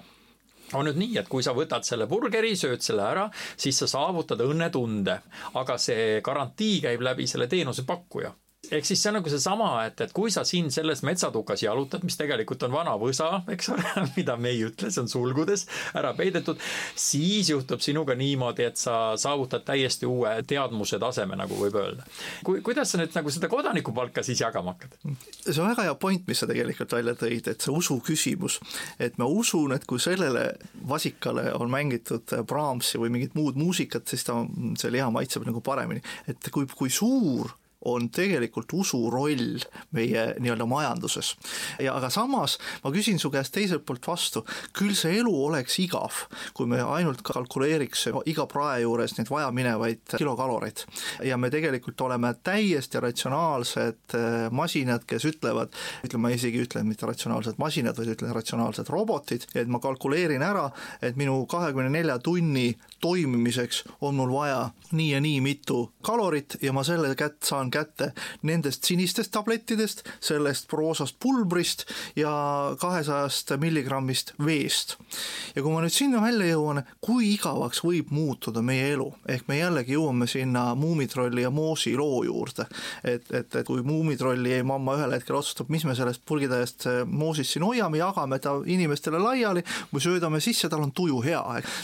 on 0.73 0.87
nüüd 0.87 1.01
nii, 1.01 1.17
et 1.19 1.29
kui 1.29 1.43
sa 1.43 1.51
võtad 1.57 1.83
selle 1.83 2.07
burgeri, 2.07 2.55
sööd 2.55 2.83
selle 2.85 3.03
ära, 3.03 3.27
siis 3.57 3.77
sa 3.83 3.89
saavutad 3.89 4.39
õnnetunde, 4.45 5.19
aga 5.59 5.77
see 5.81 6.21
garantii 6.25 6.79
käib 6.87 7.03
läbi 7.03 7.27
selle 7.27 7.49
teenusepakkuja 7.51 8.31
ehk 8.71 8.85
siis 8.85 9.01
see 9.01 9.09
on 9.11 9.17
nagu 9.19 9.31
seesama, 9.31 9.69
et, 9.87 10.01
et 10.05 10.13
kui 10.15 10.31
sa 10.33 10.43
siin 10.47 10.69
selles 10.73 11.01
metsatukas 11.07 11.63
jalutad, 11.63 12.03
mis 12.05 12.17
tegelikult 12.19 12.63
on 12.67 12.73
vana 12.73 12.95
võsa, 13.01 13.29
eks 13.53 13.71
ole, 13.73 13.85
mida 14.17 14.35
me 14.39 14.53
ei 14.53 14.63
ütle, 14.67 14.91
see 14.93 15.03
on 15.03 15.11
sulgudes 15.11 15.65
ära 15.97 16.13
peidetud, 16.17 16.61
siis 16.99 17.51
juhtub 17.51 17.83
sinuga 17.83 18.15
niimoodi, 18.19 18.67
et 18.69 18.79
sa 18.79 19.15
saavutad 19.19 19.65
täiesti 19.67 20.07
uue 20.09 20.33
teadmuse 20.49 20.99
taseme, 21.01 21.37
nagu 21.39 21.57
võib 21.59 21.79
öelda. 21.81 22.07
kui, 22.45 22.63
kuidas 22.65 22.93
sa 22.93 23.01
nüüd 23.01 23.15
nagu 23.15 23.33
seda 23.33 23.49
kodanikupalka 23.51 24.23
siis 24.25 24.41
jagama 24.43 24.75
hakkad? 24.75 24.97
see 25.39 25.61
on 25.61 25.71
väga 25.71 25.87
hea 25.89 25.95
point, 25.99 26.25
mis 26.29 26.43
sa 26.43 26.49
tegelikult 26.49 26.97
välja 26.97 27.15
tõid, 27.19 27.49
et 27.51 27.65
see 27.65 27.73
usu 27.75 27.99
küsimus, 28.05 28.59
et 29.01 29.17
ma 29.21 29.27
usun, 29.29 29.73
et 29.75 29.85
kui 29.89 30.01
sellele 30.01 30.51
vasikale 30.89 31.49
on 31.57 31.71
mängitud 31.71 32.37
Brahmsi 32.49 33.01
või 33.01 33.13
mingit 33.17 33.35
muud 33.37 33.57
muusikat, 33.59 34.07
siis 34.09 34.25
ta, 34.27 34.37
see 34.79 34.93
liha 34.93 35.09
maitseb 35.13 35.45
nagu 35.47 35.63
paremini, 35.65 36.03
et 36.29 36.51
kui, 36.53 36.67
kui 36.77 36.91
suur 36.93 37.51
on 37.85 38.09
tegelikult 38.11 38.73
usu 38.73 39.09
roll 39.11 39.59
meie 39.95 40.25
nii-öelda 40.39 40.65
majanduses. 40.67 41.35
ja 41.79 41.95
aga 41.95 42.09
samas 42.09 42.57
ma 42.83 42.91
küsin 42.91 43.19
su 43.19 43.31
käest 43.31 43.53
teiselt 43.55 43.85
poolt 43.85 44.07
vastu, 44.07 44.43
küll 44.75 44.95
see 44.97 45.19
elu 45.21 45.33
oleks 45.45 45.79
igav, 45.79 46.25
kui 46.53 46.67
me 46.67 46.81
ainult 46.83 47.21
kalkuleeriks 47.23 48.09
iga 48.27 48.45
prae 48.51 48.81
juures 48.83 49.15
neid 49.17 49.31
vajaminevaid 49.31 50.17
kilokaloreid. 50.17 50.83
ja 51.23 51.37
me 51.37 51.49
tegelikult 51.49 52.01
oleme 52.01 52.33
täiesti 52.43 52.99
ratsionaalsed 52.99 54.15
äh, 54.15 54.49
masinad, 54.51 55.05
kes 55.07 55.25
ütlevad, 55.29 55.71
ütleme, 56.03 56.27
ma 56.27 56.33
isegi 56.35 56.65
ütlen 56.65 56.87
mitte 56.89 57.07
ratsionaalsed 57.07 57.59
masinad, 57.61 57.97
vaid 57.97 58.11
ütlen 58.15 58.35
ratsionaalsed 58.35 58.91
robotid, 58.91 59.47
et 59.55 59.71
ma 59.71 59.79
kalkuleerin 59.79 60.43
ära, 60.43 60.67
et 61.01 61.15
minu 61.19 61.45
kahekümne 61.49 61.89
nelja 61.93 62.19
tunni 62.19 62.73
toimimiseks 62.99 63.85
on 64.01 64.19
mul 64.19 64.33
vaja 64.33 64.69
nii 64.91 65.09
ja 65.13 65.21
nii 65.23 65.39
mitu 65.41 65.79
kalorit 66.03 66.57
ja 66.61 66.73
ma 66.75 66.83
selle 66.83 67.13
kätt 67.15 67.43
saan 67.47 67.68
saan 67.69 67.85
kätte 67.85 68.13
nendest 68.43 68.83
sinistest 68.83 69.31
tablettidest, 69.31 70.03
sellest 70.19 70.67
proosast 70.69 71.17
pulbrist 71.19 71.85
ja 72.15 72.75
kahesajast 72.79 73.51
milligrammist 73.59 74.33
veest. 74.45 74.97
ja 75.55 75.61
kui 75.61 75.71
ma 75.71 75.81
nüüd 75.81 75.93
sinna 75.93 76.21
välja 76.21 76.55
jõuan, 76.55 76.83
kui 77.01 77.33
igavaks 77.33 77.83
võib 77.83 78.11
muutuda 78.11 78.61
meie 78.61 78.93
elu, 78.93 79.09
ehk 79.27 79.47
me 79.47 79.59
jällegi 79.59 79.93
jõuame 79.93 80.27
sinna 80.27 80.75
Muumitrolli 80.75 81.41
ja 81.41 81.49
Moosi 81.49 81.95
loo 81.97 82.23
juurde. 82.23 82.65
et, 83.03 83.29
et, 83.31 83.55
et 83.55 83.65
kui 83.65 83.83
Muumitrolli 83.83 84.61
mamma 84.63 84.97
ühel 84.97 85.13
hetkel 85.13 85.35
otsustab, 85.35 85.69
mis 85.69 85.85
me 85.85 85.95
sellest 85.95 86.23
purgitäiest 86.25 86.87
äh, 86.87 87.01
Moosist 87.05 87.53
siin 87.53 87.65
hoiame, 87.65 87.99
jagame 87.99 88.39
ta 88.39 88.55
inimestele 88.65 89.19
laiali 89.19 89.63
või 89.93 90.01
söödame 90.03 90.41
sisse, 90.41 90.69
tal 90.69 90.83
on 90.83 90.91
tuju 90.95 91.21
hea, 91.25 91.43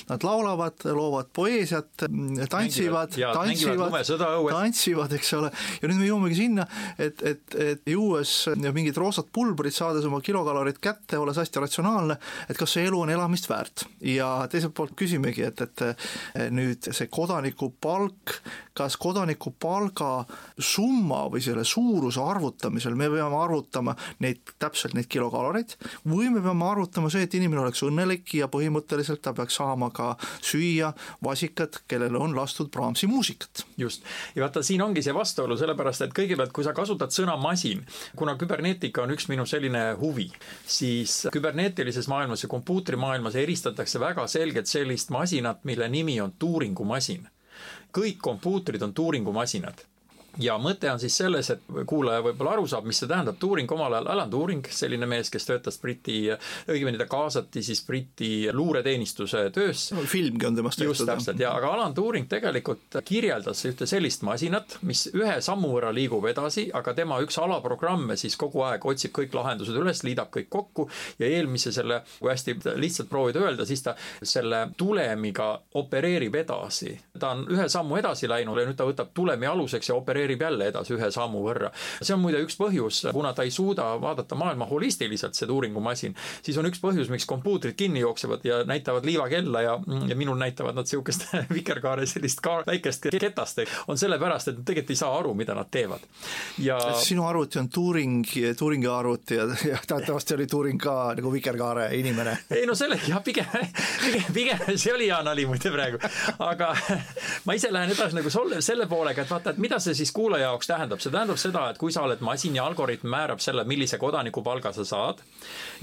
nad 0.10 0.24
laulavad, 0.24 0.86
loovad 0.86 1.30
poeesiat, 1.34 2.08
tantsivad, 2.50 3.16
tantsivad, 3.36 3.96
tantsivad, 4.50 5.16
eks 5.18 5.34
ole, 5.38 5.52
ja 5.82 5.90
nüüd 5.90 6.02
me 6.02 6.10
jõuamegi 6.10 6.40
sinna, 6.40 6.68
et, 7.00 7.22
et, 7.26 7.58
et 7.60 7.90
juues 7.90 8.34
mingit 8.76 8.98
roosat 8.98 9.30
pulbrit, 9.34 9.76
saades 9.76 10.06
oma 10.08 10.22
kilokalorid 10.26 10.80
kätte, 10.84 11.20
olles 11.22 11.40
hästi 11.42 11.64
ratsionaalne, 11.64 12.20
et 12.50 12.60
kas 12.60 12.76
see 12.78 12.88
elu 12.90 13.02
on 13.06 13.14
elamist 13.14 13.50
väärt. 13.50 13.88
ja 14.02 14.30
teiselt 14.52 14.76
poolt 14.76 14.96
küsimegi, 14.98 15.46
et, 15.48 15.62
et 15.62 16.52
nüüd 16.54 16.92
see 16.92 17.10
kodanikupalk, 17.12 18.40
kas 18.76 18.98
kodanikupalga 19.00 20.26
summa 20.60 21.26
või 21.32 21.42
selle 21.44 21.64
suuruse 21.68 22.22
arvutamisel 22.22 22.96
me 23.00 23.10
peame 23.12 23.38
arvutama 23.40 23.96
neid, 24.24 24.42
täpselt 24.60 24.96
neid 24.98 25.08
kilokaloreid 25.12 25.76
või 26.08 26.30
me 26.34 26.44
peame 26.44 26.68
arvutama 26.68 27.12
see, 27.14 27.26
et 27.26 27.38
inimene 27.38 27.64
oleks 27.64 27.84
õnnelik 27.88 28.36
ja 28.40 28.50
põhimõtteliselt 28.52 29.24
ta 29.24 29.34
peaks 29.36 29.60
saama 29.62 29.92
ka 29.96 30.14
süüa 30.44 30.92
vasikat, 31.24 31.82
kellele 31.88 32.20
on 32.20 32.36
lastud 32.36 32.72
Brahmsi 32.72 33.08
muusikat. 33.08 33.66
just, 33.78 34.04
ja 34.36 34.44
vaata, 34.44 34.64
siin 34.64 34.82
ongi 34.82 35.04
see 35.06 35.16
vastuolu, 35.16 35.58
sellepärast 35.58 36.06
et 36.06 36.16
kõigepealt, 36.16 36.52
kui 36.56 36.68
sa 36.68 36.74
kasutad 36.76 37.14
sõna 37.16 37.38
masin, 37.40 37.86
kuna 38.16 38.36
küberneetika 38.40 39.06
on 39.06 39.16
üks 39.16 39.30
minu 39.32 39.46
selline 39.50 39.86
huvi, 40.00 40.28
siis 40.68 41.26
kübernetilises 41.34 42.10
maailmas 42.12 42.44
ja 42.44 42.52
kompuutrimaailmas 42.52 43.40
eristatakse 43.40 44.00
väga 44.00 44.28
selgelt 44.28 44.68
sellist 44.68 45.10
masinat, 45.16 45.64
mille 45.64 45.90
nimi 45.90 46.20
on 46.22 46.36
Turingu 46.40 46.86
masin. 46.86 47.28
Kõik 47.96 48.20
kompuutrid 48.20 48.84
on 48.84 48.94
Turingu 48.94 49.32
masinad 49.32 49.86
ja 50.42 50.58
mõte 50.62 50.90
on 50.92 51.00
siis 51.00 51.16
selles, 51.18 51.50
et 51.54 51.64
kuulaja 51.88 52.24
võib-olla 52.26 52.56
aru 52.56 52.68
saab, 52.70 52.88
mis 52.88 53.00
see 53.00 53.10
tähendab, 53.10 53.38
Turing 53.40 53.72
omal 53.72 53.94
ajal, 53.94 54.10
Alan 54.14 54.32
Turing, 54.32 54.68
selline 54.72 55.08
mees, 55.10 55.30
kes 55.34 55.48
töötas 55.48 55.78
Briti, 55.82 56.18
õigemini 56.72 57.00
ta 57.00 57.08
kaasati 57.10 57.64
siis 57.66 57.82
Briti 57.88 58.52
luureteenistuse 58.54 59.46
töösse 59.56 59.96
no,. 59.96 60.06
filmgi 60.10 60.48
on 60.50 60.60
temast 60.60 60.80
tehtud. 60.80 60.94
just 60.94 61.08
täpselt 61.08 61.40
ja, 61.42 61.54
aga 61.56 61.72
Alan 61.76 61.96
Turing 61.96 62.28
tegelikult 62.32 63.00
kirjeldas 63.06 63.64
ühte 63.70 63.88
sellist 63.90 64.26
masinat, 64.28 64.78
mis 64.88 65.06
ühe 65.14 65.38
sammu 65.46 65.72
võrra 65.76 65.94
liigub 65.96 66.26
edasi, 66.30 66.68
aga 66.74 66.96
tema 66.98 67.20
üks 67.24 67.40
alaprogramme 67.42 68.18
siis 68.20 68.38
kogu 68.40 68.66
aeg 68.68 68.86
otsib 68.86 69.16
kõik 69.16 69.36
lahendused 69.36 69.76
üles, 69.80 70.04
liidab 70.08 70.32
kõik 70.34 70.50
kokku 70.52 70.88
ja 71.20 71.30
eelmise 71.30 71.74
selle, 71.76 72.02
kui 72.20 72.32
hästi 72.32 72.58
lihtsalt 72.82 73.10
proovida 73.12 73.44
öelda, 73.46 73.68
siis 73.68 73.84
ta 73.86 73.96
selle 74.24 74.66
tulemiga 74.78 75.54
opereerib 75.80 76.36
edasi. 76.36 76.96
ta 77.20 77.32
on 77.36 77.46
ühe 77.52 77.70
sammu 77.72 78.00
edasi 78.02 78.30
läinud 78.30 78.60
ja 78.60 78.68
nüüd 78.68 78.78
ta 78.80 78.88
võtab 78.88 79.14
tulemi 79.16 79.48
aluseks 79.48 79.90
ja 79.90 79.96
opereerib 79.96 80.25
aktselereerib 80.26 80.42
jälle 80.42 80.68
edasi 80.68 80.94
ühe 80.96 81.12
sammu 81.12 81.42
võrra. 81.46 81.72
see 82.02 82.14
on 82.16 82.22
muide 82.22 82.40
üks 82.44 82.58
põhjus, 82.58 83.04
kuna 83.14 83.34
ta 83.34 83.44
ei 83.44 83.52
suuda 83.52 83.96
vaadata 84.02 84.36
maailma 84.36 84.66
holistiliselt, 84.66 85.36
see 85.36 85.48
Turingu-masin, 85.48 86.16
siis 86.44 86.58
on 86.58 86.66
üks 86.70 86.82
põhjus, 86.82 87.10
miks 87.10 87.26
kompuutrid 87.26 87.76
kinni 87.78 88.00
jooksevad 88.00 88.46
ja 88.46 88.64
näitavad 88.66 89.06
liivakella 89.06 89.62
ja, 89.62 89.78
ja 90.08 90.16
minul 90.16 90.38
näitavad 90.38 90.76
nad 90.76 90.90
sihukest 90.90 91.28
vikerkaare 91.58 92.06
sellist 92.06 92.42
ka 92.42 92.62
väikest 92.68 93.10
ketast, 93.20 93.62
on 93.88 93.98
sellepärast, 93.98 94.50
et 94.50 94.60
nad 94.60 94.66
tegelikult 94.66 94.96
ei 94.96 95.00
saa 95.00 95.14
aru, 95.20 95.34
mida 95.34 95.56
nad 95.56 95.70
teevad. 95.72 96.06
ja 96.60 96.80
sinu 97.02 97.28
arvuti 97.28 97.60
on 97.60 97.70
Turing, 97.70 98.26
Turingi 98.58 98.88
arvuti 98.88 99.36
ja, 99.36 99.48
ja 99.70 99.80
teatavasti 99.88 100.36
oli 100.36 100.48
Turing 100.48 100.82
ka 100.82 101.14
nagu 101.18 101.32
vikerkaare 101.34 101.90
inimene. 101.96 102.38
ei 102.50 102.66
no 102.66 102.76
selle, 102.76 103.00
jah, 103.08 103.22
pigem, 103.24 103.46
pigem, 104.04 104.34
pigem 104.34 104.66
see 104.76 104.94
oli 104.94 105.10
hea 105.10 105.22
nali 105.26 105.46
muide 105.46 105.72
praegu, 105.72 106.00
aga 106.40 106.74
ma 107.46 107.56
ise 107.58 107.72
lähen 107.74 107.94
edasi 107.94 108.18
nagu 108.18 108.32
selle, 108.34 108.62
selle 108.66 108.88
poolega, 108.90 109.24
et 109.24 109.32
vaata, 109.32 109.54
et 109.54 109.62
mida 109.62 109.80
see 109.84 109.96
siis 109.98 110.12
kuulaja 110.16 110.50
jaoks 110.50 110.70
tähendab, 110.72 111.04
see 111.04 111.12
tähendab 111.14 111.40
seda, 111.42 111.68
et 111.70 111.80
kui 111.82 111.94
sa 111.94 112.06
oled 112.08 112.24
masin 112.24 112.56
ja 112.56 112.66
algoritm 112.66 113.12
määrab 113.12 113.44
selle, 113.44 113.66
millise 113.68 114.00
kodanikupalga 114.02 114.72
sa 114.76 114.86
saad, 114.88 115.22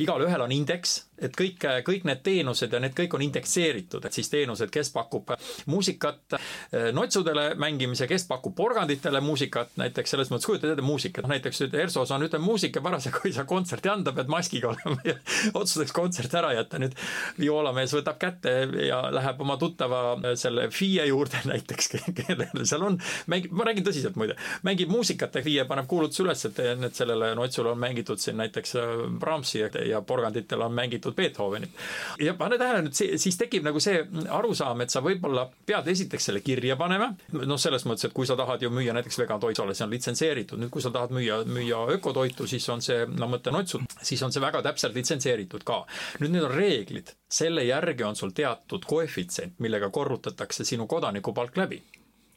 igalühel 0.02 0.44
on 0.46 0.52
indeks 0.52 1.02
et 1.22 1.36
kõik, 1.38 1.64
kõik 1.86 2.06
need 2.08 2.22
teenused 2.26 2.72
ja 2.72 2.80
need 2.82 2.94
kõik 2.96 3.14
on 3.16 3.24
indekseeritud, 3.26 4.04
et 4.04 4.16
siis 4.16 4.30
teenused, 4.32 4.70
kes 4.72 4.90
pakub 4.94 5.32
muusikat 5.70 6.36
eh, 6.36 6.90
notsudele 6.94 7.52
mängimise, 7.60 8.08
kes 8.10 8.26
pakub 8.30 8.54
porganditele 8.58 9.22
muusikat, 9.24 9.74
näiteks 9.80 10.14
selles 10.14 10.32
mõttes 10.32 10.48
kujutad 10.48 10.74
ette 10.74 10.84
muusikat, 10.86 11.28
näiteks 11.30 11.64
nüüd 11.64 11.76
ERSO-s 11.84 12.14
on 12.14 12.26
ütleme 12.26 12.46
muusika 12.46 12.82
parasjagu 12.84 13.22
ei 13.28 13.36
saa 13.36 13.46
kontserti 13.48 13.92
anda, 13.92 14.14
pead 14.16 14.30
maskiga 14.32 14.72
olema 14.72 14.98
ja 15.06 15.16
otsustaks 15.60 15.94
kontserti 15.96 16.40
ära 16.40 16.52
jätta, 16.56 16.80
nüüd 16.82 16.96
vioolamees 17.38 17.94
võtab 17.98 18.18
kätte 18.22 18.56
ja 18.88 19.02
läheb 19.14 19.40
oma 19.44 19.58
tuttava 19.60 20.02
eh, 20.18 20.36
selle 20.40 20.68
FIE 20.74 21.06
juurde 21.10 21.42
näiteks, 21.52 21.92
kellel 22.22 22.66
seal 22.66 22.86
on, 22.88 22.98
mängib, 23.30 23.54
ma 23.54 23.68
räägin 23.68 23.86
tõsiselt 23.86 24.18
muide, 24.20 24.38
mängib 24.66 24.90
muusikat 24.92 25.38
ja 25.38 25.44
FIE 25.46 25.66
paneb 25.70 25.88
kuulutuse 25.90 26.26
üles, 26.26 26.46
et 26.48 26.62
need 26.80 26.96
sellele 26.96 27.32
notsule 27.38 27.72
on 27.72 27.80
mängitud 27.80 28.20
siin 28.22 28.40
näiteks 28.42 28.76
eh, 28.80 28.92
Brahmsi 29.22 29.62
ja 29.62 30.00
porganditel 30.06 30.62
on 30.64 30.74
mängitud 30.74 31.11
mängitud 31.12 31.16
Beethovenit. 31.16 31.70
ja 32.18 32.34
pane 32.34 32.58
tähele 32.58 32.82
nüüd 32.82 32.94
siis 32.94 33.36
tekib 33.36 33.64
nagu 33.64 33.80
see 33.80 34.02
arusaam, 34.30 34.80
et 34.80 34.90
sa 34.90 35.00
võib-olla 35.00 35.48
pead 35.66 35.88
esiteks 35.88 36.24
selle 36.24 36.40
kirja 36.40 36.76
panema, 36.76 37.12
noh, 37.32 37.58
selles 37.58 37.84
mõttes, 37.86 38.06
et 38.06 38.12
kui 38.12 38.26
sa 38.26 38.36
tahad 38.36 38.62
ju 38.62 38.70
müüa 38.70 38.92
näiteks 38.92 39.18
vegantoitu, 39.18 39.66
see 39.72 39.84
on 39.84 39.90
litsenseeritud, 39.90 40.58
nüüd 40.58 40.70
kui 40.70 40.82
sa 40.82 40.90
tahad 40.90 41.12
müüa, 41.12 41.44
müüa 41.44 41.86
ökotoitu, 41.96 42.46
siis 42.46 42.68
on 42.68 42.82
see, 42.82 43.06
no 43.06 43.28
mõtlen 43.28 43.56
otsud, 43.62 43.86
siis 44.02 44.22
on 44.22 44.32
see 44.32 44.42
väga 44.42 44.62
täpselt 44.62 44.94
litsenseeritud 44.94 45.64
ka. 45.64 45.84
nüüd 46.20 46.32
need 46.32 46.44
on 46.44 46.54
reeglid, 46.54 47.14
selle 47.28 47.64
järgi 47.64 48.04
on 48.04 48.16
sul 48.16 48.32
teatud 48.36 48.84
koefitsient, 48.86 49.58
millega 49.58 49.90
korrutatakse 49.90 50.64
sinu 50.64 50.86
kodanikupalk 50.86 51.56
läbi 51.56 51.82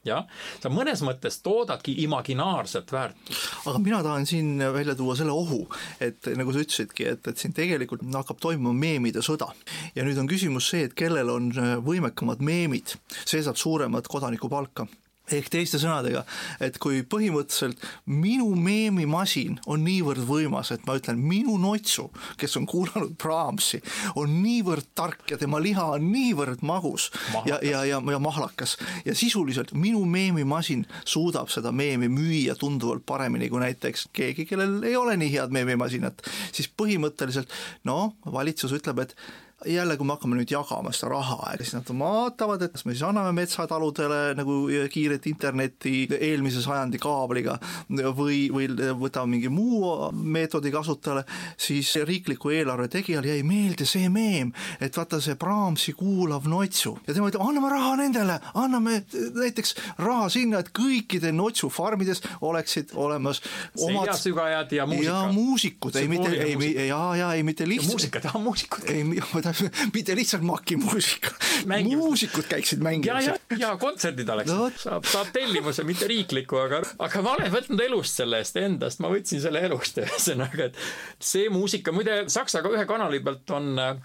jah, 0.06 0.26
sa 0.62 0.72
mõnes 0.72 1.02
mõttes 1.06 1.40
toodadki 1.44 1.96
imaginaarset 2.04 2.92
väärtust. 2.92 3.48
aga 3.66 3.78
mina 3.82 4.02
tahan 4.06 4.26
siin 4.26 4.58
välja 4.74 4.96
tuua 4.98 5.16
selle 5.18 5.34
ohu, 5.34 5.64
et 6.00 6.30
nagu 6.36 6.52
sa 6.52 6.62
ütlesidki, 6.64 7.08
et, 7.14 7.26
et 7.26 7.38
siin 7.38 7.54
tegelikult 7.56 8.04
hakkab 8.14 8.40
toimuma 8.42 8.74
meemide 8.76 9.24
sõda. 9.24 9.52
ja 9.94 10.04
nüüd 10.06 10.18
on 10.20 10.30
küsimus 10.30 10.70
see, 10.72 10.86
et 10.88 10.94
kellel 10.94 11.30
on 11.32 11.50
võimekamad 11.86 12.44
meemid, 12.44 12.96
see 13.24 13.42
saab 13.42 13.58
suuremat 13.60 14.08
kodanikupalka 14.08 14.86
ehk 15.32 15.48
teiste 15.50 15.80
sõnadega, 15.82 16.22
et 16.62 16.78
kui 16.82 17.02
põhimõtteliselt 17.02 17.82
minu 18.06 18.52
meemimasin 18.54 19.58
on 19.66 19.82
niivõrd 19.86 20.22
võimas, 20.28 20.70
et 20.74 20.84
ma 20.86 20.96
ütlen, 20.98 21.18
minu 21.18 21.56
notsu, 21.60 22.08
kes 22.38 22.56
on 22.60 22.66
kuulanud 22.70 23.16
Brahmsi, 23.20 23.80
on 24.14 24.38
niivõrd 24.42 24.92
tark 24.98 25.32
ja 25.32 25.38
tema 25.40 25.60
liha 25.62 25.84
on 25.96 26.10
niivõrd 26.12 26.62
magus 26.66 27.10
mahlakas. 27.32 27.50
ja, 27.50 27.58
ja, 27.62 27.84
ja, 27.90 28.02
ja 28.12 28.20
mahlakas 28.22 28.76
ja 29.06 29.14
sisuliselt 29.14 29.72
minu 29.74 30.04
meemimasin 30.06 30.86
suudab 31.04 31.50
seda 31.52 31.72
meemi 31.72 32.08
müüa 32.12 32.56
tunduvalt 32.58 33.06
paremini 33.06 33.50
kui 33.50 33.62
näiteks 33.62 34.08
keegi, 34.16 34.46
kellel 34.46 34.78
ei 34.86 34.96
ole 34.96 35.16
nii 35.18 35.32
head 35.34 35.54
meemimasinat, 35.54 36.22
siis 36.52 36.70
põhimõtteliselt 36.70 37.50
noh, 37.88 38.14
valitsus 38.32 38.74
ütleb, 38.76 39.02
et 39.02 39.16
jälle, 39.64 39.96
kui 39.96 40.06
me 40.06 40.12
hakkame 40.12 40.36
nüüd 40.36 40.50
jagama 40.52 40.92
seda 40.92 41.14
raha, 41.14 41.54
siis 41.56 41.72
nad 41.72 41.88
vaatavad, 41.88 42.62
et 42.66 42.74
kas 42.74 42.84
me 42.84 42.92
siis 42.92 43.06
anname 43.08 43.32
metsataludele 43.38 44.34
nagu 44.36 44.56
kiiret 44.92 45.26
internetti 45.30 45.94
eelmise 46.12 46.60
sajandi 46.64 47.00
kaabliga 47.00 47.56
või, 47.88 48.46
või 48.52 48.68
võtame 49.00 49.36
mingi 49.36 49.48
muu 49.52 50.10
meetodi 50.12 50.72
kasutajale, 50.74 51.24
siis 51.56 51.94
riikliku 52.04 52.52
eelarve 52.52 52.90
tegijale 52.92 53.32
jäi 53.32 53.46
meelde 53.48 53.88
see 53.88 54.10
meem, 54.12 54.52
et 54.80 54.96
vaata 54.96 55.22
see 55.24 55.38
Brahmsi 55.40 55.96
kuulav 55.96 56.44
notsu 56.52 56.92
ja 57.06 57.16
tema 57.16 57.32
ütleb, 57.32 57.46
anname 57.48 57.72
raha 57.72 57.96
nendele, 58.02 58.38
anname 58.60 59.00
näiteks 59.40 59.74
raha 60.04 60.28
sinna, 60.32 60.60
et 60.60 60.70
kõikide 60.76 61.32
notsu 61.32 61.72
farmides 61.72 62.20
oleksid 62.44 62.92
olemas 62.92 63.40
omad 63.88 64.12
sügajad 64.20 64.76
ja 64.76 64.86
muusikud. 64.86 65.08
ja 65.08 65.24
muusikud, 65.32 65.96
ei 65.96 66.12
mitte, 66.12 66.36
ei, 66.44 66.88
ja, 66.90 67.00
ja 67.16 67.32
ei 67.32 67.42
mitte 67.46 67.64
lihtsalt. 67.68 67.96
muusikud, 67.96 68.28
ah 68.28 68.38
muusikud. 68.42 68.88
ei, 68.92 69.04
mitte 69.94 70.16
lihtsalt 70.16 70.44
makimuusika, 70.46 71.32
muusikud 71.66 72.48
käiksid 72.50 72.82
mängimas. 72.84 73.26
ja, 73.26 73.36
ja, 73.50 73.58
ja 73.60 73.72
kontserdid 73.80 74.28
oleks 74.32 74.52
no., 74.52 74.70
saab, 74.80 75.06
saab 75.08 75.32
tellimuse, 75.34 75.84
mitte 75.88 76.08
riikliku, 76.10 76.60
aga, 76.64 76.82
aga 77.06 77.22
ma 77.24 77.36
olen 77.36 77.52
võtnud 77.54 77.84
elust 77.86 78.22
selle 78.22 78.40
eest 78.42 78.58
endast, 78.60 79.02
ma 79.04 79.10
võtsin 79.12 79.42
selle 79.42 79.62
elust 79.68 80.00
ühesõnaga, 80.02 80.70
et 80.70 80.80
see 81.22 81.50
muusika, 81.52 81.94
muide 81.94 82.24
Saksa 82.32 82.64
ühe 82.66 82.84
kanali 82.88 83.20
pealt 83.24 83.50
on 83.54 83.72
äh, 83.80 83.96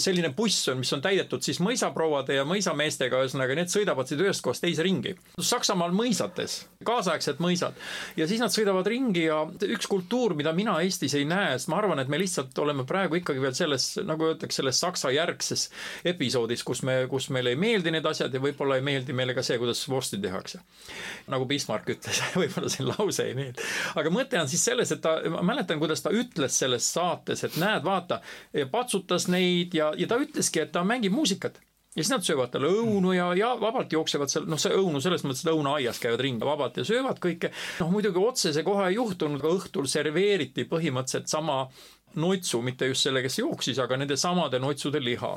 selline 0.00 0.32
buss 0.36 0.68
on, 0.68 0.80
mis 0.82 0.92
on 0.94 1.02
täidetud 1.04 1.42
siis 1.44 1.60
mõisaprouade 1.62 2.36
ja 2.36 2.44
mõisameestega, 2.48 3.22
ühesõnaga 3.24 3.56
need 3.58 3.72
sõidavad 3.72 4.08
siit 4.08 4.20
ühest 4.22 4.44
kohast 4.44 4.64
teise 4.64 4.84
ringi. 4.84 5.14
Saksamaal 5.38 5.94
mõisates, 5.96 6.62
kaasaegsed 6.86 7.40
mõisad. 7.42 7.76
ja 8.16 8.26
siis 8.28 8.40
nad 8.42 8.52
sõidavad 8.54 8.86
ringi 8.88 9.26
ja 9.26 9.42
üks 9.68 9.88
kultuur, 9.90 10.36
mida 10.38 10.52
mina 10.56 10.78
Eestis 10.82 11.14
ei 11.18 11.26
näe, 11.28 11.56
sest 11.56 11.70
ma 11.72 11.78
arvan, 11.80 12.02
et 12.02 12.10
me 12.12 12.20
lihtsalt 12.20 12.58
oleme 12.58 12.84
praegu 12.88 13.18
ikkagi 13.20 13.42
veel 13.42 13.54
selles, 13.56 13.88
nagu 14.06 14.30
öeldakse, 14.30 14.60
selles 14.60 14.80
saksa 14.82 15.12
järgses 15.14 15.68
episoodis, 16.08 16.64
kus 16.66 16.82
me, 16.86 17.02
kus 17.10 17.30
meile 17.34 17.54
ei 17.54 17.60
meeldi 17.60 17.94
need 17.94 18.06
asjad 18.08 18.34
ja 18.34 18.42
võib-olla 18.42 18.78
ei 18.78 18.86
meeldi 18.86 19.16
meile 19.16 19.36
ka 19.36 19.44
see, 19.46 19.58
kuidas 19.62 19.82
vorsti 19.88 20.20
tehakse. 20.22 20.62
nagu 21.32 21.46
Bismarck 21.48 21.88
ütles 21.94 22.22
võib-olla 22.42 22.72
see 22.72 22.86
lause 22.86 23.28
ei 23.28 23.36
meeldi. 23.38 23.68
aga 23.94 24.14
mõte 24.14 24.40
on 24.40 24.50
siis 24.50 24.64
selles, 24.64 24.92
et 24.94 25.02
ta, 25.04 25.18
ma 25.32 25.44
mäletan, 25.52 25.80
kuidas 25.82 26.02
ta 26.04 26.12
ütles 26.14 26.58
selles 26.58 26.88
saates, 26.94 27.44
et 27.46 27.56
näed, 27.60 27.84
vaata, 27.86 28.20
patsutas 28.72 29.28
neid 29.32 29.61
neid 29.62 29.76
ja, 29.78 29.92
ja 29.96 30.08
ta 30.10 30.18
ütleski, 30.22 30.64
et 30.64 30.72
ta 30.74 30.84
mängib 30.86 31.14
muusikat 31.14 31.60
ja 31.92 32.00
siis 32.00 32.10
nad 32.12 32.24
söövad 32.24 32.52
talle 32.52 32.70
õunu 32.72 33.12
ja, 33.12 33.28
ja 33.36 33.52
vabalt 33.60 33.92
jooksevad 33.92 34.32
seal, 34.32 34.46
noh, 34.48 34.60
see 34.60 34.72
õunu 34.76 35.00
selles 35.04 35.24
mõttes, 35.26 35.44
et 35.44 35.52
õunaaias 35.52 36.00
käivad 36.00 36.22
ringi 36.24 36.46
vabalt 36.48 36.78
ja 36.80 36.86
söövad 36.88 37.20
kõike. 37.20 37.52
noh, 37.82 37.90
muidugi 37.92 38.22
otse 38.22 38.52
see 38.56 38.64
kohe 38.64 38.86
ei 38.88 38.96
juhtunud, 38.96 39.42
aga 39.42 39.52
õhtul 39.58 39.88
serveeriti 39.92 40.64
põhimõtteliselt 40.70 41.28
sama 41.28 41.66
noitsu, 42.20 42.62
mitte 42.62 42.86
just 42.86 43.06
selle, 43.06 43.22
kes 43.22 43.38
jooksis, 43.38 43.78
aga 43.82 43.96
nende 43.96 44.16
samade 44.16 44.58
noitsude 44.62 45.00
liha. 45.02 45.32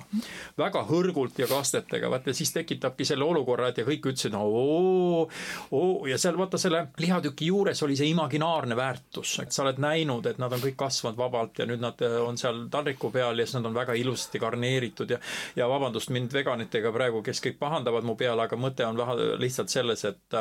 väga 0.57 0.84
hõrgult 0.89 1.39
ja 1.39 1.47
kastetega, 1.47 2.09
vaata 2.09 2.34
siis 2.34 2.53
tekitabki 2.53 3.05
selle 3.05 3.26
olukorra, 3.26 3.69
et 3.69 3.78
ja 3.78 3.86
kõik 3.88 4.09
ütlesid 4.11 4.36
oo, 4.38 5.28
oo 5.71 6.07
ja 6.07 6.17
seal 6.17 6.38
vaata 6.38 6.57
selle 6.61 6.88
lihatüki 6.99 7.49
juures 7.51 7.84
oli 7.84 7.95
see 7.95 8.09
imaginaarne 8.11 8.76
väärtus, 8.76 9.39
et 9.43 9.51
sa 9.51 9.63
oled 9.63 9.80
näinud, 9.82 10.26
et 10.26 10.39
nad 10.41 10.53
on 10.53 10.63
kõik 10.63 10.78
kasvanud 10.80 11.17
vabalt 11.19 11.59
ja 11.59 11.67
nüüd 11.69 11.84
nad 11.84 12.01
on 12.21 12.38
seal 12.38 12.65
taldriku 12.71 13.11
peal 13.11 13.39
ja 13.39 13.45
siis 13.45 13.59
nad 13.59 13.69
on 13.69 13.76
väga 13.76 13.93
ilusasti 13.93 14.39
garneeritud 14.39 15.15
ja 15.15 15.19
ja 15.55 15.67
vabandust 15.69 16.09
mind 16.09 16.34
veganitega 16.34 16.91
praegu, 16.91 17.21
kes 17.26 17.41
kõik 17.43 17.57
pahandavad 17.59 18.05
mu 18.07 18.15
peale, 18.19 18.45
aga 18.45 18.57
mõte 18.59 18.86
on 18.88 18.99
lihtsalt 19.39 19.71
selles, 19.71 20.05
et 20.05 20.38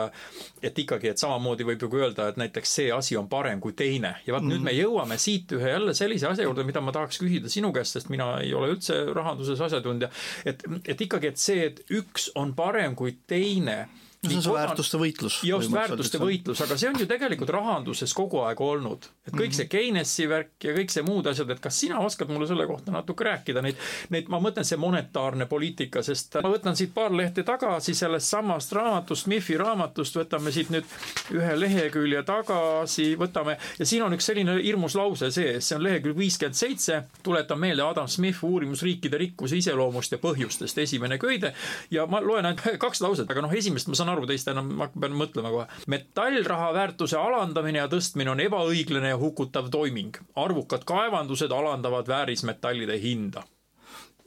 et 0.62 0.78
ikkagi, 0.78 1.11
et 1.12 1.20
samamoodi 1.20 1.66
võib 1.66 1.82
ju 1.82 1.91
öelda, 1.99 2.28
et 2.28 2.39
näiteks 2.41 2.74
see 2.78 2.93
asi 2.93 3.16
on 3.16 3.28
parem 3.28 3.61
kui 3.61 3.72
teine 3.72 4.16
ja 4.26 4.35
vaat 4.35 4.43
mm 4.43 4.51
-hmm. 4.51 4.55
nüüd 4.55 4.64
me 4.64 4.72
jõuame 4.72 5.18
siit 5.18 5.53
ühe 5.53 5.70
jälle 5.70 5.95
sellise 5.95 6.24
sellise 6.25 6.41
asja 6.41 6.49
juurde, 6.49 6.64
mida 6.66 6.81
ma 6.81 6.93
tahaks 6.95 7.18
küsida 7.20 7.51
sinu 7.53 7.72
käest, 7.75 7.97
sest 7.97 8.11
mina 8.12 8.39
ei 8.43 8.55
ole 8.57 8.72
üldse 8.75 8.97
rahanduses 9.14 9.61
asjatundja. 9.61 10.11
et, 10.45 10.64
et 10.87 11.01
ikkagi, 11.01 11.33
et 11.33 11.39
see, 11.39 11.68
et 11.68 11.83
üks 11.91 12.31
on 12.35 12.55
parem 12.55 12.95
kui 12.95 13.16
teine 13.27 13.89
no 14.25 14.31
see 14.31 14.41
on 14.41 14.47
see 14.47 14.57
väärtuste 14.57 15.01
võitlus. 15.01 15.39
just, 15.47 15.72
väärtuste 15.72 16.20
võitlus, 16.22 16.62
aga 16.64 16.79
see 16.81 16.91
on 16.91 17.01
ju 17.01 17.09
tegelikult 17.11 17.53
rahanduses 17.55 18.14
kogu 18.16 18.43
aeg 18.45 18.61
olnud. 18.64 19.09
et 19.29 19.35
kõik 19.37 19.57
see 19.57 19.68
Keinesi 19.70 20.29
värk 20.31 20.68
ja 20.68 20.75
kõik 20.77 20.93
see 20.95 21.05
muud 21.07 21.27
asjad, 21.31 21.51
et 21.51 21.62
kas 21.62 21.79
sina 21.85 22.01
oskad 22.05 22.31
mulle 22.33 22.49
selle 22.51 22.66
kohta 22.70 22.95
natuke 22.95 23.27
rääkida, 23.27 23.62
neid, 23.64 23.81
neid, 24.14 24.31
ma 24.33 24.41
mõtlen, 24.43 24.66
see 24.66 24.81
monetaarne 24.81 25.49
poliitika, 25.51 26.03
sest 26.07 26.39
ma 26.43 26.53
võtan 26.53 26.77
siit 26.79 26.95
paar 26.95 27.14
lehte 27.14 27.45
tagasi 27.47 27.95
sellest 27.95 28.31
samast 28.31 28.72
raamatust, 28.77 29.29
Mifi 29.31 29.57
raamatust, 29.61 30.16
võtame 30.18 30.53
siit 30.55 30.70
nüüd 30.75 30.89
ühe 31.35 31.55
lehekülje 31.59 32.22
tagasi, 32.27 33.12
võtame, 33.20 33.57
ja 33.79 33.89
siin 33.89 34.05
on 34.07 34.14
üks 34.16 34.29
selline 34.31 34.57
hirmus 34.61 34.97
lause 34.99 35.31
sees, 35.35 35.68
see 35.68 35.79
on 35.79 35.85
lehekülg 35.85 36.18
viiskümmend 36.18 36.59
seitse, 36.59 37.03
tuletan 37.25 37.61
meelde 37.61 37.85
Adam 37.85 38.09
Smith 38.11 38.45
uurimus 38.45 38.85
riikide 38.87 39.18
rikkuse 39.20 39.59
iseloomust 39.61 40.14
ja 40.14 40.20
põhjustest, 40.22 40.79
esimene 40.83 41.18
köide, 41.22 41.55
ja 41.91 42.07
ma 42.11 42.20
loen 42.25 42.47
ainult 42.47 42.64
kaks 42.85 43.03
lauset, 43.05 43.31
aga 43.31 43.45
noh, 43.45 43.53
esimest 43.55 43.91
ma 43.91 43.99
saan 43.99 44.12
aru, 44.12 44.13
teist 44.30 44.48
enam 44.48 44.70
ma 44.78 44.88
pean 44.88 45.16
mõtlema 45.18 45.50
kohe. 45.54 45.66
metallraha 45.86 46.72
väärtuse 46.74 47.18
alandamine 47.18 47.82
ja 47.82 47.88
tõstmine 47.88 48.30
on 48.34 48.40
ebaõiglane 48.40 49.14
ja 49.14 49.18
hukutav 49.18 49.70
toiming. 49.70 50.16
arvukad 50.36 50.84
kaevandused 50.84 51.52
alandavad 51.52 52.08
väärismetallide 52.08 53.00
hinda 53.00 53.44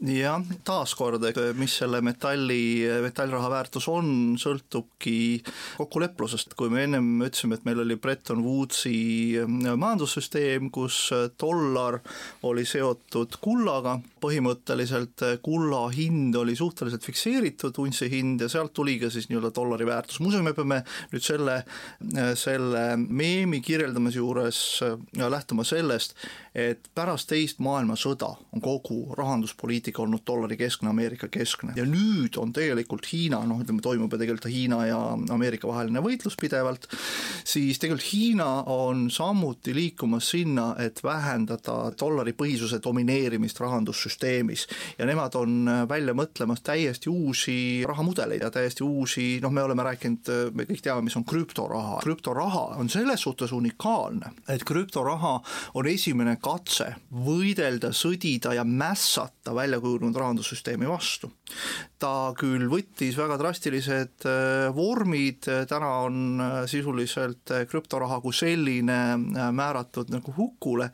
jah, 0.06 0.43
taaskord, 0.66 1.24
mis 1.58 1.74
selle 1.80 2.04
metalli, 2.06 2.86
metallraha 3.02 3.50
väärtus 3.50 3.88
on, 3.89 4.36
sõltubki 4.38 5.41
kokkuleplusest, 5.80 6.54
kui 6.58 6.70
me 6.70 6.84
ennem 6.86 7.08
ütlesime, 7.26 7.58
et 7.58 7.66
meil 7.66 7.82
oli 7.82 7.98
Bretton 7.98 8.43
Woodsi 8.45 9.39
majandussüsteem, 9.48 10.70
kus 10.74 11.00
dollar 11.41 11.98
oli 12.45 12.66
seotud 12.70 13.39
kullaga, 13.41 13.98
põhimõtteliselt 14.22 15.26
kulla 15.45 15.88
hind 15.93 16.38
oli 16.38 16.54
suhteliselt 16.58 17.06
fikseeritud, 17.08 17.82
untsi 17.82 18.10
hind, 18.14 18.45
ja 18.45 18.52
sealt 18.54 18.76
tuli 18.78 19.00
ka 19.02 19.10
siis 19.14 19.32
nii-öelda 19.32 19.54
dollari 19.56 19.89
väärtus, 19.89 20.22
muuseas 20.22 20.45
me 20.45 20.54
peame 20.58 20.84
nüüd 21.10 21.26
selle, 21.26 21.64
selle 22.38 22.86
meemi 23.02 23.64
kirjeldamise 23.66 24.22
juures 24.22 24.62
lähtuma 25.18 25.66
sellest, 25.66 26.14
et 26.58 26.86
pärast 26.98 27.30
teist 27.30 27.60
maailmasõda 27.66 28.30
on 28.54 28.62
kogu 28.62 29.04
rahanduspoliitika 29.18 29.86
olnud 29.95 30.25
dollari 30.27 30.57
keskne, 30.59 30.89
Ameerika 30.89 31.27
keskne. 31.31 31.73
Ja 31.77 31.85
nüüd 31.88 32.38
on 32.41 32.51
tegelikult 32.55 33.07
Hiina, 33.11 33.39
noh, 33.47 33.61
ütleme, 33.63 33.81
toimub 33.83 34.11
ju 34.13 34.19
tegelikult 34.19 34.51
Hiina 34.51 34.81
ja 34.88 34.99
Ameerika 35.33 35.69
vaheline 35.69 36.01
võitlus 36.03 36.35
pidevalt, 36.39 36.89
siis 37.47 37.79
tegelikult 37.79 38.11
Hiina 38.11 38.49
on 38.73 39.07
samuti 39.13 39.75
liikumas 39.75 40.31
sinna, 40.33 40.73
et 40.83 40.99
vähendada 41.03 41.91
dollari 41.99 42.33
põhisuse 42.38 42.81
domineerimist 42.83 43.59
rahandussüsteemis. 43.63 44.67
Ja 44.99 45.07
nemad 45.07 45.35
on 45.39 45.69
välja 45.89 46.15
mõtlemas 46.17 46.63
täiesti 46.65 47.09
uusi 47.09 47.57
rahamudeleid 47.88 48.43
ja 48.43 48.51
täiesti 48.53 48.83
uusi, 48.83 49.27
noh, 49.43 49.53
me 49.53 49.63
oleme 49.63 49.85
rääkinud, 49.88 50.31
me 50.53 50.67
kõik 50.67 50.83
teame, 50.83 51.05
mis 51.07 51.17
on 51.19 51.25
krüptoraha, 51.27 52.01
krüptoraha 52.03 52.65
on 52.81 52.89
selles 52.91 53.23
suhtes 53.23 53.53
unikaalne, 53.55 54.33
et 54.51 54.63
krüptoraha 54.67 55.38
on 55.77 55.89
esimene 55.89 56.38
katse 56.41 56.93
võidelda, 57.13 57.93
sõdida 57.95 58.53
ja 58.57 58.65
mässata 58.67 59.55
välja 59.55 59.76
kujunenud 59.84 60.15
rahandussüsteemi 60.17 60.88
vastu. 60.89 61.32
ta 61.99 62.34
küll 62.38 62.67
võttis 62.71 63.17
väga 63.17 63.38
drastilised 63.41 64.28
äh, 64.30 64.67
vormid, 64.75 65.47
täna 65.69 65.91
on 66.05 66.41
äh, 66.41 66.55
sisuliselt 66.69 67.51
äh, 67.51 67.65
krüptoraha 67.69 68.21
kui 68.21 68.36
selline 68.36 68.99
määratud 69.51 70.11
nagu 70.13 70.34
hukule, 70.38 70.91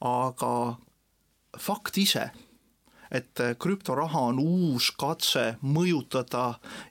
aga 0.00 0.54
fakt 1.58 1.98
ise 1.98 2.30
et 3.14 3.40
äh, 3.40 3.54
krüptoraha 3.60 4.26
on 4.30 4.40
uus 4.42 4.90
katse 4.98 5.54
mõjutada 5.62 6.46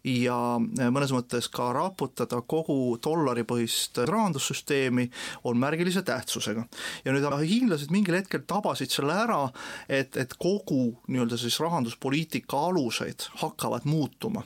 ja 0.07 0.37
äh, 0.57 0.91
mõnes 0.93 1.11
mõttes 1.15 1.49
ka 1.51 1.71
raputada 1.75 2.39
kogu 2.47 2.95
dollaripõhist 3.03 3.99
rahandussüsteemi, 4.07 5.09
on 5.43 5.59
märgilise 5.59 6.03
tähtsusega. 6.07 6.65
ja 7.05 7.13
nüüd 7.13 7.27
hiinlased 7.43 7.91
mingil 7.91 8.17
hetkel 8.21 8.45
tabasid 8.47 8.91
selle 8.91 9.15
ära, 9.25 9.43
et, 9.89 10.17
et 10.17 10.33
kogu 10.39 10.95
nii-öelda 11.07 11.37
siis 11.39 11.59
rahanduspoliitika 11.63 12.65
aluseid 12.69 13.27
hakkavad 13.43 13.87
muutuma 13.89 14.43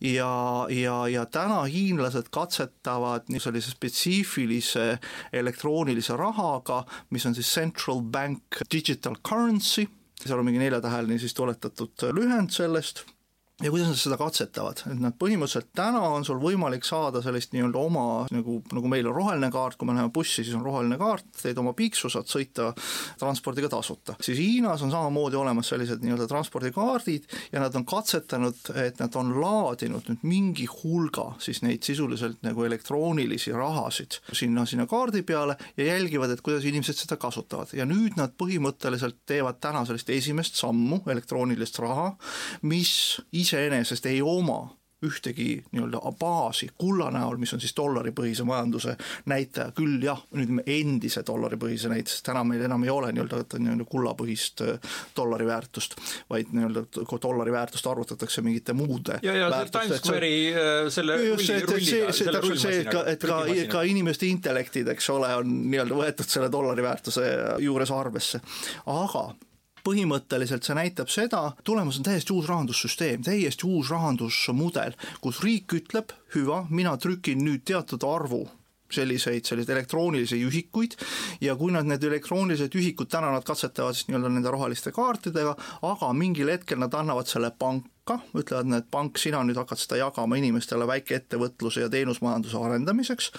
ja, 0.00 0.66
ja, 0.72 0.96
ja 1.08 1.26
täna 1.26 1.62
hiinlased 1.68 2.30
katsetavad 2.32 3.28
nii 3.28 3.42
sellise 3.42 3.74
spetsiifilise 3.74 4.86
elektroonilise 5.36 6.16
rahaga, 6.16 6.84
mis 7.10 7.26
on 7.28 7.36
siis 7.36 7.52
central 7.54 8.00
bank 8.00 8.62
digital 8.72 9.18
currency 9.26 9.86
seal 10.28 10.38
on 10.38 10.44
mingi 10.48 10.60
neljatäheline 10.62 11.18
siis 11.18 11.34
tuletatud 11.34 12.10
lühend 12.16 12.52
sellest 12.54 13.04
ja 13.62 13.70
kuidas 13.70 13.90
nad 13.90 13.98
seda 14.00 14.16
katsetavad, 14.20 14.82
et 14.88 15.00
nad 15.00 15.16
põhimõtteliselt 15.20 15.70
täna 15.76 16.00
on 16.14 16.24
sul 16.24 16.40
võimalik 16.40 16.86
saada 16.88 17.20
sellist 17.24 17.52
nii-öelda 17.54 17.80
oma 17.80 18.04
nagu, 18.32 18.60
nagu 18.72 18.90
meil 18.90 19.08
on 19.10 19.16
roheline 19.16 19.50
kaart, 19.52 19.76
kui 19.78 19.88
me 19.88 19.96
läheme 19.96 20.12
bussi, 20.14 20.44
siis 20.44 20.56
on 20.56 20.64
roheline 20.64 20.96
kaart, 21.00 21.28
teed 21.42 21.58
oma 21.60 21.74
piiksu, 21.76 22.08
saad 22.12 22.28
sõita 22.30 22.70
transpordiga 23.20 23.68
tasuta. 23.72 24.16
siis 24.24 24.38
Hiinas 24.40 24.82
on 24.86 24.92
samamoodi 24.94 25.36
olemas 25.36 25.68
sellised 25.72 26.04
nii-öelda 26.04 26.28
transpordikaardid 26.30 27.28
ja 27.52 27.60
nad 27.60 27.76
on 27.76 27.84
katsetanud, 27.88 28.72
et 28.80 29.00
nad 29.02 29.18
on 29.20 29.34
laadinud 29.40 30.08
nüüd 30.08 30.24
mingi 30.24 30.66
hulga 30.70 31.34
siis 31.42 31.60
neid 31.66 31.84
sisuliselt 31.86 32.40
nagu 32.46 32.64
elektroonilisi 32.64 33.52
rahasid 33.52 34.20
sinna, 34.32 34.64
sinna 34.66 34.86
kaardi 34.90 35.22
peale 35.26 35.56
ja 35.76 35.90
jälgivad, 35.92 36.32
et 36.32 36.40
kuidas 36.44 36.64
inimesed 36.64 37.02
seda 37.02 37.18
kasutavad. 37.20 37.74
Ja 37.76 37.84
nüüd 37.88 38.16
nad 38.16 38.32
põhimõtteliselt 38.40 39.20
teevad 39.28 39.60
täna 39.60 39.84
sellist 39.88 40.10
esimest 40.10 40.56
sammu 40.60 41.02
elektroonilist 41.10 41.78
raha, 41.82 42.10
mis 42.62 42.92
ise 43.36 43.49
iseenesest 43.50 44.06
ei 44.06 44.22
oma 44.22 44.62
ühtegi 45.06 45.64
nii-öelda 45.72 46.00
baasi 46.20 46.68
kulla 46.78 47.10
näol, 47.10 47.38
mis 47.40 47.52
on 47.56 47.60
siis 47.60 47.72
dollaripõhise 47.76 48.44
majanduse 48.44 48.96
näitaja, 49.32 49.72
küll 49.76 50.02
jah, 50.04 50.20
nüüd 50.36 50.60
endise 50.68 51.22
dollaripõhise 51.26 51.88
näite, 51.88 52.12
sest 52.12 52.26
täna 52.28 52.42
meil 52.44 52.66
enam 52.66 52.84
ei 52.84 52.92
ole 52.92 53.12
nii-öelda 53.16 53.40
nii-öelda 53.56 53.88
kullapõhist 53.88 54.64
äh, 54.66 54.94
dollari 55.16 55.48
väärtust, 55.48 55.96
vaid 56.30 56.52
nii-öelda 56.52 56.84
dollari 57.22 57.56
väärtust 57.56 57.88
arvutatakse 57.88 58.44
mingite 58.44 58.76
muude 58.76 59.20
ja, 59.24 59.36
ja 59.40 59.50
Times 59.72 60.02
Square'i 60.04 60.40
äh, 60.52 60.86
selle 60.92 61.16
just 61.24 61.46
see, 61.48 61.60
et 61.64 61.76
see, 61.80 62.14
see 62.20 62.32
täpselt 62.36 62.64
see, 62.66 62.80
et 62.84 62.92
ka, 62.92 63.04
et 63.08 63.28
ka, 63.32 63.42
ka 63.72 63.86
inimeste 63.88 64.28
intellektid, 64.28 64.92
eks 64.92 65.08
ole, 65.16 65.32
on 65.40 65.62
nii-öelda 65.72 66.02
võetud 66.04 66.28
selle 66.28 66.52
dollari 66.52 66.84
väärtuse 66.84 67.30
juures 67.64 67.96
arvesse, 67.96 68.44
aga 68.92 69.30
põhimõtteliselt 69.86 70.66
see 70.66 70.76
näitab 70.78 71.10
seda, 71.12 71.42
tulemas 71.64 71.98
on 72.00 72.06
täiesti 72.06 72.34
uus 72.36 72.48
rahandussüsteem, 72.50 73.24
täiesti 73.26 73.66
uus 73.68 73.90
rahandusmudel, 73.90 74.96
kus 75.20 75.42
riik 75.44 75.76
ütleb, 75.80 76.14
hüva, 76.34 76.64
mina 76.70 76.96
trükin 77.00 77.44
nüüd 77.44 77.66
teatud 77.68 78.04
arvu 78.06 78.46
selliseid, 78.90 79.44
selliseid 79.46 79.70
elektroonilisi 79.76 80.40
ühikuid 80.46 80.96
ja 81.44 81.54
kui 81.58 81.72
nad 81.74 81.86
need 81.88 82.04
elektroonilised 82.06 82.74
ühikud, 82.74 83.10
täna 83.10 83.30
nad 83.34 83.46
katsetavad 83.46 83.96
siis 83.96 84.08
nii-öelda 84.08 84.32
nende 84.34 84.52
roheliste 84.52 84.92
kaartidega, 84.94 85.54
aga 85.86 86.12
mingil 86.16 86.50
hetkel 86.50 86.80
nad 86.82 86.94
annavad 86.98 87.30
selle 87.30 87.52
panka, 88.10 88.40
ütlevad, 88.42 88.72
et 88.76 88.88
pank, 88.90 89.18
sina 89.20 89.42
nüüd 89.46 89.58
hakkad 89.60 89.80
seda 89.80 90.00
jagama 90.00 90.38
inimestele 90.40 90.86
väikeettevõtluse 90.90 91.84
ja 91.84 91.90
teenusmajanduse 91.92 92.58
arendamiseks. 92.58 93.30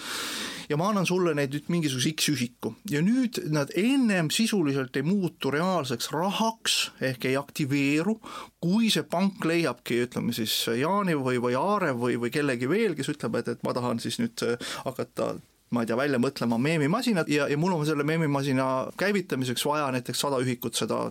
Ja 0.70 0.78
ma 0.80 0.88
annan 0.88 1.06
sulle 1.08 1.34
neid 1.36 1.52
nüüd 1.52 1.68
mingisuguse 1.72 2.14
X 2.14 2.30
ühiku. 2.32 2.74
Ja 2.90 3.02
nüüd 3.04 3.42
nad 3.52 3.72
ennem 3.76 4.30
sisuliselt 4.32 4.96
ei 4.96 5.04
muutu 5.06 5.52
reaalseks 5.52 6.10
rahaks 6.14 6.78
ehk 7.04 7.28
ei 7.28 7.36
aktiveeru, 7.36 8.16
kui 8.62 8.90
see 8.94 9.04
pank 9.04 9.44
leiabki, 9.48 10.02
ütleme 10.06 10.34
siis 10.36 10.54
Jaani 10.78 11.18
või, 11.18 11.40
või 11.42 11.58
Aarev 11.58 12.00
või, 12.00 12.18
või 12.22 12.32
kellegi 12.34 12.70
veel, 12.70 12.96
kes 12.98 13.12
ütleb, 13.12 13.40
et, 13.42 13.52
et 13.56 13.66
ma 13.66 13.74
tahan 13.76 14.00
siis 14.02 14.20
nüüd 14.22 14.46
hakata 14.86 15.34
ma 15.72 15.82
ei 15.82 15.88
tea, 15.88 15.96
välja 15.96 16.20
mõtlema 16.20 16.58
meemimasinat. 16.60 17.30
Ja, 17.32 17.48
ja 17.48 17.56
mul 17.58 17.72
on 17.72 17.86
selle 17.88 18.04
meemimasina 18.04 18.92
käivitamiseks 19.00 19.64
vaja 19.64 19.88
näiteks 19.94 20.20
sada 20.20 20.40
ühikut 20.44 20.76
seda 20.76 21.06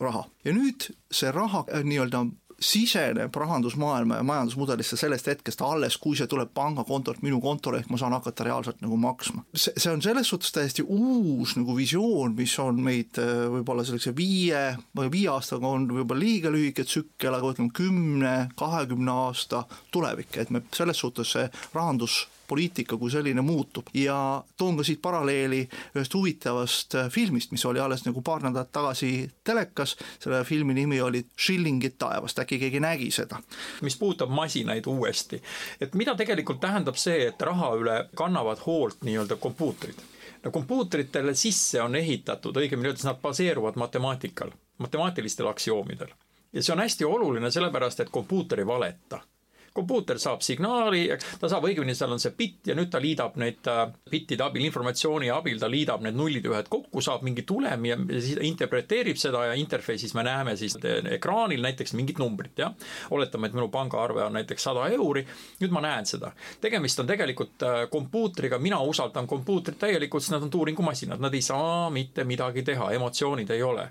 raha. 0.00 0.24
ja 0.44 0.52
nüüd 0.54 0.88
see 1.14 1.30
raha 1.32 1.64
äh, 1.70 1.84
nii-öelda 1.86 2.24
siseneb 2.60 3.34
rahandusmaailma 3.34 4.16
ja 4.20 4.26
majandusmudelisse 4.26 4.96
sellest 4.96 5.26
hetkest 5.26 5.62
alles, 5.64 5.96
kui 6.00 6.16
see 6.18 6.28
tuleb 6.30 6.52
pangakontolt 6.54 7.22
minu 7.24 7.40
kontole, 7.42 7.80
ehk 7.82 7.90
ma 7.92 8.00
saan 8.00 8.16
hakata 8.16 8.46
reaalselt 8.48 8.82
nagu 8.84 8.98
maksma. 9.00 9.44
see, 9.54 9.74
see 9.76 9.92
on 9.92 10.02
selles 10.02 10.28
suhtes 10.28 10.52
täiesti 10.54 10.84
uus 10.86 11.56
nagu 11.58 11.76
visioon, 11.76 12.36
mis 12.38 12.58
on 12.62 12.80
meid 12.84 13.20
äh, 13.22 13.46
võib-olla 13.56 13.84
sellise 13.86 14.14
viie 14.16 14.64
või 14.96 15.10
viie 15.12 15.32
aastaga 15.32 15.74
on 15.76 15.88
võib-olla 15.90 16.20
liiga 16.20 16.52
lühike 16.52 16.86
tsükkel, 16.88 17.34
aga 17.34 17.54
ütleme 17.54 17.74
kümne, 17.74 18.34
kahekümne 18.58 19.18
aasta 19.26 19.64
tulevik, 19.92 20.36
et 20.38 20.50
me 20.54 20.64
selles 20.74 21.00
suhtes 21.00 21.34
see 21.36 21.48
rahandus 21.74 22.24
poliitika 22.46 22.96
kui 22.96 23.10
selline 23.10 23.40
muutub 23.40 23.90
ja 23.94 24.16
toon 24.56 24.76
ka 24.76 24.84
siit 24.86 25.02
paralleeli 25.02 25.62
ühest 25.96 26.14
huvitavast 26.14 26.94
äh, 26.94 27.10
filmist, 27.10 27.52
mis 27.52 27.64
oli 27.64 27.80
alles 27.80 28.04
nagu 28.06 28.22
paar 28.22 28.42
nädalat 28.44 28.72
tagasi 28.72 29.30
telekas, 29.44 29.96
selle 30.18 30.44
filmi 30.44 30.74
nimi 30.74 31.00
oli 31.00 31.24
Shillingid 31.40 31.98
taevast, 31.98 32.38
äkki 32.38 32.58
keegi 32.58 32.80
nägi 32.80 33.10
seda? 33.10 33.40
mis 33.82 33.96
puudutab 33.96 34.30
masinaid 34.30 34.86
uuesti, 34.86 35.42
et 35.80 35.94
mida 35.94 36.14
tegelikult 36.14 36.60
tähendab 36.60 36.98
see, 37.00 37.28
et 37.28 37.42
raha 37.42 37.74
üle 37.80 37.98
kannavad 38.16 38.64
hoolt 38.66 39.04
nii-öelda 39.04 39.36
kompuutrid? 39.36 40.00
no 40.44 40.50
kompuutritele 40.50 41.34
sisse 41.34 41.82
on 41.82 41.96
ehitatud, 41.96 42.56
õigemini 42.56 42.92
öeldes 42.92 43.06
nad 43.08 43.20
baseeruvad 43.22 43.78
matemaatikal, 43.80 44.50
matemaatilistel 44.78 45.48
aktsioomidel. 45.48 46.16
ja 46.52 46.62
see 46.62 46.72
on 46.72 46.84
hästi 46.84 47.04
oluline, 47.04 47.50
sellepärast 47.50 48.00
et 48.00 48.10
kompuuter 48.10 48.60
ei 48.60 48.66
valeta 48.66 49.20
kompuuter 49.74 50.20
saab 50.22 50.42
signaali, 50.44 51.08
ta 51.40 51.48
saab 51.50 51.66
õigemini, 51.66 51.96
seal 51.98 52.12
on 52.14 52.22
see 52.22 52.34
bitt 52.38 52.70
ja 52.70 52.76
nüüd 52.78 52.92
ta 52.92 53.00
liidab 53.02 53.34
neid 53.42 53.66
äh, 53.70 53.82
bittide 54.10 54.44
abil, 54.46 54.62
informatsiooni 54.68 55.30
abil, 55.34 55.58
ta 55.58 55.70
liidab 55.70 56.04
need 56.04 56.18
nullid 56.18 56.46
ühed 56.46 56.68
kokku, 56.70 57.02
saab 57.04 57.24
mingi 57.26 57.42
tulemi 57.46 57.90
ja 57.90 57.98
siis 58.14 58.38
interpreteerib 58.46 59.18
seda 59.20 59.48
ja 59.48 59.56
interface'is 59.58 60.14
me 60.14 60.22
näeme 60.26 60.54
siis 60.60 60.76
ekraanil 61.16 61.62
näiteks 61.64 61.94
mingit 61.98 62.20
numbrit, 62.22 62.54
jah. 62.62 62.74
oletame, 63.14 63.50
et 63.50 63.56
minu 63.56 63.66
pangaarve 63.74 64.22
on 64.24 64.38
näiteks 64.38 64.68
sada 64.70 64.86
euri, 64.94 65.24
nüüd 65.62 65.74
ma 65.74 65.82
näen 65.84 66.06
seda. 66.06 66.30
tegemist 66.62 67.02
on 67.02 67.10
tegelikult 67.10 67.66
äh, 67.66 67.80
kompuutriga, 67.90 68.60
mina 68.62 68.78
usaldan 68.82 69.26
kompuutrit 69.30 69.80
täielikult, 69.82 70.22
sest 70.22 70.36
nad 70.36 70.46
on 70.46 70.52
tuuringumasinad, 70.54 71.22
nad 71.22 71.34
ei 71.34 71.42
saa 71.42 71.90
mitte 71.90 72.24
midagi 72.24 72.62
teha, 72.62 72.92
emotsioonid 72.94 73.50
ei 73.50 73.62
ole. 73.62 73.88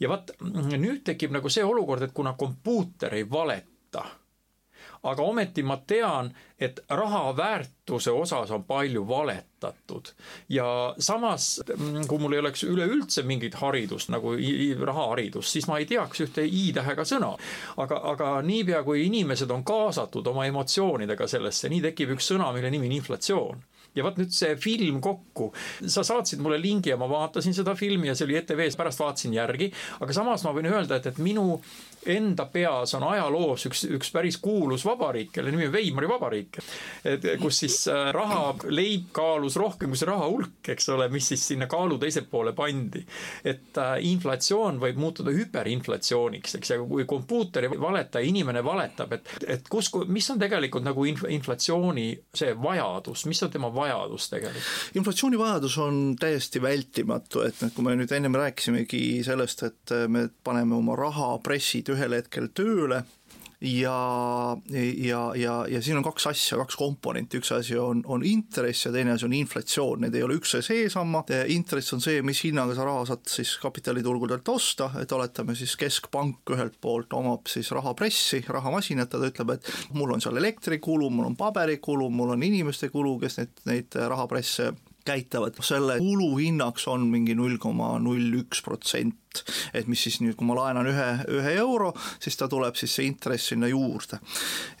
ja 0.00 0.08
vaat 0.08 0.32
nüüd 0.40 1.04
tekib 1.04 1.36
nagu 1.36 1.52
see 1.52 1.64
olukord, 1.64 2.08
et 2.08 2.16
kuna 2.16 2.32
kompuuter 2.38 3.20
ei 3.20 3.28
valeta 3.30 4.06
aga 5.02 5.22
ometi 5.22 5.62
ma 5.62 5.78
tean, 5.86 6.32
et 6.58 6.80
raha 6.90 7.36
väärtuse 7.36 8.10
osas 8.10 8.50
on 8.50 8.64
palju 8.64 9.08
valetatud. 9.08 10.08
ja 10.48 10.94
samas, 10.98 11.60
mm, 11.76 12.06
kui 12.06 12.18
mul 12.18 12.32
ei 12.32 12.38
oleks 12.38 12.64
üleüldse 12.64 13.22
mingit 13.22 13.54
haridust 13.54 14.08
nagu 14.08 14.34
rahaharidust, 14.84 15.48
siis 15.48 15.66
ma 15.68 15.78
ei 15.78 15.86
teaks 15.86 16.20
ühte 16.26 16.44
i-tähega 16.44 17.04
sõna. 17.04 17.36
aga, 17.76 18.00
aga 18.12 18.42
niipea, 18.42 18.82
kui 18.82 19.06
inimesed 19.06 19.50
on 19.50 19.64
kaasatud 19.64 20.26
oma 20.26 20.46
emotsioonidega 20.46 21.26
sellesse, 21.26 21.68
nii 21.68 21.82
tekib 21.90 22.16
üks 22.16 22.32
sõna, 22.32 22.52
mille 22.52 22.70
nimi 22.70 22.86
on 22.86 22.98
inflatsioon 23.00 23.66
ja 23.98 24.04
vot 24.06 24.18
nüüd 24.20 24.32
see 24.34 24.54
film 24.60 25.00
kokku, 25.04 25.50
sa 25.86 26.04
saatsid 26.06 26.42
mulle 26.44 26.58
lingi 26.60 26.92
ja 26.92 26.98
ma 27.00 27.08
vaatasin 27.10 27.56
seda 27.56 27.74
filmi 27.78 28.10
ja 28.10 28.16
see 28.18 28.28
oli 28.28 28.38
ETV-s, 28.40 28.78
pärast 28.78 29.02
vaatasin 29.02 29.36
järgi, 29.36 29.70
aga 29.98 30.16
samas 30.16 30.44
ma 30.46 30.54
võin 30.56 30.70
öelda, 30.70 30.98
et, 30.98 31.08
et 31.10 31.20
minu 31.22 31.58
enda 32.06 32.46
peas 32.52 32.94
on 32.94 33.04
ajaloos 33.08 33.66
üks, 33.68 33.84
üks 33.96 34.10
päris 34.14 34.38
kuulus 34.42 34.84
vabariik, 34.86 35.32
kelle 35.34 35.52
nimi 35.52 35.66
on 35.68 35.72
Weimari 35.74 36.08
vabariik. 36.08 36.58
et 37.04 37.24
kus 37.40 37.60
siis 37.64 37.76
äh, 37.90 38.10
raha, 38.14 38.54
leib 38.70 39.08
kaalus 39.12 39.56
rohkem 39.60 39.92
kui 39.92 40.00
see 40.00 40.08
raha 40.08 40.28
hulk, 40.30 40.70
eks 40.74 40.88
ole, 40.94 41.08
mis 41.12 41.28
siis 41.32 41.46
sinna 41.52 41.68
kaalu 41.70 41.98
teiselt 41.98 42.30
poole 42.30 42.54
pandi. 42.56 43.04
et 43.44 43.78
äh, 43.78 43.96
inflatsioon 44.10 44.80
võib 44.82 45.00
muutuda 45.00 45.34
hüperinflatsiooniks, 45.34 46.58
eks, 46.58 46.74
ja 46.74 46.78
kui 46.82 47.06
kompuuter 47.08 47.68
ei 47.68 47.80
valeta 47.80 48.22
ja 48.22 48.28
inimene 48.28 48.62
valetab, 48.64 49.16
et, 49.18 49.32
et 49.46 49.68
kus, 49.68 49.90
mis 50.06 50.30
on 50.30 50.40
tegelikult 50.40 50.86
nagu 50.86 51.06
inf-, 51.08 51.26
inflatsiooni 51.34 52.08
see 52.34 52.54
vajadus, 52.62 53.26
mis 53.30 53.42
on 53.42 53.52
tema 53.54 53.72
vajadus 53.74 54.30
tegelikult? 54.32 54.72
inflatsiooni 54.98 55.40
vajadus 55.40 55.78
on 55.82 56.00
täiesti 56.20 56.62
vältimatu, 56.62 57.42
et 57.46 57.60
noh, 57.64 57.74
kui 57.74 57.86
me 57.86 57.96
nüüd 57.98 58.12
ennem 58.14 58.38
rääkisimegi 58.38 59.02
sellest, 59.26 59.66
et 59.68 59.96
me 60.08 60.28
paneme 60.44 60.76
oma 60.78 60.96
raha 60.98 61.34
pressid 61.44 61.87
hakkasid 61.88 61.96
ühel 61.96 62.18
hetkel 62.18 62.48
tööle 62.54 63.04
ja, 63.60 64.56
ja, 64.70 65.22
ja, 65.34 65.54
ja 65.66 65.80
siin 65.82 65.98
on 65.98 66.04
kaks 66.06 66.28
asja, 66.30 66.58
kaks 66.60 66.76
komponenti, 66.78 67.40
üks 67.40 67.50
asi 67.56 67.78
on, 67.78 68.04
on 68.06 68.22
intress 68.22 68.86
ja 68.86 68.92
teine 68.94 69.16
asi 69.16 69.26
on 69.26 69.34
inflatsioon, 69.34 70.04
need 70.04 70.14
ei 70.14 70.22
ole 70.22 70.36
üks 70.38 70.54
ja 70.54 70.62
seesama, 70.62 71.24
intress 71.50 71.92
on 71.96 72.02
see, 72.04 72.20
mis 72.22 72.44
hinnaga 72.46 72.76
sa 72.76 72.86
raha 72.86 73.06
saad 73.08 73.26
siis 73.26 73.56
kapitaliturgudelt 73.58 74.48
osta, 74.48 74.92
et 75.00 75.12
oletame 75.12 75.56
siis 75.58 75.74
keskpank 75.80 76.54
ühelt 76.54 76.78
poolt 76.80 77.16
omab 77.18 77.50
siis 77.50 77.72
rahapressi, 77.74 78.44
rahamasinat, 78.46 79.10
ta 79.10 79.22
ütleb, 79.26 79.56
et 79.56 79.72
mul 79.98 80.14
on 80.14 80.22
seal 80.22 80.38
elektrikulu, 80.38 81.10
mul 81.10 81.32
on 81.32 81.38
paberikulu, 81.38 82.12
mul 82.14 82.36
on 82.36 82.46
inimeste 82.46 82.92
kulu, 82.94 83.16
kes 83.24 83.40
neid, 83.42 83.58
neid 83.66 83.98
rahapresse 84.14 84.70
käitavad, 85.08 85.58
selle 85.64 85.98
kulu 85.98 86.36
hinnaks 86.36 86.86
on 86.92 87.08
mingi 87.10 87.34
null 87.38 87.58
koma 87.62 87.94
null 88.02 88.38
üks 88.42 88.62
protsent 89.38 89.68
et 89.74 89.88
mis 89.88 90.00
siis 90.00 90.18
nüüd, 90.22 90.36
kui 90.38 90.46
ma 90.48 90.56
laenan 90.58 90.88
ühe, 90.88 91.06
ühe 91.38 91.54
euro, 91.58 91.92
siis 92.22 92.36
ta 92.38 92.48
tuleb 92.50 92.76
siis 92.78 92.94
see 92.94 93.08
intress 93.08 93.52
sinna 93.52 93.68
juurde. 93.70 94.18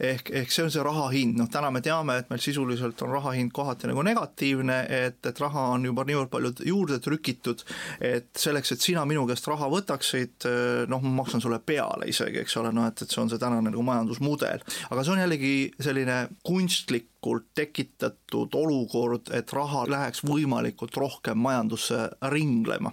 ehk, 0.00 0.30
ehk 0.30 0.52
see 0.52 0.64
on 0.64 0.72
see 0.72 0.84
raha 0.84 1.08
hind, 1.12 1.38
noh 1.38 1.48
täna 1.52 1.70
me 1.74 1.82
teame, 1.84 2.18
et 2.18 2.30
meil 2.30 2.42
sisuliselt 2.42 3.00
on 3.02 3.12
raha 3.16 3.34
hind 3.36 3.52
kohati 3.54 3.90
nagu 3.90 4.02
negatiivne, 4.06 4.78
et, 4.88 5.20
et 5.26 5.40
raha 5.40 5.68
on 5.74 5.84
juba 5.88 6.04
niivõrd 6.08 6.30
palju 6.32 6.52
juurde 6.68 7.00
trükitud, 7.04 7.64
et 8.00 8.30
selleks, 8.38 8.72
et 8.74 8.84
sina 8.84 9.04
minu 9.08 9.26
käest 9.28 9.46
raha 9.50 9.68
võtaksid, 9.72 10.48
noh, 10.88 11.04
ma 11.04 11.22
maksan 11.22 11.44
sulle 11.44 11.60
peale 11.64 12.08
isegi, 12.10 12.42
eks 12.42 12.58
ole, 12.62 12.72
noh 12.74 12.88
et, 12.88 13.02
et 13.02 13.10
see 13.10 13.22
on 13.22 13.30
see 13.30 13.40
tänane 13.40 13.70
nagu 13.70 13.84
majandusmudel. 13.84 14.64
aga 14.90 15.04
see 15.04 15.14
on 15.14 15.24
jällegi 15.24 15.54
selline 15.82 16.24
kunstlik 16.46 17.10
tekitatud 17.54 18.54
olukord, 18.54 19.30
et 19.34 19.52
raha 19.52 19.84
läheks 19.90 20.22
võimalikult 20.22 20.96
rohkem 20.96 21.38
majandusse 21.38 22.10
ringlema. 22.30 22.92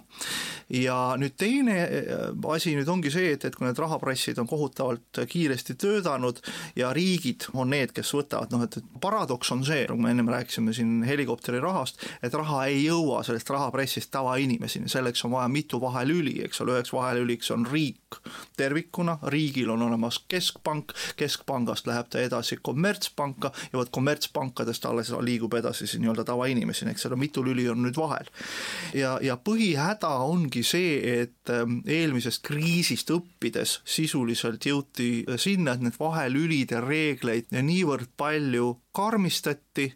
ja 0.70 1.14
nüüd 1.16 1.36
teine 1.38 1.55
äh, 1.64 2.30
asi 2.52 2.74
nüüd 2.76 2.88
ongi 2.92 3.12
see, 3.12 3.32
et, 3.36 3.44
et 3.48 3.56
kui 3.56 3.66
need 3.66 3.78
rahapressid 3.80 4.38
on 4.42 4.48
kohutavalt 4.50 5.22
kiiresti 5.30 5.76
töötanud 5.80 6.40
ja 6.78 6.92
riigid 6.96 7.48
on 7.54 7.70
need, 7.74 7.94
kes 7.96 8.12
võtavad, 8.16 8.52
noh 8.54 8.66
et, 8.66 8.78
et 8.80 8.96
paradoks 9.02 9.52
on 9.54 9.64
see, 9.66 9.84
nagu 9.88 10.00
me 10.02 10.12
ennem 10.14 10.30
rääkisime 10.32 10.74
siin 10.76 11.00
helikopterirahast, 11.06 12.02
et 12.26 12.34
raha 12.36 12.66
ei 12.70 12.84
jõua 12.86 13.22
sellest 13.26 13.50
rahapressist 13.52 14.12
tavainimeseni, 14.14 14.90
selleks 14.92 15.24
on 15.26 15.36
vaja 15.36 15.50
mitu 15.52 15.80
vahelüli, 15.82 16.38
eks 16.46 16.62
ole, 16.64 16.78
üheks 16.78 16.94
vahelüliks 16.94 17.52
on 17.54 17.66
riik 17.70 18.00
tervikuna, 18.56 19.18
riigil 19.22 19.70
on 19.70 19.82
olemas 19.82 20.18
keskpank, 20.28 20.92
keskpangast 21.16 21.86
läheb 21.86 22.08
ta 22.10 22.20
edasi 22.22 22.58
kommertspanka 22.62 23.50
ja 23.72 23.78
vot 23.78 23.90
kommertspankadest 23.92 24.86
alles 24.86 25.10
liigub 25.20 25.54
edasi 25.58 25.86
siis 25.86 26.00
nii-öelda 26.00 26.24
tavainimeseni, 26.24 26.94
eks 26.94 27.06
ole, 27.06 27.18
mitu 27.20 27.44
lüli 27.44 27.68
on 27.70 27.82
nüüd 27.82 27.98
vahel. 27.98 28.30
ja, 28.94 29.16
ja 29.22 29.36
põhihäda 29.36 30.12
ongi 30.24 30.62
see, 30.62 31.20
et 31.22 31.52
ähm, 31.52 31.80
eelmisest 31.86 32.44
kriisist 32.46 33.10
õppides 33.10 33.80
sisuliselt 33.84 34.66
jõuti 34.66 35.10
sinna, 35.36 35.74
et 35.74 35.84
need 35.84 35.98
vahelülide 36.00 36.80
reegleid 36.84 37.52
niivõrd 37.52 38.08
palju 38.16 38.76
karmistati, 38.96 39.90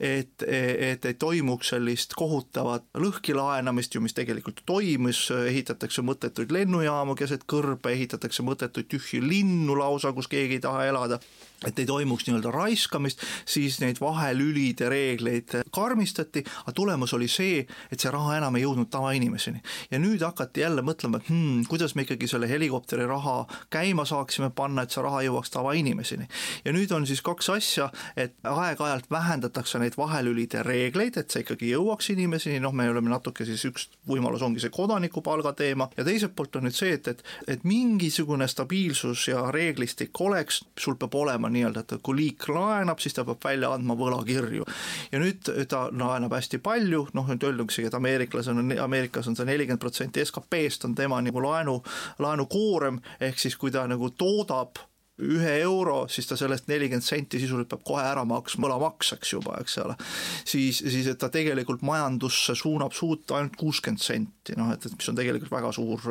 et, 0.00 0.44
et 0.46 1.08
ei 1.08 1.16
toimuks 1.20 1.72
sellist 1.74 2.12
kohutavat 2.18 2.86
lõhkilaenamist 3.00 3.96
ju, 3.96 4.02
mis 4.04 4.16
tegelikult 4.16 4.60
toimus, 4.68 5.26
ehitatakse 5.34 6.04
mõttetuid 6.04 6.52
lennujaamu 6.52 7.16
keset 7.18 7.48
kõrbe, 7.50 7.94
ehitatakse 7.96 8.44
mõttetuid 8.44 8.90
tühji 8.92 9.22
linnu 9.24 9.78
lausa, 9.80 10.12
kus 10.12 10.28
keegi 10.28 10.58
ei 10.58 10.64
taha 10.64 10.84
elada 10.90 11.20
et 11.66 11.78
ei 11.78 11.86
toimuks 11.86 12.26
nii-öelda 12.26 12.52
raiskamist, 12.54 13.22
siis 13.46 13.80
neid 13.82 14.00
vahelülide 14.00 14.88
reegleid 14.92 15.56
karmistati, 15.74 16.44
aga 16.64 16.72
tulemus 16.76 17.14
oli 17.16 17.28
see, 17.30 17.64
et 17.92 18.00
see 18.00 18.12
raha 18.12 18.38
enam 18.38 18.56
ei 18.56 18.64
jõudnud 18.64 18.90
tavainimeseni. 18.92 19.62
ja 19.90 19.98
nüüd 19.98 20.22
hakati 20.24 20.64
jälle 20.64 20.82
mõtlema, 20.82 21.20
et 21.20 21.28
hmm, 21.30 21.64
kuidas 21.68 21.94
me 21.94 22.04
ikkagi 22.04 22.28
selle 22.30 22.48
helikopteri 22.48 23.06
raha 23.06 23.44
käima 23.70 24.04
saaksime 24.04 24.50
panna, 24.50 24.84
et 24.84 24.94
see 24.94 25.02
raha 25.02 25.22
jõuaks 25.26 25.52
tavainimeseni. 25.54 26.28
ja 26.64 26.72
nüüd 26.72 26.92
on 26.92 27.06
siis 27.06 27.22
kaks 27.22 27.50
asja, 27.50 27.90
et 28.16 28.36
aeg-ajalt 28.44 29.10
vähendatakse 29.10 29.78
neid 29.78 29.98
vahelülide 29.98 30.62
reegleid, 30.62 31.18
et 31.18 31.30
see 31.30 31.44
ikkagi 31.44 31.72
jõuaks 31.72 32.10
inimeseni, 32.14 32.60
noh, 32.60 32.72
me 32.72 32.88
oleme 32.90 33.10
natuke 33.10 33.46
siis 33.48 33.64
üks 33.68 33.88
võimalus 34.08 34.42
ongi 34.42 34.62
see 34.62 34.72
kodanikupalga 34.74 35.54
teema 35.56 35.88
ja 35.96 36.04
teiselt 36.04 36.34
poolt 36.36 36.56
on 36.56 36.68
nüüd 36.68 36.76
see, 36.76 36.94
et, 36.98 37.08
et, 37.08 37.24
et 37.48 37.64
mingisugune 37.68 38.48
stabiilsus 38.48 39.28
ja 39.30 39.46
reeglistik 39.54 40.20
oleks, 40.20 40.62
sul 40.80 40.98
peab 41.00 41.14
olema 41.18 41.50
nii-öelda, 41.54 41.84
et 41.84 41.96
kui 42.04 42.18
liik 42.18 42.48
laenab, 42.50 43.02
siis 43.02 43.16
ta 43.16 43.24
peab 43.26 43.42
välja 43.44 43.72
andma 43.74 43.96
võlakirju. 43.98 44.66
ja 45.12 45.20
nüüd 45.22 45.52
ta 45.70 45.86
laenab 45.92 46.34
hästi 46.34 46.60
palju, 46.64 47.06
noh 47.14 47.28
nüüd 47.30 47.48
öeldaksegi, 47.50 47.90
et 47.90 47.98
ameeriklasel 47.98 48.58
on, 48.60 48.72
Ameerikas 48.84 49.28
on 49.30 49.36
see 49.38 49.46
nelikümmend 49.48 49.82
protsenti 49.82 50.24
SKP-st 50.24 50.88
on 50.88 50.94
tema 50.98 51.20
nagu 51.22 51.42
laenu, 51.42 51.78
laenukoorem, 52.18 53.00
ehk 53.20 53.38
siis 53.38 53.56
kui 53.60 53.72
ta 53.74 53.86
nagu 53.90 54.10
toodab 54.18 54.82
ühe 55.22 55.50
euro, 55.62 56.08
siis 56.10 56.26
ta 56.26 56.36
sellest 56.38 56.66
nelikümmend 56.66 57.06
senti 57.06 57.38
sisuliselt 57.38 57.70
peab 57.70 57.84
kohe 57.86 58.02
ära 58.02 58.24
maksma, 58.26 58.66
võlamaks, 58.66 59.12
eks 59.14 59.34
juba, 59.36 59.54
eks 59.62 59.78
ole. 59.84 59.94
siis, 60.42 60.80
siis 60.82 61.06
et 61.12 61.20
ta 61.22 61.28
tegelikult 61.30 61.84
majandusse 61.86 62.56
suunab 62.58 62.96
suut 62.96 63.30
ainult 63.36 63.54
kuuskümmend 63.60 64.02
senti, 64.02 64.56
noh 64.58 64.72
et, 64.74 64.82
et 64.82 64.96
mis 64.98 65.10
on 65.12 65.18
tegelikult 65.20 65.54
väga 65.54 65.70
suur 65.76 66.02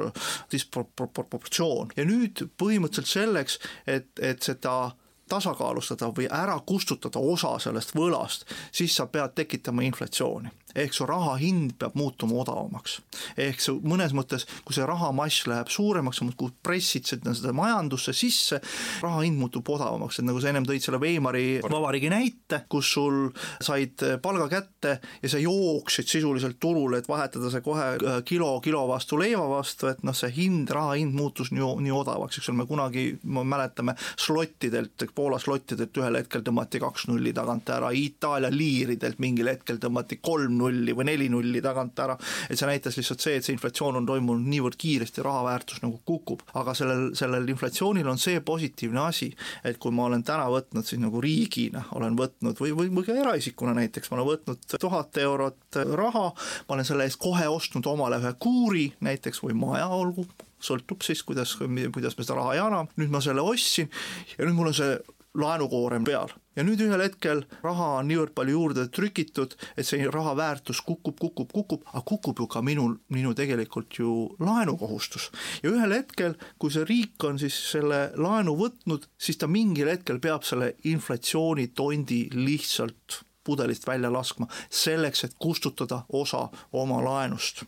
disproportsioon 0.54 1.98
ja 1.98 2.08
nüüd 2.08 2.46
põhimõtteliselt 2.60 3.12
selleks, 3.12 3.60
et, 3.92 4.08
et 4.24 4.40
seda 4.44 4.94
tasakaalustada 5.30 6.12
või 6.18 6.28
ära 6.32 6.60
kustutada 6.66 7.20
osa 7.20 7.56
sellest 7.60 7.96
võlast, 7.96 8.46
siis 8.72 8.96
sa 8.96 9.08
pead 9.08 9.36
tekitama 9.36 9.84
inflatsiooni 9.88 10.52
ehk 10.76 10.94
su 10.94 11.06
raha 11.10 11.36
hind 11.42 11.76
peab 11.80 11.96
muutuma 12.00 12.40
odavamaks. 12.42 13.00
ehk 13.38 13.62
su 13.62 13.78
mõnes 13.84 14.14
mõttes, 14.16 14.48
kui 14.66 14.76
see 14.76 14.86
rahamass 14.88 15.48
läheb 15.50 15.70
suuremaks, 15.74 16.20
sa 16.20 16.28
muudkui 16.28 16.52
pressid 16.64 17.08
seda, 17.10 17.34
seda 17.38 17.54
majandusse 17.56 18.14
sisse, 18.16 18.60
raha 19.04 19.24
hind 19.26 19.40
muutub 19.40 19.70
odavamaks, 19.70 20.20
et 20.20 20.28
nagu 20.28 20.42
sa 20.42 20.52
ennem 20.52 20.68
tõid 20.68 20.86
selle 20.86 21.00
Weimari 21.02 21.62
vabariigi 21.64 22.12
näite, 22.14 22.64
kus 22.70 22.94
sul 22.96 23.20
said 23.64 24.02
palga 24.24 24.48
kätte 24.52 24.98
ja 25.22 25.32
sa 25.32 25.42
jooksid 25.42 26.10
sisuliselt 26.10 26.60
turule, 26.62 27.00
et 27.02 27.10
vahetada 27.10 27.52
see 27.54 27.64
kohe 27.66 27.88
äh, 27.96 28.20
kilo 28.26 28.56
kilo 28.64 28.86
vastu 28.90 29.20
leiva 29.20 29.46
vastu, 29.50 29.90
et 29.92 30.04
noh, 30.04 30.16
see 30.18 30.32
hind, 30.36 30.72
raha 30.74 30.98
hind 31.00 31.16
muutus 31.18 31.52
nii, 31.54 31.70
nii 31.86 31.94
odavaks, 31.94 32.40
eks 32.40 32.50
ole, 32.52 32.62
me 32.64 32.68
kunagi, 32.70 33.06
me 33.24 33.46
mäletame 33.48 33.96
slottidelt, 34.16 35.06
Poola 35.14 35.38
slottidelt 35.40 35.98
ühel 36.00 36.16
hetkel 36.18 36.42
tõmmati 36.46 36.80
kaks 36.82 37.08
nulli 37.10 37.34
tagant 37.36 37.70
ära, 37.70 37.92
Itaalia 37.94 38.50
liiridelt 38.54 39.20
mingil 39.22 39.52
hetkel 39.52 39.78
tõmmati 39.84 40.18
kolm 40.24 40.56
nulli 40.58 40.63
või 40.64 41.08
neli 41.08 41.30
nulli 41.32 41.62
tagant 41.64 42.00
ära, 42.04 42.16
et 42.50 42.60
see 42.60 42.70
näitas 42.70 42.98
lihtsalt 43.00 43.24
see, 43.24 43.38
et 43.38 43.46
see 43.46 43.56
inflatsioon 43.56 44.00
on 44.02 44.08
toimunud 44.08 44.48
niivõrd 44.50 44.78
kiiresti, 44.80 45.24
raha 45.26 45.44
väärtus 45.48 45.84
nagu 45.84 46.00
kukub, 46.06 46.44
aga 46.60 46.76
sellel, 46.78 47.10
sellel 47.18 47.48
inflatsioonil 47.54 48.08
on 48.10 48.22
see 48.22 48.42
positiivne 48.46 49.04
asi, 49.04 49.30
et 49.64 49.80
kui 49.82 49.94
ma 49.96 50.08
olen 50.10 50.24
täna 50.28 50.48
võtnud 50.52 50.88
siis 50.88 51.02
nagu 51.02 51.22
riigina, 51.24 51.86
olen 51.98 52.18
võtnud 52.20 52.60
või, 52.64 52.74
või, 52.78 52.92
või 52.94 53.08
ka 53.08 53.18
eraisikuna 53.18 53.76
näiteks, 53.78 54.12
ma 54.12 54.20
olen 54.20 54.32
võtnud 54.34 54.78
tuhat 54.80 55.22
eurot 55.24 55.82
raha, 56.00 56.30
ma 56.68 56.78
olen 56.78 56.88
selle 56.88 57.08
eest 57.08 57.22
kohe 57.22 57.48
ostnud 57.50 57.88
omale 57.90 58.22
ühe 58.22 58.34
kuuri 58.40 58.88
näiteks 59.06 59.44
või 59.44 59.58
maja, 59.58 59.90
olgu, 59.94 60.28
sõltub 60.64 61.04
siis, 61.06 61.24
kuidas, 61.28 61.58
kuidas 61.58 62.18
me 62.18 62.24
seda 62.24 62.40
raha 62.40 62.56
jagame, 62.60 62.92
nüüd 63.00 63.12
ma 63.14 63.22
selle 63.24 63.44
ostsin 63.44 63.92
ja 64.38 64.46
nüüd 64.46 64.58
mul 64.58 64.72
on 64.72 64.78
see 64.78 64.96
laenukoorem 65.40 66.06
peal 66.06 66.32
ja 66.56 66.66
nüüd 66.66 66.82
ühel 66.86 67.02
hetkel 67.04 67.44
raha 67.64 67.90
on 68.00 68.10
niivõrd 68.10 68.34
palju 68.38 68.56
juurde 68.58 68.86
trükitud, 68.94 69.56
et 69.78 69.88
see 69.88 70.08
raha 70.12 70.36
väärtus 70.38 70.82
kukub, 70.86 71.18
kukub, 71.20 71.52
kukub, 71.54 71.84
aga 71.92 72.04
kukub 72.14 72.44
ju 72.44 72.48
ka 72.52 72.62
minul, 72.66 72.98
minu 73.14 73.34
tegelikult 73.38 74.00
ju 74.00 74.14
laenukohustus. 74.44 75.30
ja 75.64 75.74
ühel 75.74 75.98
hetkel, 75.98 76.38
kui 76.60 76.74
see 76.74 76.86
riik 76.90 77.24
on 77.28 77.42
siis 77.42 77.58
selle 77.72 78.06
laenu 78.20 78.56
võtnud, 78.60 79.10
siis 79.18 79.40
ta 79.42 79.50
mingil 79.50 79.92
hetkel 79.92 80.22
peab 80.24 80.46
selle 80.48 80.74
inflatsioonitondi 80.84 82.24
lihtsalt 82.38 83.24
pudelist 83.44 83.88
välja 83.88 84.12
laskma, 84.14 84.48
selleks 84.72 85.26
et 85.28 85.36
kustutada 85.40 86.04
osa 86.16 86.48
oma 86.72 87.02
laenust 87.04 87.66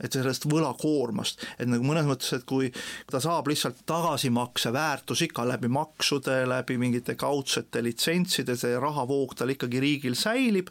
et 0.00 0.12
sellest 0.12 0.46
võlakoormast, 0.50 1.44
et 1.58 1.68
nagu 1.68 1.84
mõnes 1.86 2.06
mõttes, 2.08 2.32
et 2.36 2.46
kui 2.48 2.70
ta 3.10 3.20
saab 3.22 3.48
lihtsalt 3.50 3.84
tagasimakse 3.88 4.72
väärtus 4.72 5.22
ikka 5.28 5.46
läbi 5.48 5.70
maksude, 5.72 6.40
läbi 6.48 6.78
mingite 6.80 7.14
kaudsete 7.18 7.82
litsentside, 7.84 8.56
see 8.58 8.78
rahavoog 8.80 9.34
tal 9.38 9.52
ikkagi 9.54 9.80
riigil 9.82 10.16
säilib 10.18 10.70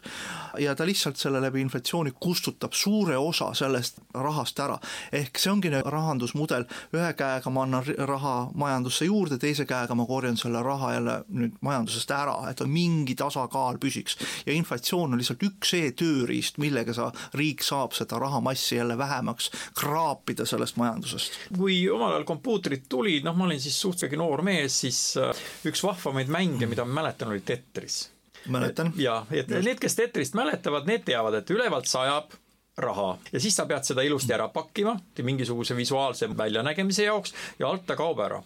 ja 0.58 0.74
ta 0.74 0.86
lihtsalt 0.86 1.18
selle 1.20 1.40
läbi 1.42 1.60
inflatsiooni 1.64 2.14
kustutab 2.20 2.76
suure 2.76 3.16
osa 3.18 3.52
sellest 3.54 4.00
rahast 4.14 4.58
ära. 4.60 4.78
ehk 5.12 5.38
see 5.38 5.52
ongi 5.52 5.70
rahandusmudel, 5.70 6.66
ühe 6.96 7.12
käega 7.18 7.50
ma 7.50 7.64
annan 7.66 7.84
raha 8.08 8.50
majandusse 8.54 9.08
juurde, 9.08 9.38
teise 9.38 9.66
käega 9.68 9.94
ma 9.94 10.06
korjan 10.06 10.36
selle 10.36 10.62
raha 10.62 10.92
jälle 10.94 11.16
nüüd 11.28 11.58
majandusest 11.60 12.10
ära, 12.14 12.36
et 12.50 12.62
mingi 12.66 13.14
tasakaal 13.18 13.78
püsiks. 13.78 14.16
ja 14.46 14.52
inflatsioon 14.52 15.12
on 15.12 15.18
lihtsalt 15.18 15.42
üks 15.42 15.74
e-tööriist, 15.78 16.58
millega 16.58 16.94
sa, 16.94 17.10
riik 17.34 17.62
saab 17.62 17.94
seda 17.96 18.18
rahamassi 18.18 18.76
jälle 18.76 18.97
vähemaks 18.98 19.50
kraapida 19.78 20.46
sellest 20.46 20.76
majandusest. 20.80 21.38
kui 21.56 21.80
omal 21.90 22.16
ajal 22.16 22.26
kompuutrid 22.28 22.88
tulid, 22.88 23.24
noh, 23.26 23.36
ma 23.36 23.48
olin 23.48 23.60
siis 23.60 23.80
suhteliselt 23.80 24.18
noor 24.18 24.42
mees, 24.46 24.80
siis 24.84 25.00
äh, 25.20 25.46
üks 25.68 25.82
vahvamaid 25.84 26.30
mänge, 26.32 26.66
mida 26.70 26.84
ma 26.84 27.02
mäletan, 27.02 27.32
oli 27.32 27.40
Tetris. 27.40 28.08
mäletan. 28.48 28.92
ja, 28.96 29.22
et 29.30 29.48
need, 29.48 29.78
kes 29.80 29.96
Tetrist 29.98 30.36
mäletavad, 30.38 30.86
need 30.86 31.06
teavad, 31.08 31.40
et 31.40 31.50
ülevalt 31.50 31.90
sajab 31.90 32.36
raha 32.78 33.18
ja 33.32 33.40
siis 33.40 33.56
sa 33.56 33.66
pead 33.66 33.86
seda 33.86 34.02
ilusti 34.06 34.32
ära 34.34 34.48
pakkima 34.54 34.94
mingisuguse 35.26 35.76
visuaalse 35.76 36.28
väljanägemise 36.38 37.08
jaoks 37.08 37.34
ja 37.58 37.68
alt 37.68 37.86
ta 37.86 37.96
kaob 37.98 38.20
ära 38.22 38.38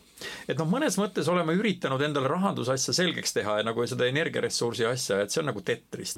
et 0.48 0.58
noh, 0.58 0.68
mõnes 0.68 0.96
mõttes 1.00 1.28
oleme 1.28 1.54
üritanud 1.58 2.02
endale 2.02 2.30
rahandusasja 2.32 2.94
selgeks 2.96 3.36
teha 3.36 3.58
ja 3.60 3.66
nagu 3.66 3.86
seda 3.88 4.08
energiaressursi 4.08 4.86
asja, 4.88 5.22
et 5.22 5.34
see 5.34 5.42
on 5.42 5.50
nagu 5.52 5.64
Tetris. 5.64 6.16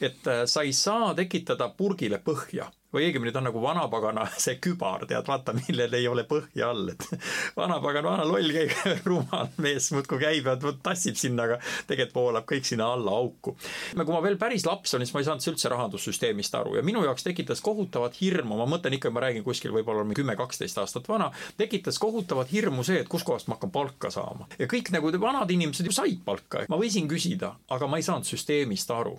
et 0.00 0.28
äh, 0.28 0.44
sa 0.46 0.62
ei 0.62 0.72
saa 0.76 1.12
tekitada 1.18 1.68
purgile 1.76 2.22
põhja 2.24 2.70
või 2.92 3.06
õigemini 3.08 3.32
ta 3.32 3.40
on 3.40 3.48
nagu 3.48 3.62
vanapagana 3.62 4.26
see 4.44 4.58
kübar, 4.62 5.06
tead, 5.08 5.26
vaata, 5.28 5.54
millel 5.56 5.96
ei 5.96 6.08
ole 6.08 6.24
põhja 6.28 6.70
all, 6.72 6.92
et 6.92 7.06
vanapagan, 7.58 8.06
vana 8.06 8.26
loll 8.28 8.52
käib, 8.54 8.74
rumal 9.08 9.50
mees 9.64 9.90
muudkui 9.94 10.20
käib 10.22 10.50
ja 10.50 10.56
tassib 10.84 11.18
sinna, 11.18 11.48
aga 11.48 11.58
tegelikult 11.88 12.18
voolab 12.18 12.48
kõik 12.48 12.68
sinna 12.68 12.90
alla 12.92 13.14
auku. 13.22 13.56
kui 13.96 14.12
ma 14.12 14.22
veel 14.24 14.38
päris 14.40 14.66
laps 14.68 14.94
olin, 14.96 15.08
siis 15.08 15.16
ma 15.16 15.22
ei 15.22 15.28
saanud 15.30 15.48
üldse 15.52 15.72
rahandussüsteemist 15.72 16.58
aru 16.58 16.76
ja 16.78 16.84
minu 16.86 17.04
jaoks 17.06 17.26
tekitas 17.26 17.64
kohutavat 17.64 18.18
hirmu, 18.20 18.58
ma 18.60 18.68
mõtlen 18.68 18.98
ikka, 18.98 19.12
ma 19.14 19.24
räägin 19.26 19.46
kuskil 19.46 19.74
võib-olla 19.74 20.04
kümme-kaksteist 20.12 20.78
aastat 20.82 21.08
vana, 21.08 21.30
tekitas 21.56 21.98
kohutavat 22.02 22.52
hirmu 22.52 22.84
see, 22.86 23.00
et 23.02 23.10
kuskohast 23.10 23.48
ma 23.48 23.56
hakkan 23.56 23.72
palka 23.74 24.12
saama. 24.12 24.48
ja 24.58 24.68
kõik 24.70 24.92
nagu 24.94 25.12
vanad 25.22 25.50
inimesed 25.50 25.86
ju 25.86 25.94
said 25.94 26.22
palka, 26.24 26.66
ma 26.68 26.80
võisin 26.80 27.08
küsida, 27.10 27.54
aga 27.72 27.88
ma 27.88 28.00
ei 28.00 28.06
saanud 28.06 28.28
süsteemist 28.28 28.90
aru 28.92 29.18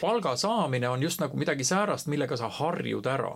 palga 0.00 0.36
saamine 0.36 0.88
on 0.88 1.02
just 1.02 1.20
nagu 1.20 1.36
midagi 1.36 1.64
säärast, 1.64 2.06
millega 2.06 2.36
sa 2.36 2.48
harjud 2.48 3.06
ära 3.06 3.34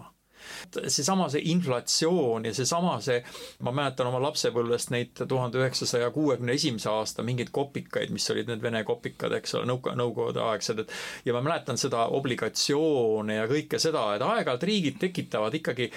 seesama 0.86 1.28
see 1.32 1.42
inflatsioon 1.52 2.48
ja 2.48 2.54
seesama 2.54 2.96
see, 3.04 3.20
ma 3.66 3.72
mäletan 3.74 4.10
oma 4.10 4.20
lapsepõlvest 4.26 4.92
neid 4.94 5.24
tuhande 5.28 5.60
üheksasaja 5.60 6.10
kuuekümne 6.14 6.56
esimese 6.58 6.90
aasta 6.92 7.24
mingeid 7.26 7.52
kopikaid, 7.54 8.12
mis 8.14 8.28
olid 8.32 8.50
need 8.50 8.62
Vene 8.62 8.82
kopikad, 8.84 9.32
eks 9.38 9.54
ole, 9.56 9.68
nõuka-, 9.70 9.94
nõukogudeaegsed, 9.96 10.82
et 10.84 10.92
ja 11.24 11.34
ma 11.36 11.42
mäletan 11.44 11.78
seda 11.80 12.06
obligatsioone 12.16 13.40
ja 13.40 13.46
kõike 13.50 13.80
seda, 13.82 14.04
et 14.16 14.24
aeg-ajalt 14.24 14.66
riigid 14.68 14.98
tekitavad 15.00 15.54
ikkagi 15.56 15.88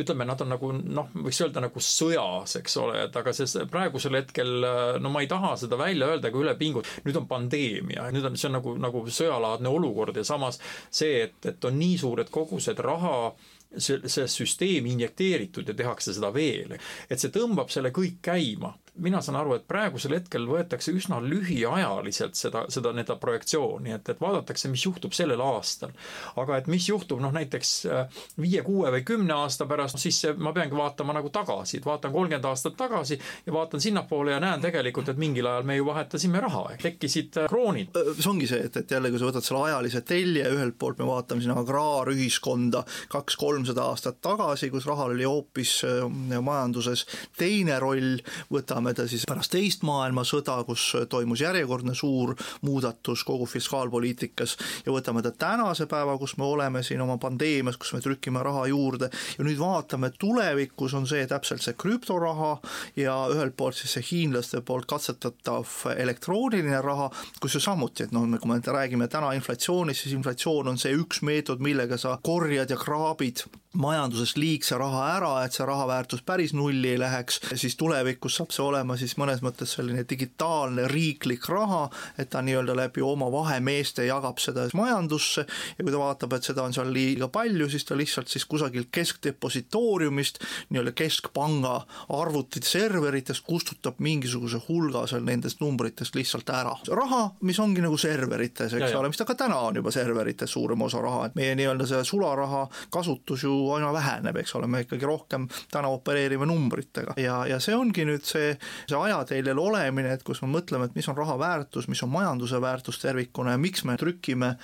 ütleme, 0.00 0.26
nad 0.28 0.40
on 0.40 0.52
nagu 0.54 0.72
noh, 0.72 1.10
võiks 1.26 1.42
öelda 1.44 1.62
nagu 1.64 1.84
sõjas, 1.84 2.56
eks 2.60 2.76
ole, 2.80 3.04
et 3.06 3.20
aga 3.20 3.34
see 3.36 3.66
praegusel 3.70 4.18
hetkel 4.20 4.66
no 5.00 5.12
ma 5.12 5.24
ei 5.24 5.30
taha 5.30 5.54
seda 5.60 5.78
välja 5.80 6.10
öelda, 6.14 6.32
kui 6.32 6.44
üle 6.44 6.56
pingut-, 6.60 6.88
nüüd 7.04 7.20
on 7.20 7.28
pandeemia, 7.30 8.08
nüüd 8.14 8.30
on, 8.30 8.38
see 8.40 8.50
on 8.50 8.58
nagu, 8.58 8.74
nagu 8.80 9.04
sõjalaadne 9.06 9.70
olukord 9.70 10.16
ja 10.16 10.26
samas 10.26 10.60
see, 10.90 11.24
et, 11.26 11.38
et 11.46 11.68
on 11.68 11.78
nii 11.78 11.96
suured 12.00 12.30
kogused 12.32 12.80
raha 12.84 13.32
see, 13.76 14.00
see 14.08 14.28
süsteem 14.30 14.86
injekteeritud 14.90 15.68
ja 15.68 15.74
tehakse 15.76 16.14
seda 16.16 16.32
veel. 16.34 16.76
et 17.08 17.20
see 17.20 17.32
tõmbab 17.34 17.70
selle 17.72 17.92
kõik 17.94 18.20
käima 18.22 18.74
mina 19.02 19.20
saan 19.24 19.38
aru, 19.40 19.54
et 19.56 19.66
praegusel 19.68 20.14
hetkel 20.16 20.46
võetakse 20.48 20.92
üsna 20.96 21.20
lühiajaliselt 21.24 22.38
seda, 22.38 22.64
seda 22.72 22.92
nii-öelda 22.94 23.16
projektsiooni, 23.20 23.94
et, 23.96 24.08
et 24.12 24.20
vaadatakse, 24.20 24.70
mis 24.72 24.84
juhtub 24.84 25.14
sellel 25.16 25.40
aastal. 25.44 25.92
aga 26.40 26.58
et 26.60 26.68
mis 26.70 26.88
juhtub 26.88 27.20
noh, 27.22 27.32
näiteks 27.34 27.72
äh, 27.86 28.22
viie, 28.40 28.62
kuue 28.66 28.90
või 28.94 29.04
kümne 29.06 29.34
aasta 29.36 29.66
pärast, 29.70 29.98
siis 30.02 30.22
ma 30.38 30.52
peangi 30.56 30.76
vaatama 30.76 31.14
nagu 31.16 31.30
tagasi, 31.34 31.80
et 31.80 31.86
vaatan 31.86 32.12
kolmkümmend 32.12 32.48
aastat 32.50 32.76
tagasi 32.78 33.18
ja 33.46 33.54
vaatan 33.54 33.80
sinnapoole 33.80 34.34
ja 34.34 34.40
näen 34.42 34.62
tegelikult, 34.62 35.08
et 35.12 35.20
mingil 35.20 35.48
ajal 35.50 35.66
me 35.68 35.76
ju 35.78 35.86
vahetasime 35.88 36.40
raha, 36.44 36.64
tekkisid 36.82 37.42
äh, 37.44 37.50
kroonid. 37.50 37.96
see 38.18 38.30
ongi 38.30 38.50
see, 38.50 38.64
et, 38.68 38.76
et 38.82 38.96
jälle, 38.96 39.10
kui 39.12 39.22
sa 39.22 39.30
võtad 39.30 39.46
selle 39.46 39.64
ajalise 39.70 40.04
telje, 40.06 40.46
ühelt 40.54 40.78
poolt 40.78 41.00
me 41.00 41.08
vaatame 41.08 41.44
sinna 41.44 41.58
agraarühiskonda 41.60 42.84
kaks-kolmsada 43.12 43.86
aastat 43.90 44.20
tagasi, 44.24 44.70
kus 44.72 44.88
rahal 44.88 45.14
oli 45.16 45.28
hoopis 45.28 45.76
äh, 45.88 46.40
majanduses 46.42 47.06
teine 47.38 47.78
roll, 47.82 48.20
võtame 48.52 48.89
võtame 48.90 49.06
ta 49.06 49.10
siis 49.10 49.24
pärast 49.28 49.52
teist 49.52 49.84
maailmasõda, 49.86 50.64
kus 50.66 50.96
toimus 51.10 51.40
järjekordne 51.40 51.94
suur 51.94 52.34
muudatus 52.62 53.22
kogu 53.24 53.46
fiskaalpoliitikas 53.46 54.56
ja 54.86 54.92
võtame 54.92 55.22
ta 55.22 55.30
tänase 55.30 55.86
päeva, 55.86 56.16
kus 56.18 56.36
me 56.38 56.44
oleme 56.44 56.82
siin 56.82 57.00
oma 57.00 57.18
pandeemias, 57.18 57.76
kus 57.76 57.92
me 57.94 58.00
trükime 58.00 58.42
raha 58.42 58.66
juurde. 58.66 59.10
Ja 59.38 59.44
nüüd 59.44 59.58
vaatame, 59.58 60.10
tulevikus 60.18 60.94
on 60.94 61.06
see 61.06 61.26
täpselt 61.26 61.62
see 61.62 61.76
krüptoraha 61.78 62.58
ja 62.96 63.14
ühelt 63.30 63.56
poolt 63.56 63.78
siis 63.78 63.94
see 63.94 64.06
hiinlaste 64.10 64.60
poolt 64.60 64.88
katsetatav 64.90 65.68
elektrooniline 65.96 66.82
raha, 66.82 67.10
kus 67.40 67.54
ju 67.54 67.62
samuti, 67.62 68.08
et 68.08 68.14
noh, 68.16 68.26
kui 68.40 68.50
me 68.50 68.60
räägime 68.60 69.08
täna 69.08 69.32
inflatsioonist, 69.38 70.04
siis 70.04 70.18
inflatsioon 70.18 70.74
on 70.74 70.78
see 70.78 70.94
üks 70.96 71.22
meetod, 71.22 71.62
millega 71.62 71.98
sa 71.98 72.18
korjad 72.22 72.70
ja 72.70 72.78
kraabid 72.80 73.46
majanduses 73.78 74.34
liigse 74.36 74.74
raha 74.78 75.04
ära, 75.14 75.30
et 75.44 75.54
see 75.54 75.66
raha 75.66 75.86
väärtus 75.86 76.24
päris 76.26 76.54
nulli 76.56 76.90
ei 76.94 76.98
läheks, 76.98 77.38
siis 77.54 77.76
tulevikus 77.78 78.40
saab 78.40 78.50
see 78.54 78.64
olema 78.66 78.79
siis 79.00 79.16
mõnes 79.20 79.42
mõttes 79.44 79.74
selline 79.76 80.04
digitaalne 80.08 80.86
riiklik 80.90 81.48
raha, 81.48 81.88
et 82.18 82.30
ta 82.30 82.42
nii-öelda 82.44 82.76
läbi 82.76 83.02
oma 83.04 83.30
vahemeeste 83.32 84.06
jagab 84.08 84.38
seda 84.42 84.68
majandusse. 84.74 85.46
Ja 85.78 85.84
kui 85.84 85.92
ta 85.92 86.00
vaatab, 86.00 86.36
et 86.36 86.46
seda 86.46 86.64
on 86.64 86.74
seal 86.76 86.92
liiga 86.92 87.30
palju, 87.32 87.68
siis 87.70 87.86
ta 87.88 87.96
lihtsalt 87.98 88.28
siis 88.28 88.44
kusagilt 88.48 88.90
keskdepositooriumist 88.94 90.40
nii-öelda 90.70 90.94
keskpanga 90.96 91.74
arvutid 92.16 92.66
serveritest 92.66 93.44
kustutab 93.46 94.00
mingisuguse 94.02 94.60
hulga 94.68 95.06
seal 95.10 95.24
nendest 95.26 95.60
numbritest 95.60 96.14
lihtsalt 96.18 96.50
ära. 96.50 96.76
raha, 96.96 97.22
mis 97.46 97.58
ongi 97.60 97.82
nagu 97.84 97.96
serverites, 98.00 98.74
eks 98.74 98.94
ole, 98.94 99.10
mis 99.10 99.20
ta 99.20 99.26
ka 99.28 99.34
täna 99.38 99.58
on 99.68 99.80
juba 99.80 99.92
serverites 99.94 100.52
suurem 100.52 100.82
osa 100.82 101.00
raha, 101.02 101.26
et 101.26 101.38
meie 101.38 101.54
nii-öelda 101.58 101.86
see 101.88 102.04
sularaha 102.04 102.66
kasutus 102.90 103.44
ju 103.44 103.54
aina 103.74 103.92
väheneb, 103.92 104.36
eks 104.42 104.54
ole, 104.58 104.68
me 104.70 104.84
ikkagi 104.84 105.06
rohkem 105.06 105.48
täna 105.70 105.90
opereerime 105.94 106.46
numbritega. 106.46 107.16
Ja, 107.20 107.42
ja 107.48 107.60
see 107.62 107.76
ongi 107.76 108.06
nüüd 108.08 108.26
see, 108.26 108.54
see 108.88 108.98
ajateljel 108.98 109.58
olemine, 109.58 110.12
et 110.14 110.24
kus 110.26 110.42
me 110.44 110.50
mõtleme, 110.52 110.88
et 110.88 110.96
mis 110.98 111.08
on 111.10 111.18
raha 111.18 111.36
väärtus, 111.40 111.88
mis 111.90 112.02
on 112.04 112.12
majanduse 112.12 112.60
väärtus 112.60 113.00
tervikuna 113.02 113.54
ja 113.54 113.60
miks 113.60 113.84
me 113.88 113.96
trükime 114.00 114.54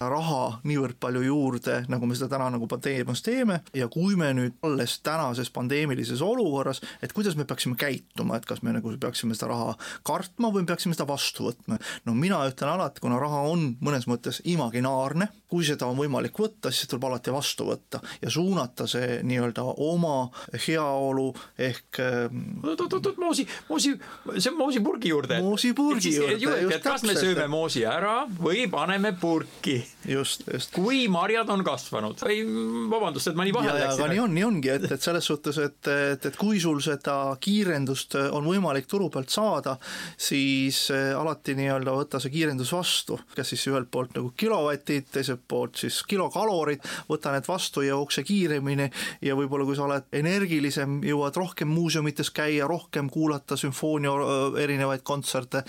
raha 0.00 0.60
niivõrd 0.66 0.98
palju 1.00 1.22
juurde, 1.26 1.82
nagu 1.92 2.08
me 2.08 2.18
seda 2.18 2.30
täna 2.36 2.50
nagu 2.54 2.68
pandeemias 2.70 3.22
teeme 3.26 3.60
ja 3.76 3.88
kui 3.92 4.16
me 4.18 4.32
nüüd 4.36 4.56
alles 4.66 4.98
tänases 5.06 5.50
pandeemilises 5.54 6.22
olukorras, 6.24 6.82
et 7.02 7.14
kuidas 7.16 7.36
me 7.36 7.46
peaksime 7.48 7.78
käituma, 7.80 8.36
et 8.36 8.46
kas 8.48 8.62
me 8.66 8.74
nagu 8.76 8.94
peaksime 9.00 9.36
seda 9.36 9.50
raha 9.52 9.74
kartma 10.06 10.52
või 10.54 10.66
peaksime 10.68 10.96
seda 10.96 11.08
vastu 11.08 11.50
võtma. 11.50 11.78
no 12.06 12.14
mina 12.14 12.42
ütlen 12.48 12.74
alati, 12.74 13.02
kuna 13.04 13.20
raha 13.20 13.44
on 13.50 13.68
mõnes 13.80 14.08
mõttes 14.10 14.42
imaginaarne, 14.44 15.28
kui 15.46 15.64
seda 15.66 15.86
on 15.86 15.98
võimalik 15.98 16.36
võtta, 16.40 16.72
siis 16.74 16.88
tuleb 16.90 17.06
alati 17.08 17.34
vastu 17.34 17.66
võtta 17.68 18.00
ja 18.22 18.30
suunata 18.32 18.86
see 18.90 19.20
nii-öelda 19.26 19.62
oma 19.84 20.26
heaolu 20.54 21.28
ehk 21.58 22.00
oot-oot-oot, 22.00 23.12
ähm, 23.12 23.20
moosi, 23.22 23.46
moosi, 23.68 23.92
see 24.38 24.50
on 24.50 24.58
moosipurgi 24.58 25.12
juurde. 25.12 25.38
moosipurgi 25.44 26.14
juurde, 26.16 26.38
just 26.40 26.74
täpselt. 26.74 26.88
kas 26.88 27.06
me 27.06 27.14
sööme 27.18 27.46
moosi 27.52 27.84
ära 27.86 28.16
või 28.26 28.66
paneme 28.70 29.14
purki? 29.20 29.78
just, 30.08 30.46
just. 30.52 30.74
kui 30.74 31.06
marjad 31.12 31.50
on 31.54 31.62
kasvanud 31.66 32.26
või 32.26 32.42
vabandust, 32.90 33.30
et 33.30 33.38
ma 33.38 33.46
nii 33.46 33.54
vahele 33.54 33.78
läksin. 33.84 34.02
aga 34.02 34.10
nii 34.12 34.22
on, 34.24 34.34
nii 34.34 34.46
ongi, 34.48 34.72
et, 34.74 34.88
et 34.98 35.08
selles 35.08 35.30
suhtes, 35.30 35.62
et, 35.62 35.92
et, 35.92 36.30
et 36.30 36.40
kui 36.40 36.58
sul 36.62 36.82
seda 36.84 37.16
kiirendust 37.42 38.18
on 38.26 38.46
võimalik 38.50 38.90
turu 38.90 39.08
pealt 39.14 39.30
saada, 39.30 39.76
siis 40.18 40.88
äh, 40.94 41.12
alati 41.14 41.54
nii-öelda 41.58 41.94
võta 41.94 42.20
see 42.22 42.34
kiirendus 42.34 42.74
vastu, 42.74 43.20
kas 43.36 43.54
siis 43.54 43.66
ühelt 43.70 43.90
poolt 43.94 44.16
nagu 44.18 44.32
kilovatid, 44.36 45.10
teiselt 45.14 45.35
poolt 45.48 45.82
siis 45.82 46.02
kilokalorid, 46.08 46.84
võta 47.08 47.32
need 47.34 47.46
vastu 47.48 47.84
jookse 47.86 48.24
kiiremini 48.26 48.88
ja 49.22 49.36
võib-olla 49.38 49.66
kui 49.68 49.76
sa 49.76 49.86
oled 49.86 50.08
energilisem, 50.16 51.00
jõuad 51.06 51.36
rohkem 51.36 51.68
muuseumites 51.68 52.30
käia, 52.34 52.66
rohkem 52.68 53.10
kuulata 53.12 53.56
sümfoonia 53.56 54.12
erinevaid 54.62 55.02
kontserte, 55.06 55.62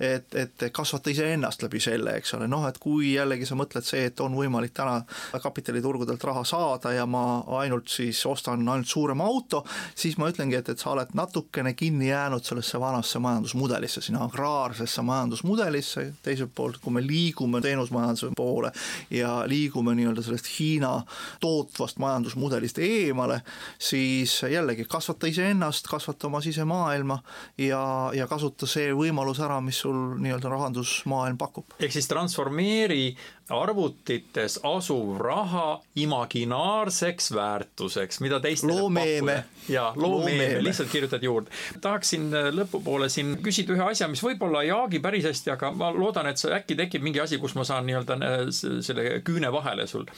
et, 0.00 0.34
et 0.34 0.66
kasvata 0.72 1.10
iseennast 1.10 1.62
läbi 1.62 1.80
selle, 1.82 2.16
eks 2.20 2.34
ole, 2.38 2.48
noh 2.50 2.66
et 2.68 2.78
kui 2.82 3.14
jällegi 3.14 3.46
sa 3.48 3.56
mõtled 3.58 3.86
see, 3.86 4.06
et 4.10 4.20
on 4.24 4.34
võimalik 4.36 4.74
täna 4.76 5.00
kapitaliturgudelt 5.42 6.24
raha 6.24 6.44
saada 6.48 6.92
ja 6.94 7.06
ma 7.06 7.42
ainult 7.62 7.90
siis 7.92 8.20
ostan 8.26 8.62
ainult 8.68 8.88
suurema 8.88 9.26
auto, 9.28 9.62
siis 9.94 10.18
ma 10.20 10.30
ütlengi, 10.32 10.58
et, 10.58 10.72
et 10.72 10.82
sa 10.82 10.92
oled 10.94 11.14
natukene 11.18 11.74
kinni 11.78 12.08
jäänud 12.08 12.44
sellesse 12.44 12.80
vanasse 12.80 13.18
majandusmudelisse, 13.22 14.02
sinna 14.04 14.24
agraarsesse 14.26 15.02
majandusmudelisse, 15.06 16.06
teiselt 16.22 16.54
poolt, 16.54 16.80
kui 16.82 16.94
me 16.94 17.04
liigume 17.04 17.60
teenusmajanduse 17.64 18.32
poole 18.36 18.72
ja 19.12 19.42
liigume 19.46 19.94
nii-öelda 19.98 20.24
sellest 20.24 20.48
Hiina 20.58 20.92
tootvast 21.40 22.00
majandusmudelist 22.02 22.78
eemale, 22.82 23.40
siis 23.78 24.38
jällegi 24.50 24.86
kasvata 24.88 25.28
iseennast, 25.30 25.88
kasvata 25.90 26.26
oma 26.26 26.40
sisemaailma 26.40 27.18
ja, 27.58 27.84
ja 28.16 28.26
kasuta 28.30 28.66
see 28.66 28.92
võimalus 28.96 29.42
ära, 29.44 29.60
mis 29.60 29.82
sul 29.84 30.16
nii-öelda 30.22 30.52
rahandusmaailm 30.52 31.38
pakub. 31.38 31.76
ehk 31.78 31.92
siis 31.92 32.08
transformeeri 32.10 33.12
arvutites 33.52 34.58
asuv 34.66 35.16
raha 35.22 35.80
imaginaarseks 35.96 37.32
väärtuseks, 37.36 38.20
mida 38.24 38.40
teistele 38.40 38.78
loomeeme. 38.80 39.36
jaa, 39.68 39.92
loomeeme, 39.96 40.62
lihtsalt 40.64 40.90
kirjutad 40.92 41.22
juurde. 41.22 41.50
tahaksin 41.80 42.30
lõpupoole 42.56 43.08
siin 43.12 43.36
küsida 43.44 43.76
ühe 43.76 43.90
asja, 43.92 44.08
mis 44.08 44.24
võib-olla 44.24 44.64
ei 44.64 44.72
haagi 44.74 45.02
päris 45.04 45.28
hästi, 45.30 45.54
aga 45.56 45.72
ma 45.76 45.92
loodan, 45.94 46.30
et 46.32 46.40
see 46.40 46.52
äkki 46.54 46.78
tekib 46.78 47.04
mingi 47.04 47.20
asi, 47.22 47.38
kus 47.42 47.54
ma 47.58 47.66
saan 47.68 47.86
nii-öelda 47.88 48.18
selle 48.52 49.20
küüne 49.26 49.52
vahele 49.52 49.86
sul 49.90 50.08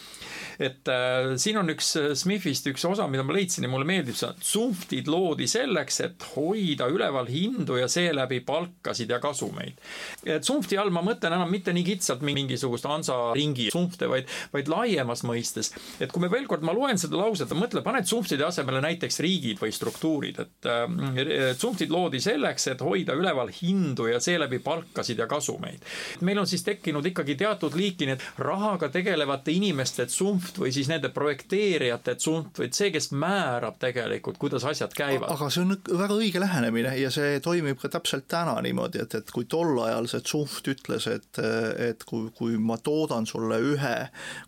et 0.59 0.89
äh, 0.89 1.35
siin 1.41 1.59
on 1.59 1.71
üks 1.73 1.95
äh, 1.99 2.11
SMIF-ist 2.19 2.69
üks 2.71 2.85
osa, 2.89 3.07
mida 3.11 3.25
ma 3.27 3.35
leidsin 3.37 3.67
ja 3.67 3.71
mulle 3.71 3.87
meeldib 3.89 4.17
see, 4.19 4.31
tsunftid 4.43 5.09
loodi 5.11 5.49
selleks, 5.51 6.01
et 6.07 6.27
hoida 6.35 6.89
üleval 6.93 7.29
hindu 7.31 7.79
ja 7.81 7.89
seeläbi 7.91 8.41
palkasid 8.47 9.11
ja 9.11 9.21
kasumeid. 9.23 9.81
tsunfti 10.25 10.79
all 10.81 10.93
ma 10.95 11.03
mõtlen 11.05 11.35
enam 11.37 11.51
mitte 11.51 11.75
nii 11.75 11.87
kitsalt 11.95 12.25
mingisugust 12.27 12.87
Hansa-ringi 13.25 13.69
tsunfte, 13.71 14.09
vaid, 14.11 14.29
vaid 14.53 14.69
laiemas 14.69 15.25
mõistes. 15.27 15.73
et 16.01 16.13
kui 16.13 16.23
me 16.23 16.31
veel 16.33 16.47
kord, 16.51 16.65
ma 16.67 16.75
loen 16.77 16.99
seda 17.01 17.19
lauset, 17.19 17.51
mõtle, 17.57 17.83
pane 17.85 18.03
tsunftide 18.05 18.45
asemele 18.47 18.81
näiteks 18.85 19.21
riigid 19.25 19.61
või 19.63 19.73
struktuurid, 19.75 20.41
et 20.45 20.69
äh, 20.71 21.55
tsunftid 21.57 21.93
loodi 21.93 22.21
selleks, 22.21 22.69
et 22.73 22.85
hoida 22.85 23.17
üleval 23.19 23.53
hindu 23.55 24.09
ja 24.11 24.21
seeläbi 24.21 24.59
palkasid 24.65 25.19
ja 25.19 25.27
kasumeid. 25.31 25.85
meil 26.21 26.39
on 26.39 26.47
siis 26.47 26.65
tekkinud 26.65 27.07
ikkagi 27.07 27.37
teatud 27.41 27.75
liiki 27.75 28.07
need 28.07 28.23
rahaga 28.39 28.89
tegelevate 28.89 29.53
inimeste 29.55 30.07
tsunft 30.07 30.59
või 30.59 30.73
siis 30.73 30.89
nende 30.89 31.11
projekteerijate 31.15 32.17
tsunft 32.21 32.61
või 32.61 32.71
see, 32.73 32.91
kes 32.95 33.11
määrab 33.13 33.79
tegelikult, 33.83 34.39
kuidas 34.39 34.65
asjad 34.65 34.95
käivad. 34.97 35.31
aga 35.31 35.51
see 35.51 35.65
on 35.65 35.77
väga 35.99 36.19
õige 36.19 36.43
lähenemine 36.43 36.95
ja 36.99 37.11
see 37.15 37.41
toimib 37.45 37.81
ka 37.81 37.91
täpselt 37.97 38.29
täna 38.29 38.57
niimoodi, 38.65 39.03
et, 39.05 39.15
et 39.15 39.31
kui 39.35 39.47
tol 39.51 39.79
ajal 39.85 40.09
see 40.11 40.25
tsunft 40.25 40.69
ütles, 40.73 41.09
et, 41.11 41.43
et 41.91 42.05
kui, 42.09 42.29
kui 42.37 42.59
ma 42.59 42.79
toodan 43.05 43.27
sulle 43.27 43.59
ühe 43.61 43.95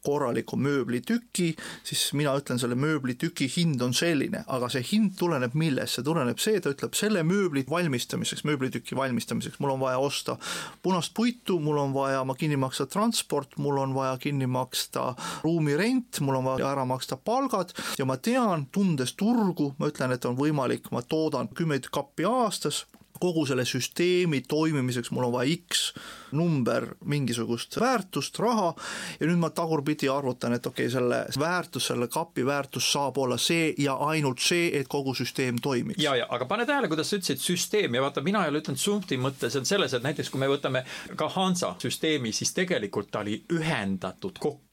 korraliku 0.04 0.56
mööblitüki, 0.56 1.54
siis 1.84 2.08
mina 2.16 2.34
ütlen, 2.38 2.58
selle 2.60 2.76
mööblitüki 2.78 3.48
hind 3.52 3.82
on 3.84 3.94
selline, 3.96 4.44
aga 4.48 4.68
see 4.72 4.84
hind 4.92 5.16
tuleneb 5.18 5.54
millest, 5.58 5.98
see 5.98 6.06
tuleneb 6.06 6.40
see, 6.42 6.60
ta 6.62 6.72
ütleb 6.72 6.96
selle 6.96 7.22
mööbli 7.26 7.66
valmistamiseks, 7.68 8.44
mööblitüki 8.48 8.96
valmistamiseks, 8.96 9.60
mul 9.60 9.74
on 9.74 9.82
vaja 9.84 10.00
osta 10.00 10.38
punast 10.82 11.12
puitu, 11.16 11.58
mul 11.60 11.80
on 11.82 11.94
vaja 11.96 12.24
ma 12.24 12.36
kinni 12.38 12.56
maksta 12.60 12.88
transport, 12.90 13.58
mul 13.60 13.80
on 13.82 13.94
vaja 13.96 14.16
kinni 14.22 14.48
maksta 14.48 15.12
ruumi 15.44 15.76
rent, 15.76 16.20
mul 16.24 16.40
on 16.40 16.48
vaja 16.50 16.72
ära 16.72 16.86
maksta 16.88 17.16
palgad. 17.16 17.74
Ja 17.98 18.08
ma 18.08 18.16
tean, 18.16 18.66
tundes 18.72 19.12
turgu, 19.18 19.74
ma 19.78 19.90
ütlen, 19.92 20.14
et 20.16 20.24
on 20.24 20.38
võimalik, 20.38 20.90
ma 20.94 21.04
toodan 21.04 21.52
kümme 21.52 21.80
kappi 21.92 22.24
aastas, 22.24 22.86
kogu 23.20 23.46
selle 23.46 23.64
süsteemi 23.64 24.42
toimimiseks 24.48 25.10
mul 25.10 25.28
on 25.28 25.32
vaja 25.32 25.56
X 25.56 25.92
number 26.36 26.88
mingisugust 27.04 27.78
väärtust, 27.80 28.38
raha. 28.38 28.74
Ja 29.20 29.28
nüüd 29.28 29.40
ma 29.40 29.50
tagurpidi 29.54 30.08
arvutan, 30.12 30.56
et 30.56 30.66
okei 30.66 30.86
okay,, 30.86 30.92
selle 30.92 31.22
väärtus, 31.38 31.86
selle 31.92 32.08
kapi 32.12 32.46
väärtus 32.46 32.90
saab 32.92 33.18
olla 33.18 33.38
see 33.40 33.72
ja 33.78 33.96
ainult 34.08 34.42
see, 34.42 34.68
et 34.78 34.88
kogu 34.88 35.14
süsteem 35.14 35.60
toimiks. 35.62 36.02
ja, 36.02 36.16
ja 36.16 36.26
aga 36.30 36.46
pane 36.46 36.66
tähele, 36.66 36.88
kuidas 36.88 37.10
sa 37.10 37.20
ütlesid 37.20 37.42
süsteem. 37.42 37.94
Ja 37.94 38.02
vaata, 38.02 38.24
mina 38.26 38.44
ei 38.44 38.52
ole 38.54 38.62
ütelnud 38.64 38.80
Zumti 38.80 39.18
mõttes, 39.20 39.56
et 39.56 39.66
selles, 39.66 39.94
et 39.94 40.04
näiteks 40.04 40.30
kui 40.30 40.42
me 40.42 40.50
võtame 40.50 40.84
ka 41.16 41.28
Hansa 41.38 41.74
süsteemi, 41.82 42.32
siis 42.32 42.54
tegelikult 42.56 43.10
ta 43.10 43.24
oli 43.24 43.42
ühendatud 43.52 44.38
kokku 44.38 44.65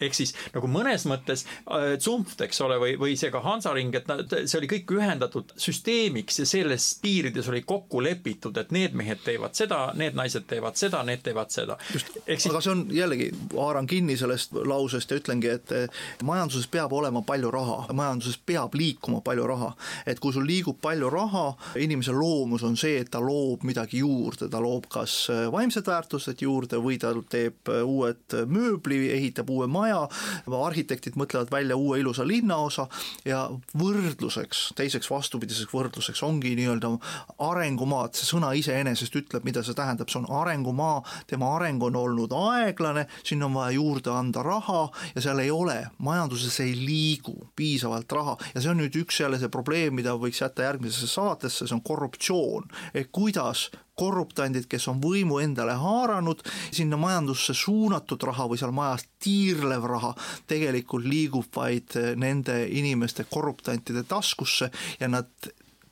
ehk 0.00 0.16
siis 0.16 0.34
nagu 0.54 0.68
mõnes 0.70 1.06
mõttes 1.08 1.46
äh, 1.46 1.96
Zumft, 2.02 2.40
eks 2.44 2.60
ole, 2.64 2.78
või, 2.82 2.96
või 3.00 3.16
see 3.18 3.30
ka 3.32 3.40
Hansaring, 3.44 3.94
et 3.96 4.08
nad, 4.10 4.24
see 4.44 4.58
oli 4.60 4.70
kõik 4.70 4.92
ühendatud 4.98 5.54
süsteemiks 5.60 6.40
ja 6.42 6.48
selles 6.48 6.88
piirides 7.02 7.48
oli 7.52 7.62
kokku 7.66 8.02
lepitud, 8.04 8.56
et 8.60 8.72
need 8.74 8.96
mehed 8.98 9.22
teevad 9.24 9.56
seda, 9.58 9.90
need 9.96 10.16
naised 10.18 10.46
teevad 10.50 10.76
seda, 10.78 11.02
need 11.06 11.22
teevad 11.26 11.52
seda. 11.54 11.78
Siis... 11.90 12.48
aga 12.50 12.60
see 12.64 12.72
on 12.74 12.84
jällegi, 12.92 13.30
haaran 13.54 13.88
kinni 13.90 14.18
sellest 14.20 14.54
lausest 14.66 15.10
ja 15.10 15.20
ütlengi, 15.20 15.50
et 15.56 15.72
eh, 15.74 16.02
majanduses 16.26 16.68
peab 16.72 16.92
olema 16.96 17.22
palju 17.26 17.50
raha, 17.54 17.78
majanduses 17.96 18.38
peab 18.46 18.76
liikuma 18.76 19.22
palju 19.24 19.46
raha. 19.48 19.72
et 20.06 20.20
kui 20.20 20.32
sul 20.32 20.46
liigub 20.46 20.78
palju 20.82 21.08
raha, 21.10 21.46
inimese 21.80 22.12
loomus 22.12 22.64
on 22.66 22.76
see, 22.76 23.00
et 23.00 23.10
ta 23.10 23.20
loob 23.22 23.64
midagi 23.66 24.02
juurde, 24.02 24.50
ta 24.52 24.60
loob 24.62 24.88
kas 24.92 25.16
eh, 25.32 25.46
vaimsed 25.52 25.86
väärtused 25.86 26.42
juurde 26.42 26.80
või 26.82 27.00
ta 27.00 27.14
teeb 27.30 27.72
eh, 27.72 27.82
uued 27.82 28.36
mööbli, 28.50 29.06
ehitab 29.16 29.50
uue 29.50 29.68
maja, 29.70 29.85
maja, 29.86 30.06
arhitektid 30.66 31.16
mõtlevad 31.18 31.50
välja 31.52 31.76
uue 31.78 32.00
ilusa 32.00 32.26
linnaosa 32.26 32.86
ja 33.24 33.46
võrdluseks, 33.78 34.72
teiseks 34.78 35.10
vastupidiseks 35.10 35.72
võrdluseks 35.72 36.22
ongi 36.26 36.54
nii-öelda 36.58 36.90
arengumaad, 37.46 38.16
see 38.16 38.28
sõna 38.28 38.52
iseenesest 38.58 39.16
ütleb, 39.20 39.46
mida 39.46 39.62
see 39.66 39.76
tähendab, 39.76 40.10
see 40.10 40.20
on 40.22 40.28
arengumaa, 40.42 41.00
tema 41.30 41.52
areng 41.56 41.82
on 41.86 41.98
olnud 42.00 42.34
aeglane, 42.36 43.06
sinna 43.26 43.48
on 43.48 43.56
vaja 43.56 43.76
juurde 43.78 44.12
anda 44.14 44.42
raha 44.46 44.86
ja 45.14 45.24
seal 45.24 45.42
ei 45.44 45.52
ole, 45.54 45.78
majanduses 45.98 46.60
ei 46.64 46.74
liigu 46.78 47.36
piisavalt 47.56 48.12
raha. 48.12 48.36
Ja 48.54 48.62
see 48.62 48.72
on 48.72 48.80
nüüd 48.82 48.96
üks 49.02 49.20
jälle 49.22 49.40
see 49.40 49.52
probleem, 49.52 49.96
mida 49.98 50.16
võiks 50.18 50.42
jätta 50.42 50.66
järgmisesse 50.66 51.10
saatesse, 51.10 51.66
see 51.66 51.76
on 51.76 51.84
korruptsioon, 51.86 52.70
et 52.94 53.12
kuidas 53.14 53.68
korruptandid, 53.96 54.68
kes 54.68 54.88
on 54.92 55.00
võimu 55.02 55.40
endale 55.42 55.76
haaranud, 55.80 56.42
sinna 56.74 56.98
majandusse 57.00 57.54
suunatud 57.56 58.22
raha 58.28 58.48
või 58.50 58.60
seal 58.60 58.74
majas 58.76 59.06
tiirlev 59.24 59.86
raha 59.88 60.12
tegelikult 60.48 61.06
liigub 61.08 61.48
vaid 61.56 61.96
nende 62.20 62.62
inimeste 62.68 63.26
korruptantide 63.30 64.04
taskusse 64.08 64.70
ja 65.00 65.08
nad 65.08 65.30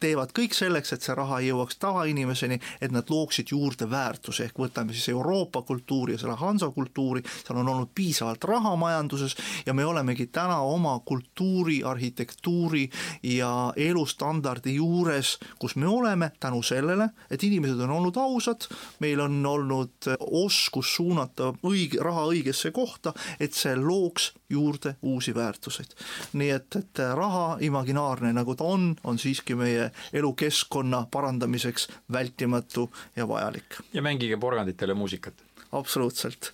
teevad 0.00 0.32
kõik 0.36 0.54
selleks, 0.56 0.92
et 0.94 1.04
see 1.04 1.14
raha 1.16 1.40
jõuaks 1.44 1.78
tavainimeseni, 1.82 2.58
et 2.80 2.92
nad 2.94 3.08
looksid 3.10 3.50
juurde 3.52 3.88
väärtusi, 3.90 4.44
ehk 4.48 4.58
võtame 4.58 4.94
siis 4.94 5.08
Euroopa 5.12 5.62
kultuuri 5.62 6.14
ja 6.16 6.22
selle 6.22 6.36
Hansa 6.40 6.70
kultuuri, 6.74 7.22
seal 7.44 7.60
on 7.60 7.68
olnud 7.68 7.92
piisavalt 7.94 8.44
raha 8.44 8.74
majanduses 8.80 9.36
ja 9.66 9.74
me 9.74 9.84
olemegi 9.84 10.26
täna 10.26 10.60
oma 10.60 10.98
kultuuri, 11.04 11.82
arhitektuuri 11.84 12.88
ja 13.34 13.72
elustandardi 13.76 14.74
juures, 14.74 15.38
kus 15.58 15.76
me 15.76 15.86
oleme 15.88 16.30
tänu 16.40 16.62
sellele, 16.62 17.08
et 17.30 17.42
inimesed 17.42 17.80
on 17.86 17.90
olnud 17.98 18.16
ausad, 18.20 18.68
meil 19.00 19.20
on 19.20 19.40
olnud 19.46 20.10
oskus 20.20 20.94
suunata 20.96 21.52
õige, 21.66 22.00
raha 22.02 22.26
õigesse 22.32 22.72
kohta, 22.74 23.14
et 23.40 23.54
see 23.54 23.76
looks 23.76 24.32
juurde 24.54 24.94
uusi 25.02 25.34
väärtuseid. 25.34 25.94
nii 26.32 26.50
et, 26.50 26.76
et 26.80 27.04
raha 27.14 27.58
imaginaarne, 27.60 28.32
nagu 28.32 28.54
ta 28.54 28.64
on, 28.64 28.92
on 29.04 29.18
siiski 29.18 29.54
meie 29.58 29.90
elukeskkonna 30.12 31.06
parandamiseks 31.10 31.88
vältimatu 32.12 32.90
ja 33.16 33.28
vajalik. 33.28 33.80
ja 33.92 34.02
mängige 34.02 34.36
porganditele 34.36 34.94
muusikat. 34.94 35.34
absoluutselt 35.72 36.52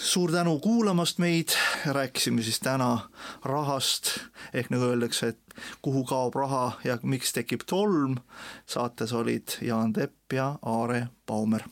suur 0.00 0.32
tänu 0.32 0.58
kuulamast 0.58 1.18
meid, 1.18 1.48
rääkisime 1.86 2.42
siis 2.42 2.60
täna 2.60 2.98
rahast, 3.44 4.18
ehk 4.54 4.70
nagu 4.70 4.88
öeldakse, 4.92 5.28
et 5.28 5.54
kuhu 5.82 6.04
kaob 6.04 6.34
raha 6.34 6.72
ja 6.84 6.98
miks 7.02 7.32
tekib 7.32 7.66
tolm. 7.66 8.16
saates 8.66 9.12
olid 9.12 9.60
Jaan 9.60 9.92
Tepp 9.92 10.32
ja 10.32 10.58
Aare 10.62 11.06
Baumer. 11.26 11.62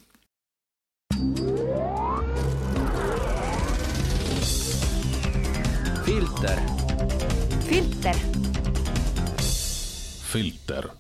Filter. 6.29 6.61
filter. 7.67 8.17
filter 10.31 10.98